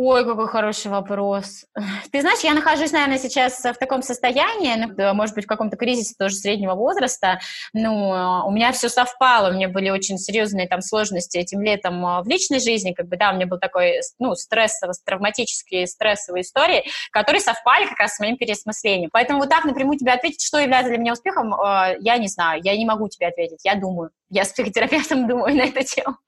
Ой, 0.01 0.25
какой 0.25 0.47
хороший 0.47 0.93
вопрос. 0.93 1.65
Ты 2.13 2.21
знаешь, 2.21 2.39
я 2.45 2.55
нахожусь, 2.55 2.93
наверное, 2.93 3.19
сейчас 3.19 3.59
в 3.65 3.75
таком 3.81 4.03
состоянии, 4.03 4.77
ну, 4.77 5.13
может 5.13 5.35
быть, 5.35 5.47
в 5.47 5.49
каком-то 5.49 5.77
кризисе 5.77 6.15
тоже 6.17 6.37
среднего 6.37 6.77
возраста. 6.77 7.41
Ну, 7.73 8.11
у 8.47 8.51
меня 8.53 8.71
все 8.71 8.89
совпало, 8.91 9.51
у 9.51 9.55
меня 9.55 9.69
были 9.69 9.91
очень 9.91 10.17
серьезные 10.19 10.69
там 10.69 10.83
сложности 10.83 11.39
этим 11.39 11.63
летом 11.63 12.07
а, 12.07 12.23
в 12.23 12.29
личной 12.29 12.61
жизни, 12.61 12.93
как 12.93 13.09
бы, 13.09 13.17
да, 13.17 13.33
у 13.33 13.35
меня 13.35 13.49
был 13.49 13.59
такой, 13.59 13.95
ну, 14.21 14.37
стрессовый, 14.37 14.95
травматические 15.05 15.89
стрессовые 15.89 16.43
истории, 16.43 16.85
которые 17.11 17.41
совпали 17.41 17.87
как 17.87 17.99
раз 17.99 18.15
с 18.15 18.21
моим 18.21 18.37
переосмыслением. 18.37 19.11
Поэтому 19.13 19.41
вот 19.41 19.49
так 19.49 19.65
напрямую 19.65 19.99
тебе 19.99 20.13
ответить, 20.13 20.47
что 20.47 20.61
является 20.61 20.91
для 20.91 20.99
меня 20.99 21.15
успехом, 21.15 21.55
а, 21.55 21.95
я 21.99 22.19
не 22.19 22.29
знаю, 22.29 22.61
я 22.63 22.77
не 22.77 22.87
могу 22.87 23.09
тебе 23.09 23.27
ответить, 23.27 23.65
я 23.65 23.75
думаю. 23.75 24.11
Я 24.31 24.45
с 24.45 24.53
психотерапевтом 24.53 25.27
думаю 25.29 25.57
на 25.57 25.63
эту 25.63 25.83
тему. 25.83 26.19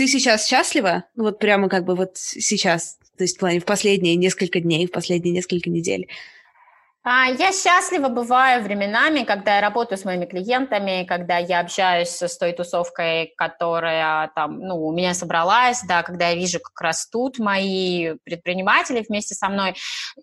Ты 0.00 0.06
сейчас 0.06 0.48
счастлива? 0.48 1.04
Вот 1.14 1.38
прямо 1.38 1.68
как 1.68 1.84
бы 1.84 1.94
вот 1.94 2.12
сейчас, 2.16 2.96
то 3.18 3.24
есть 3.24 3.36
в 3.36 3.38
плане 3.38 3.60
в 3.60 3.66
последние 3.66 4.16
несколько 4.16 4.58
дней, 4.58 4.86
в 4.86 4.92
последние 4.92 5.34
несколько 5.34 5.68
недель. 5.68 6.08
А, 7.02 7.28
я 7.30 7.50
счастлива 7.50 8.08
бываю 8.08 8.62
временами, 8.62 9.24
когда 9.24 9.54
я 9.54 9.62
работаю 9.62 9.96
с 9.96 10.04
моими 10.04 10.26
клиентами, 10.26 11.04
когда 11.04 11.38
я 11.38 11.60
общаюсь 11.60 12.20
с 12.20 12.36
той 12.36 12.52
тусовкой, 12.52 13.32
которая 13.38 14.30
там, 14.34 14.58
ну, 14.58 14.86
у 14.86 14.92
меня 14.92 15.14
собралась, 15.14 15.82
да, 15.88 16.02
когда 16.02 16.28
я 16.28 16.34
вижу, 16.34 16.60
как 16.60 16.78
растут 16.78 17.38
мои 17.38 18.16
предприниматели 18.24 19.02
вместе 19.08 19.34
со 19.34 19.48
мной. 19.48 19.76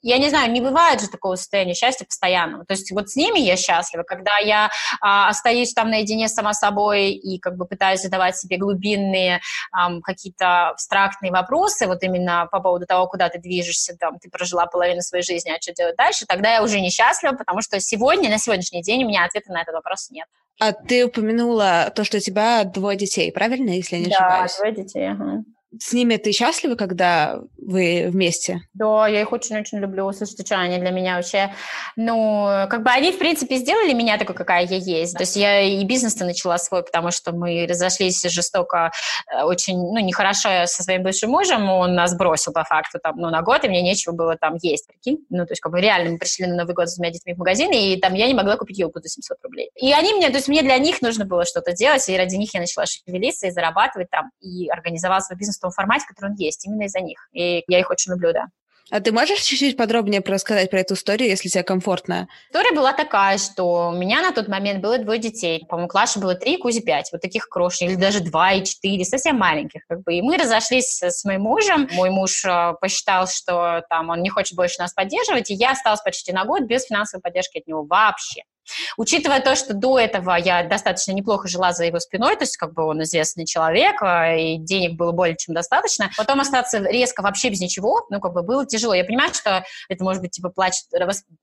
Я 0.03 0.19
не 0.19 0.29
знаю, 0.29 0.51
не 0.51 0.61
бывает 0.61 1.01
же 1.01 1.07
такого 1.07 1.33
состояния 1.33 1.73
счастья 1.73 2.05
постоянного. 2.05 2.63
То 2.63 2.75
есть 2.75 2.91
вот 2.91 3.09
с 3.09 3.15
ними 3.15 3.39
я 3.39 3.57
счастлива, 3.57 4.03
когда 4.03 4.37
я 4.37 4.69
а, 5.01 5.29
остаюсь 5.29 5.73
там 5.73 5.89
наедине 5.89 6.27
сама 6.27 6.53
собой 6.53 7.09
и 7.09 7.39
как 7.39 7.57
бы 7.57 7.65
пытаюсь 7.65 8.03
задавать 8.03 8.37
себе 8.37 8.57
глубинные 8.57 9.41
а, 9.71 9.99
какие-то 10.01 10.69
абстрактные 10.69 11.31
вопросы, 11.31 11.87
вот 11.87 12.03
именно 12.03 12.47
по 12.51 12.59
поводу 12.59 12.85
того, 12.85 13.07
куда 13.07 13.29
ты 13.29 13.39
движешься, 13.39 13.97
там, 13.99 14.19
ты 14.19 14.29
прожила 14.29 14.67
половину 14.67 15.01
своей 15.01 15.23
жизни, 15.23 15.49
а 15.49 15.59
что 15.59 15.73
делать 15.73 15.95
дальше, 15.95 16.27
тогда 16.27 16.53
я 16.53 16.66
уже 16.67 16.79
несчастлива, 16.79 17.33
потому 17.33 17.61
что 17.61 17.79
сегодня, 17.79 18.29
на 18.29 18.37
сегодняшний 18.37 18.81
день 18.81 19.03
у 19.03 19.07
меня 19.07 19.25
ответа 19.25 19.51
на 19.51 19.61
этот 19.61 19.73
вопрос 19.73 20.09
нет. 20.11 20.27
А 20.59 20.71
ты 20.73 21.05
упомянула 21.05 21.91
то, 21.95 22.03
что 22.03 22.17
у 22.17 22.19
тебя 22.19 22.63
двое 22.63 22.97
детей, 22.97 23.31
правильно, 23.31 23.69
если 23.69 23.97
я 23.97 24.01
не 24.01 24.09
да, 24.09 24.17
ошибаюсь? 24.17 24.51
Да, 24.51 24.57
двое 24.57 24.75
детей, 24.75 25.11
ага. 25.11 25.43
С 25.79 25.93
ними 25.93 26.17
ты 26.17 26.31
счастлива, 26.31 26.75
когда 26.75 27.39
вы 27.57 28.07
вместе? 28.09 28.61
Да, 28.73 29.07
я 29.07 29.21
их 29.21 29.31
очень-очень 29.31 29.79
люблю. 29.79 30.11
Слушайте, 30.11 30.45
что 30.45 30.59
они 30.59 30.77
для 30.77 30.91
меня 30.91 31.15
вообще... 31.15 31.53
Ну, 31.95 32.45
как 32.69 32.83
бы 32.83 32.89
они, 32.89 33.11
в 33.11 33.17
принципе, 33.17 33.57
сделали 33.57 33.93
меня 33.93 34.17
такой, 34.17 34.35
какая 34.35 34.65
я 34.65 34.77
есть. 34.77 35.15
То 35.15 35.23
есть 35.23 35.35
я 35.35 35.61
и 35.61 35.83
бизнес-то 35.83 36.25
начала 36.25 36.57
свой, 36.57 36.83
потому 36.83 37.11
что 37.11 37.31
мы 37.31 37.65
разошлись 37.67 38.21
жестоко, 38.23 38.91
э, 39.31 39.43
очень, 39.43 39.77
ну, 39.77 39.99
нехорошо 39.99 40.65
со 40.65 40.83
своим 40.83 41.03
бывшим 41.03 41.31
мужем. 41.31 41.69
Он 41.69 41.95
нас 41.95 42.15
бросил, 42.15 42.53
по 42.53 42.63
факту, 42.63 42.99
там, 43.01 43.17
ну, 43.17 43.29
на 43.29 43.41
год, 43.41 43.63
и 43.65 43.69
мне 43.69 43.81
нечего 43.81 44.13
было 44.13 44.35
там 44.35 44.55
есть, 44.61 44.87
прикинь. 44.87 45.19
Ну, 45.29 45.45
то 45.45 45.51
есть, 45.51 45.61
как 45.61 45.71
бы 45.71 45.81
реально 45.81 46.11
мы 46.11 46.17
пришли 46.17 46.45
на 46.45 46.55
Новый 46.55 46.73
год 46.73 46.89
с 46.89 46.95
двумя 46.95 47.11
детьми 47.11 47.33
в 47.33 47.37
магазин, 47.37 47.71
и 47.71 47.97
там 47.97 48.13
я 48.13 48.27
не 48.27 48.33
могла 48.33 48.57
купить 48.57 48.79
елку 48.79 48.99
за 49.01 49.09
700 49.09 49.37
рублей. 49.43 49.69
И 49.75 49.91
они 49.91 50.13
мне, 50.13 50.29
то 50.29 50.35
есть 50.35 50.47
мне 50.47 50.61
для 50.61 50.77
них 50.77 51.01
нужно 51.01 51.25
было 51.25 51.45
что-то 51.45 51.73
делать, 51.73 52.07
и 52.09 52.17
ради 52.17 52.35
них 52.35 52.53
я 52.53 52.59
начала 52.59 52.85
шевелиться 52.85 53.47
и 53.47 53.51
зарабатывать 53.51 54.09
там, 54.09 54.31
и 54.39 54.67
организовала 54.69 55.19
свой 55.19 55.37
бизнес 55.37 55.57
в 55.57 55.61
том 55.67 55.71
формате, 55.71 56.05
который 56.07 56.31
он 56.31 56.35
есть, 56.37 56.65
именно 56.65 56.83
из-за 56.83 56.99
них. 56.99 57.29
И 57.33 57.63
я 57.67 57.79
их 57.79 57.89
очень 57.89 58.11
люблю, 58.11 58.33
да. 58.33 58.47
А 58.89 59.01
ты 59.01 59.11
можешь 59.11 59.41
чуть-чуть 59.41 59.75
подробнее 59.75 60.23
рассказать 60.25 60.69
про 60.69 60.79
эту 60.79 60.93
историю, 60.93 61.29
если 61.29 61.49
тебе 61.49 61.63
комфортно? 61.63 62.29
История 62.49 62.73
была 62.73 62.93
такая, 62.93 63.37
что 63.37 63.89
у 63.89 63.91
меня 63.91 64.21
на 64.21 64.31
тот 64.31 64.47
момент 64.47 64.81
было 64.81 64.97
двое 64.97 65.19
детей. 65.19 65.65
По-моему, 65.67 65.89
Клаше 65.89 66.19
было 66.19 66.35
три, 66.35 66.57
Кузе 66.57 66.81
пять. 66.81 67.09
Вот 67.11 67.21
таких 67.21 67.49
крошек, 67.49 67.89
или 67.89 67.95
даже 67.95 68.21
два 68.21 68.53
и 68.53 68.63
четыре, 68.63 69.03
совсем 69.03 69.37
маленьких. 69.37 69.81
Как 69.87 70.03
бы. 70.03 70.13
И 70.13 70.21
мы 70.21 70.37
разошлись 70.37 71.01
с 71.03 71.25
моим 71.25 71.41
мужем. 71.41 71.89
Мой 71.91 72.11
муж 72.11 72.45
э, 72.45 72.75
посчитал, 72.79 73.27
что 73.27 73.83
там 73.89 74.09
он 74.09 74.21
не 74.21 74.29
хочет 74.29 74.55
больше 74.55 74.79
нас 74.79 74.93
поддерживать, 74.93 75.51
и 75.51 75.53
я 75.53 75.71
осталась 75.71 76.01
почти 76.01 76.31
на 76.31 76.45
год 76.45 76.63
без 76.63 76.85
финансовой 76.85 77.21
поддержки 77.21 77.57
от 77.57 77.67
него 77.67 77.83
вообще. 77.83 78.43
Учитывая 78.97 79.39
то, 79.39 79.55
что 79.55 79.73
до 79.73 79.99
этого 79.99 80.35
я 80.35 80.63
достаточно 80.63 81.11
неплохо 81.11 81.47
жила 81.47 81.71
за 81.73 81.85
его 81.85 81.99
спиной, 81.99 82.35
то 82.35 82.43
есть 82.43 82.57
как 82.57 82.73
бы 82.73 82.83
он 82.83 83.01
известный 83.03 83.45
человек, 83.45 84.01
а, 84.01 84.35
и 84.35 84.57
денег 84.57 84.97
было 84.97 85.11
более 85.11 85.35
чем 85.37 85.55
достаточно, 85.55 86.09
потом 86.17 86.39
остаться 86.39 86.79
резко 86.79 87.21
вообще 87.21 87.49
без 87.49 87.59
ничего, 87.59 88.05
ну, 88.09 88.19
как 88.19 88.33
бы 88.33 88.43
было 88.43 88.65
тяжело. 88.65 88.93
Я 88.93 89.03
понимаю, 89.03 89.33
что 89.33 89.63
это 89.89 90.03
может 90.03 90.21
быть 90.21 90.31
типа 90.31 90.49
плач, 90.49 90.73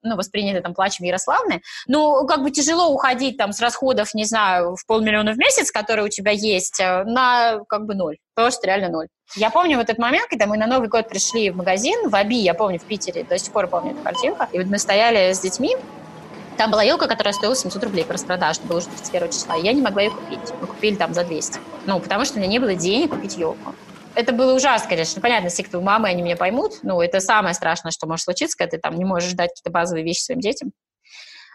ну, 0.03 0.17
воспринято 0.17 0.61
там 0.61 0.75
плачем 0.75 1.05
Ярославны, 1.05 1.63
но 1.87 2.27
как 2.27 2.43
бы 2.43 2.51
тяжело 2.51 2.89
уходить 2.89 3.37
там 3.37 3.53
с 3.53 3.61
расходов, 3.61 4.15
не 4.15 4.25
знаю, 4.25 4.77
в 4.77 4.87
полмиллиона 4.87 5.33
в 5.33 5.39
месяц, 5.39 5.71
которые 5.71 6.07
у 6.07 6.09
тебя 6.09 6.33
есть, 6.33 6.81
э, 6.81 7.05
на 7.05 7.61
как 7.69 7.87
бы 7.87 7.95
ноль. 7.95 8.19
Просто 8.35 8.67
реально 8.67 8.89
ноль. 8.89 9.09
Я 9.37 9.51
помню 9.51 9.79
вот 9.79 9.85
этот 9.85 9.99
момент, 9.99 10.29
когда 10.29 10.47
мы 10.47 10.57
на 10.57 10.67
Новый 10.67 10.89
год 10.89 11.09
пришли 11.09 11.51
в 11.51 11.57
магазин, 11.57 12.09
в 12.09 12.15
Аби, 12.15 12.37
я 12.37 12.55
помню, 12.55 12.79
в 12.79 12.85
Питере, 12.85 13.25
до 13.25 13.39
сих 13.39 13.53
пор 13.53 13.69
помню 13.69 13.93
эту 13.93 14.03
картинку, 14.03 14.45
и 14.53 14.59
вот 14.59 14.67
мы 14.67 14.79
стояли 14.79 15.33
с 15.33 15.41
детьми, 15.41 15.77
там 16.57 16.71
была 16.71 16.83
елка, 16.83 17.07
которая 17.07 17.33
стоила 17.33 17.57
700 17.57 17.83
рублей 17.85 18.05
по 18.05 18.13
распродаже, 18.13 18.61
это 18.61 18.69
было 18.69 18.79
уже 18.79 18.87
31 18.87 19.31
числа, 19.31 19.57
я 19.57 19.73
не 19.73 19.83
могла 19.83 20.03
ее 20.03 20.11
купить. 20.11 20.53
Мы 20.61 20.67
купили 20.67 20.95
там 20.95 21.15
за 21.15 21.25
200. 21.25 21.59
Ну, 21.87 22.01
потому 22.01 22.25
что 22.25 22.35
у 22.35 22.39
меня 22.39 22.49
не 22.49 22.59
было 22.59 22.75
денег 22.75 23.11
купить 23.11 23.37
елку. 23.37 23.75
Это 24.15 24.33
было 24.33 24.55
ужасно, 24.55 24.89
конечно. 24.89 25.21
Понятно, 25.21 25.47
если 25.47 25.63
кто 25.65 25.81
мамы, 25.81 26.09
они 26.09 26.23
меня 26.23 26.37
поймут. 26.37 26.75
Ну, 26.83 27.01
это 27.01 27.19
самое 27.21 27.55
страшное, 27.55 27.91
что 27.91 28.07
может 28.07 28.25
случиться, 28.25 28.57
когда 28.57 28.77
ты 28.77 28.79
там 28.79 28.97
не 28.97 29.05
можешь 29.05 29.33
дать 29.33 29.51
какие-то 29.51 29.71
базовые 29.71 30.05
вещи 30.05 30.21
своим 30.21 30.41
детям. 30.41 30.71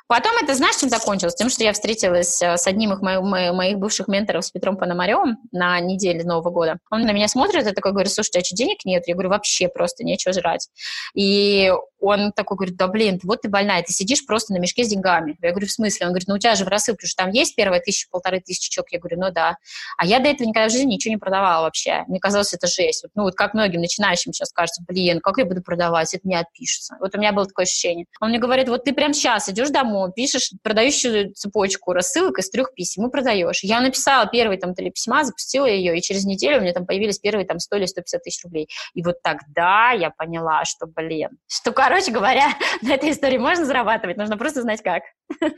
Потом 0.09 0.31
это, 0.41 0.55
знаешь, 0.55 0.75
чем 0.77 0.89
закончилось? 0.89 1.35
Тем, 1.35 1.51
что 1.51 1.63
я 1.63 1.71
встретилась 1.71 2.41
э, 2.41 2.57
с 2.57 2.65
одним 2.65 2.93
из 2.93 2.99
моих, 2.99 3.21
моих 3.53 3.77
бывших 3.77 4.07
менторов, 4.07 4.43
с 4.43 4.49
Петром 4.49 4.75
Пономаревым, 4.75 5.37
на 5.51 5.79
неделе 5.79 6.23
Нового 6.23 6.49
года. 6.49 6.79
Он 6.89 7.01
на 7.01 7.11
меня 7.11 7.27
смотрит 7.27 7.67
и 7.67 7.73
такой 7.73 7.91
говорит, 7.91 8.11
слушай, 8.11 8.41
а 8.41 8.43
что, 8.43 8.55
денег 8.55 8.85
нет? 8.85 9.03
Я 9.07 9.13
говорю, 9.13 9.29
вообще 9.29 9.67
просто 9.67 10.03
нечего 10.03 10.33
жрать. 10.33 10.67
И 11.13 11.71
он 11.99 12.31
такой 12.31 12.57
говорит, 12.57 12.75
да 12.75 12.87
блин, 12.87 13.19
вот 13.23 13.41
ты 13.41 13.49
больная, 13.49 13.83
ты 13.83 13.93
сидишь 13.93 14.25
просто 14.25 14.53
на 14.53 14.57
мешке 14.57 14.83
с 14.83 14.87
деньгами. 14.87 15.37
Я 15.41 15.51
говорю, 15.51 15.67
в 15.67 15.71
смысле? 15.71 16.07
Он 16.07 16.11
говорит, 16.11 16.27
ну 16.27 16.35
у 16.35 16.37
тебя 16.37 16.55
же 16.55 16.65
в 16.65 16.67
рассылке 16.67 17.07
что 17.07 17.23
там 17.23 17.31
есть 17.31 17.55
первая 17.55 17.79
тысяча, 17.81 18.07
полторы 18.09 18.39
тысячи 18.39 18.69
чек. 18.69 18.85
Я 18.91 18.99
говорю, 18.99 19.19
ну 19.19 19.31
да. 19.31 19.57
А 19.97 20.05
я 20.05 20.19
до 20.19 20.29
этого 20.29 20.47
никогда 20.47 20.69
в 20.69 20.71
жизни 20.71 20.93
ничего 20.93 21.13
не 21.13 21.17
продавала 21.17 21.63
вообще. 21.63 22.03
Мне 22.07 22.19
казалось, 22.19 22.53
это 22.53 22.67
жесть. 22.67 23.03
Вот, 23.03 23.11
ну 23.15 23.23
вот 23.23 23.35
как 23.35 23.53
многим 23.53 23.81
начинающим 23.81 24.33
сейчас 24.33 24.51
кажется, 24.51 24.83
блин, 24.87 25.19
как 25.19 25.37
я 25.37 25.45
буду 25.45 25.61
продавать, 25.61 26.13
это 26.13 26.25
мне 26.25 26.39
отпишется. 26.39 26.95
Вот 26.99 27.15
у 27.15 27.19
меня 27.19 27.33
было 27.33 27.45
такое 27.45 27.65
ощущение. 27.65 28.05
Он 28.21 28.29
мне 28.29 28.39
говорит, 28.39 28.69
вот 28.69 28.85
ты 28.85 28.93
прямо 28.93 29.13
сейчас 29.13 29.49
идешь 29.49 29.69
домой, 29.69 29.98
пишешь 30.11 30.51
продающую 30.63 31.33
цепочку 31.33 31.93
рассылок 31.93 32.39
из 32.39 32.49
трех 32.49 32.73
писем 32.73 33.07
и 33.07 33.11
продаешь. 33.11 33.63
Я 33.63 33.81
написала 33.81 34.27
первые 34.27 34.59
там 34.59 34.73
три 34.73 34.91
письма, 34.91 35.23
запустила 35.23 35.65
ее, 35.65 35.97
и 35.97 36.01
через 36.01 36.25
неделю 36.25 36.59
у 36.59 36.61
меня 36.61 36.73
там 36.73 36.85
появились 36.85 37.19
первые 37.19 37.45
там 37.45 37.59
100 37.59 37.77
или 37.77 37.85
150 37.85 38.23
тысяч 38.23 38.43
рублей. 38.43 38.67
И 38.93 39.03
вот 39.03 39.21
тогда 39.21 39.91
я 39.91 40.09
поняла, 40.11 40.63
что, 40.65 40.87
блин, 40.87 41.29
что 41.47 41.71
короче 41.71 42.11
говоря, 42.11 42.47
на 42.81 42.93
этой 42.93 43.11
истории 43.11 43.37
можно 43.37 43.65
зарабатывать, 43.65 44.17
нужно 44.17 44.37
просто 44.37 44.61
знать 44.61 44.81
как. 44.81 45.03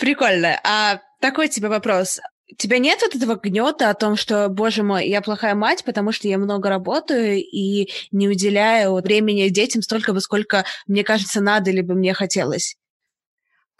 Прикольно. 0.00 0.60
А 0.64 1.00
такой 1.20 1.48
тебе 1.48 1.68
вопрос. 1.68 2.20
Тебя 2.58 2.78
нет 2.78 3.00
вот 3.02 3.14
этого 3.14 3.36
гнета 3.36 3.88
о 3.90 3.94
том, 3.94 4.16
что, 4.16 4.48
боже 4.48 4.82
мой, 4.82 5.08
я 5.08 5.22
плохая 5.22 5.54
мать, 5.54 5.84
потому 5.84 6.12
что 6.12 6.28
я 6.28 6.36
много 6.38 6.68
работаю 6.68 7.36
и 7.36 7.90
не 8.10 8.28
уделяю 8.28 8.94
времени 8.96 9.48
детям 9.48 9.82
столько, 9.82 10.18
сколько 10.20 10.64
мне 10.86 11.02
кажется 11.02 11.40
надо, 11.40 11.70
либо 11.70 11.94
мне 11.94 12.12
хотелось? 12.12 12.76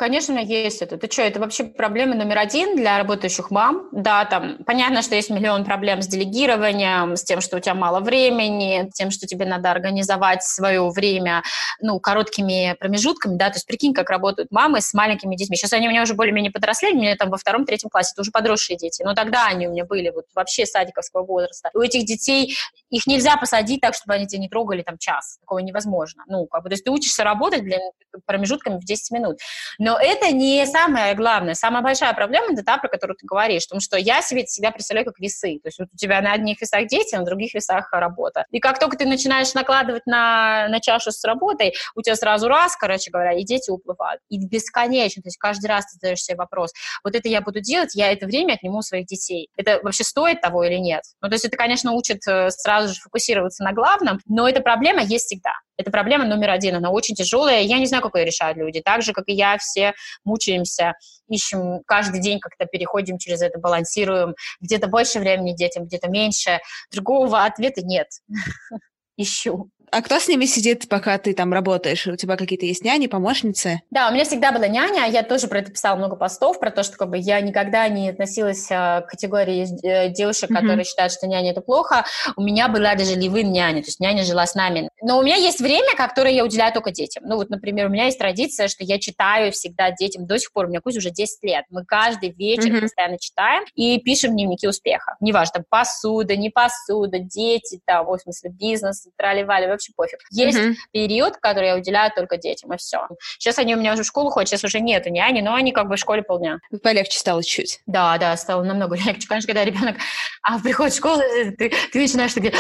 Конечно, 0.03 0.37
есть 0.41 0.83
это. 0.83 0.97
Ты 0.97 1.09
что, 1.09 1.23
это 1.23 1.39
вообще 1.39 1.63
проблема 1.63 2.17
номер 2.17 2.39
один 2.39 2.75
для 2.75 2.99
работающих 2.99 3.53
мам. 3.53 3.89
Да, 3.93 4.25
там 4.25 4.59
понятно, 4.67 5.01
что 5.01 5.15
есть 5.15 5.31
миллион 5.31 5.65
проблем 5.65 6.03
с 6.03 6.09
делегированием, 6.09 7.15
с 7.15 7.23
тем, 7.23 7.41
что 7.41 7.59
у 7.59 7.61
тебя 7.61 7.75
мало 7.75 8.01
времени, 8.01 8.91
тем, 8.95 9.13
что 9.13 9.29
тебе 9.29 9.47
надо 9.47 9.71
организовать 9.71 10.43
свое 10.43 10.91
время, 10.91 11.45
ну, 11.81 12.01
короткими 12.01 12.75
промежутками, 12.81 13.37
да, 13.37 13.51
то 13.51 13.59
есть 13.59 13.67
прикинь, 13.69 13.95
как 13.95 14.11
работают 14.11 14.51
мамы 14.51 14.81
с 14.81 14.93
маленькими 14.93 15.37
детьми. 15.37 15.57
Сейчас 15.57 15.73
они 15.73 15.87
у 15.87 15.91
меня 15.93 16.03
уже 16.03 16.15
более-менее 16.15 16.51
подросли, 16.51 16.91
у 16.91 16.97
меня 16.97 17.15
там 17.15 17.31
во 17.31 17.37
втором, 17.37 17.65
третьем 17.65 17.89
классе, 17.89 18.11
это 18.13 18.23
уже 18.23 18.33
подросшие 18.33 18.77
дети. 18.77 19.05
Но 19.05 19.15
тогда 19.15 19.47
они 19.47 19.69
у 19.69 19.71
меня 19.71 19.85
были 19.85 20.11
вот 20.11 20.25
вообще 20.35 20.67
садиковского 20.67 21.25
возраста. 21.25 21.71
У 21.75 21.81
этих 21.81 22.07
детей, 22.07 22.57
их 22.91 23.07
нельзя 23.07 23.37
посадить 23.37 23.81
так, 23.81 23.95
чтобы 23.95 24.15
они 24.15 24.27
тебя 24.27 24.41
не 24.41 24.49
трогали 24.49 24.83
там 24.83 24.99
час. 24.99 25.39
Такого 25.43 25.61
невозможно. 25.61 26.25
Ну, 26.27 26.47
как 26.47 26.65
бы, 26.65 26.71
то 26.71 26.75
есть 26.75 26.83
ты 26.83 26.91
учишься 26.91 27.23
работать 27.23 27.63
для 27.63 27.79
промежутками 28.27 28.79
в 28.79 28.85
10 28.85 29.13
минут. 29.13 29.39
Но 29.79 29.92
это 30.01 30.33
не 30.33 30.65
самое 30.67 31.15
главное. 31.15 31.55
Самая 31.55 31.83
большая 31.83 32.13
проблема– 32.15 32.47
это 32.53 32.63
та, 32.63 32.79
про 32.79 32.89
которую 32.89 33.17
ты 33.17 33.27
говоришь. 33.27 33.67
Потому 33.67 33.81
что 33.81 33.97
я 33.97 34.23
себе 34.23 34.47
себя 34.47 34.71
представляю 34.71 35.07
как 35.07 35.19
весы. 35.19 35.59
То 35.63 35.69
есть 35.69 35.79
вот 35.79 35.89
у 35.93 35.97
тебя 35.97 36.21
на 36.21 36.33
одних 36.33 36.61
весах 36.61 36.87
дети, 36.87 37.15
на 37.15 37.25
других 37.25 37.55
весах 37.55 37.89
работа. 37.93 38.45
И 38.51 38.61
как 38.61 38.79
только 38.79 38.97
ты 38.97 39.07
начинаешь 39.07 39.55
накладывать 39.55 40.07
на, 40.07 40.69
на 40.69 40.81
чашу 40.81 41.11
с 41.11 41.25
работой, 41.25 41.75
у 41.95 42.03
тебя 42.03 42.17
сразу 42.17 42.49
раз, 42.49 42.77
короче 42.77 43.11
говоря, 43.11 43.33
и 43.33 43.45
дети 43.45 43.71
уплывают. 43.71 44.21
И 44.29 44.39
бесконечно. 44.47 45.23
То 45.23 45.29
есть 45.29 45.39
каждый 45.39 45.67
раз 45.67 45.87
ты 45.87 45.95
задаешь 45.95 46.23
себе 46.23 46.37
вопрос, 46.37 46.73
вот 47.05 47.15
это 47.15 47.29
я 47.29 47.41
буду 47.41 47.61
делать, 47.61 47.95
я 47.95 48.13
это 48.13 48.27
время 48.27 48.55
отниму 48.55 48.79
у 48.79 48.83
своих 48.83 49.07
детей. 49.07 49.49
Это 49.57 49.81
вообще 49.83 50.05
стоит 50.05 50.41
того 50.41 50.65
или 50.65 50.77
нет? 50.77 51.03
Ну, 51.21 51.29
то 51.29 51.35
есть 51.35 51.45
это, 51.45 51.57
конечно, 51.57 51.93
учит 51.93 52.27
э, 52.29 52.51
сразу 52.51 52.95
же 52.95 53.01
фокусироваться 53.01 53.65
на 53.65 53.73
главном, 53.73 54.21
но 54.27 54.49
эта 54.49 54.61
проблема 54.61 55.03
есть 55.03 55.27
всегда. 55.27 55.53
Это 55.79 55.91
проблема 55.91 56.27
номер 56.27 56.51
один, 56.51 56.77
она 56.77 56.91
очень 56.91 57.15
тяжелая. 57.15 57.63
Я 57.63 57.79
не 57.79 57.87
знаю, 57.87 58.03
как 58.03 58.15
ее 58.15 58.25
решают 58.25 58.59
люди. 58.59 58.81
Так 58.81 59.03
же, 59.03 59.13
как 59.13 59.25
и 59.27 59.33
я, 59.33 59.57
все 59.73 59.95
мучаемся, 60.25 60.95
ищем 61.29 61.81
каждый 61.87 62.21
день, 62.21 62.39
как-то 62.41 62.67
переходим 62.67 63.19
через 63.19 63.41
это, 63.41 63.59
балансируем. 63.59 64.35
Где-то 64.61 64.89
больше 64.89 65.19
времени 65.19 65.55
детям, 65.55 65.87
где-то 65.87 66.09
меньше. 66.09 66.61
Другого 66.91 67.45
ответа 67.45 67.83
нет. 67.83 68.09
Ищу. 69.17 69.71
А 69.93 70.01
кто 70.01 70.19
с 70.19 70.27
ними 70.27 70.47
сидит, 70.47 70.89
пока 70.89 71.19
ты 71.19 71.35
там 71.35 71.53
работаешь? 71.53 72.07
У 72.07 72.17
тебя 72.17 72.39
какие-то 72.39 72.65
есть 72.65 72.83
няни, 72.83 73.09
помощницы? 73.09 73.83
Да, 73.91 74.09
у 74.09 74.15
меня 74.15 74.25
всегда 74.25 74.51
была 74.51 74.67
няня. 74.67 75.07
Я 75.07 75.23
тоже 75.23 75.49
про 75.49 75.59
это 75.59 75.71
писала 75.71 75.97
много 75.97 76.17
постов, 76.17 76.59
про 76.59 76.71
то, 76.71 76.83
что 76.83 76.97
как 76.97 77.11
бы, 77.11 77.19
я 77.19 77.39
никогда 77.43 77.87
не 77.89 78.09
относилась 78.09 78.69
а, 78.71 79.03
к 79.03 79.09
категории 79.09 79.67
э, 79.87 80.09
девушек, 80.09 80.51
mm-hmm. 80.51 80.55
которые 80.55 80.85
считают, 80.85 81.13
что 81.13 81.27
няня– 81.27 81.51
это 81.53 81.61
плохо. 81.61 82.07
У 82.37 82.43
меня 82.43 82.69
была 82.69 82.95
даже 82.95 83.17
ливын 83.17 83.53
няня, 83.53 83.83
то 83.83 83.89
есть 83.89 84.01
няня 84.01 84.25
жила 84.25 84.47
с 84.47 84.55
нами. 84.55 84.89
Но 85.03 85.19
у 85.19 85.23
меня 85.23 85.37
есть 85.37 85.61
время, 85.61 85.95
которое 85.95 86.33
я 86.33 86.43
уделяю 86.43 86.73
только 86.73 86.91
детям. 86.91 87.25
Ну 87.27 87.37
вот, 87.37 87.51
например, 87.51 87.89
у 87.89 87.91
меня 87.91 88.07
есть 88.07 88.19
традиция, 88.19 88.69
что 88.69 88.85
я 88.85 88.99
читаю 88.99 89.53
всегда 89.53 89.91
детям 89.91 90.27
до 90.27 90.39
сих 90.39 90.55
пор. 90.55 90.67
У 90.67 90.69
меня 90.71 90.81
Кузя 90.81 91.01
уже 91.01 91.11
10 91.11 91.43
лет. 91.43 91.67
Мы 91.69 91.85
каждый 91.85 92.31
вечер 92.31 92.75
mm-hmm. 92.75 92.81
постоянно 92.81 93.19
читаем 93.19 93.65
и 93.75 94.01
пишем 94.01 94.33
дневники 94.33 94.67
успеха. 94.67 95.17
Неважно, 95.21 95.53
там 95.57 95.65
посуда, 95.69 96.35
не 96.35 96.49
посуда, 96.49 97.19
дети, 97.19 97.79
там, 97.85 98.07
в 98.07 98.19
смысле, 98.19 98.53
бизнес, 98.53 99.07
трали-вали, 99.19 99.67
вообще 99.83 99.93
пофиг. 99.97 100.21
Есть 100.31 100.59
mm-hmm. 100.59 100.75
период, 100.93 101.37
который 101.39 101.69
я 101.69 101.77
уделяю 101.77 102.13
только 102.15 102.37
детям, 102.37 102.73
и 102.73 102.77
все. 102.77 103.09
Сейчас 103.39 103.59
они 103.59 103.75
у 103.75 103.79
меня 103.79 103.95
уже 103.95 104.03
в 104.03 104.07
школу 104.07 104.31
ходят, 104.31 104.49
сейчас 104.49 104.65
уже 104.65 104.81
нету 104.81 105.11
няни, 105.11 105.41
но 105.41 105.55
они 105.55 105.73
как 105.73 105.89
бы 105.89 105.97
в 105.97 105.99
школе 105.99 106.23
полдня. 106.23 106.59
Полегче 106.83 107.19
стало 107.19 107.43
чуть. 107.43 107.81
Да, 107.87 108.17
да, 108.19 108.37
стало 108.37 108.63
намного 108.63 108.97
легче. 109.07 109.27
Конечно, 109.27 109.47
когда 109.47 109.65
ребенок 109.65 109.97
а, 110.43 110.59
приходит 110.59 110.95
в 110.95 110.97
школу, 110.97 111.21
ты, 111.59 111.73
ты 111.93 112.01
начинаешь, 112.01 112.35
ты, 112.35 112.53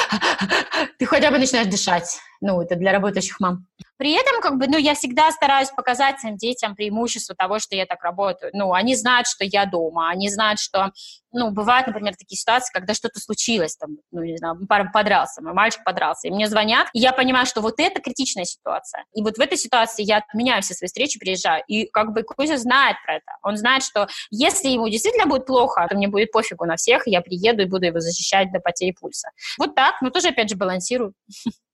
ты 0.99 1.07
хотя 1.07 1.31
бы 1.31 1.39
начинаешь 1.39 1.68
дышать. 1.68 2.18
Ну, 2.41 2.61
это 2.61 2.75
для 2.75 2.93
работающих 2.93 3.39
мам. 3.39 3.66
При 4.03 4.14
этом, 4.14 4.40
как 4.40 4.59
бы, 4.59 4.66
ну, 4.66 4.78
я 4.78 4.96
всегда 4.96 5.30
стараюсь 5.30 5.70
показать 5.70 6.18
своим 6.18 6.36
детям 6.36 6.74
преимущество 6.74 7.36
того, 7.36 7.61
что 7.61 7.76
я 7.76 7.86
так 7.86 8.03
работаю. 8.03 8.50
Ну, 8.53 8.72
они 8.72 8.96
знают, 8.96 9.28
что 9.28 9.44
я 9.44 9.64
дома, 9.64 10.11
они 10.11 10.28
знают, 10.28 10.59
что, 10.59 10.90
ну, 11.30 11.53
бывают, 11.53 11.86
например, 11.86 12.16
такие 12.16 12.36
ситуации, 12.36 12.72
когда 12.72 12.94
что-то 12.94 13.20
случилось, 13.20 13.76
там, 13.76 13.98
ну, 14.11 14.24
не 14.24 14.38
знаю, 14.38 14.59
пара 14.68 14.90
подрался, 14.92 15.40
мой 15.40 15.53
мальчик 15.53 15.84
подрался, 15.84 16.26
и 16.26 16.32
мне 16.32 16.48
звонят, 16.48 16.88
и 16.94 16.98
я 16.98 17.12
понимаю, 17.12 17.46
что 17.46 17.61
вот 17.61 17.78
это 17.78 18.00
критичная 18.00 18.42
ситуация. 18.42 19.05
И 19.14 19.22
вот 19.22 19.36
в 19.36 19.40
этой 19.40 19.57
ситуации 19.57 20.03
я 20.03 20.16
отменяю 20.16 20.62
все 20.62 20.74
свои 20.74 20.88
встречи, 20.88 21.20
приезжаю. 21.20 21.62
И 21.68 21.86
как 21.86 22.12
бы 22.12 22.24
Кузя 22.24 22.57
знает 22.57 22.96
про 23.07 23.18
это. 23.18 23.30
Он 23.44 23.57
знает, 23.57 23.84
что 23.84 24.09
если 24.32 24.66
ему 24.66 24.88
действительно 24.88 25.26
будет 25.26 25.46
плохо, 25.46 25.86
то 25.88 25.94
мне 25.94 26.09
будет 26.09 26.32
пофигу 26.32 26.64
на 26.64 26.74
всех, 26.74 27.07
я 27.07 27.20
приеду 27.20 27.62
и 27.62 27.66
буду 27.66 27.86
его 27.86 28.00
защищать 28.00 28.50
до 28.50 28.59
потери 28.59 28.96
пульса. 29.00 29.28
Вот 29.61 29.76
так, 29.76 30.03
но 30.03 30.11
тоже, 30.11 30.30
опять 30.30 30.50
же, 30.50 30.57
балансирую. 30.57 31.14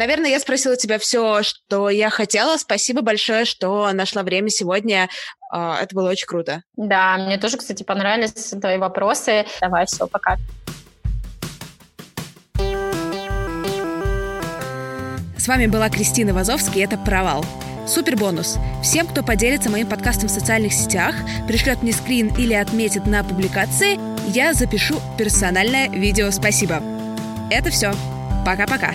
Наверное, 0.00 0.30
я 0.30 0.40
спросила 0.40 0.78
тебя 0.78 0.98
все, 0.98 1.42
что 1.42 1.90
я 1.90 2.08
хотела. 2.08 2.56
Спасибо 2.56 3.02
большое, 3.02 3.44
что 3.44 3.92
нашла 3.92 4.22
время 4.22 4.48
сегодня. 4.48 5.10
А, 5.52 5.78
это 5.78 5.94
было 5.94 6.08
очень 6.08 6.26
круто. 6.26 6.62
Да, 6.74 7.18
мне 7.18 7.36
тоже, 7.36 7.58
кстати, 7.58 7.82
понравились 7.82 8.32
твои 8.32 8.78
вопросы. 8.78 9.44
Давай, 9.60 9.84
все, 9.84 10.06
пока. 10.06 10.38
С 15.36 15.46
вами 15.46 15.66
была 15.66 15.90
Кристина 15.90 16.32
Вазовский, 16.32 16.82
это 16.82 16.96
«Провал». 16.96 17.44
Супер 17.86 18.16
бонус. 18.16 18.56
Всем, 18.82 19.06
кто 19.06 19.22
поделится 19.22 19.68
моим 19.68 19.86
подкастом 19.86 20.30
в 20.30 20.32
социальных 20.32 20.72
сетях, 20.72 21.14
пришлет 21.46 21.82
мне 21.82 21.92
скрин 21.92 22.34
или 22.38 22.54
отметит 22.54 23.04
на 23.04 23.22
публикации, 23.22 23.98
я 24.30 24.54
запишу 24.54 24.98
персональное 25.18 25.90
видео 25.90 26.30
«Спасибо». 26.30 26.82
Это 27.50 27.68
все. 27.68 27.92
Пока-пока. 28.46 28.94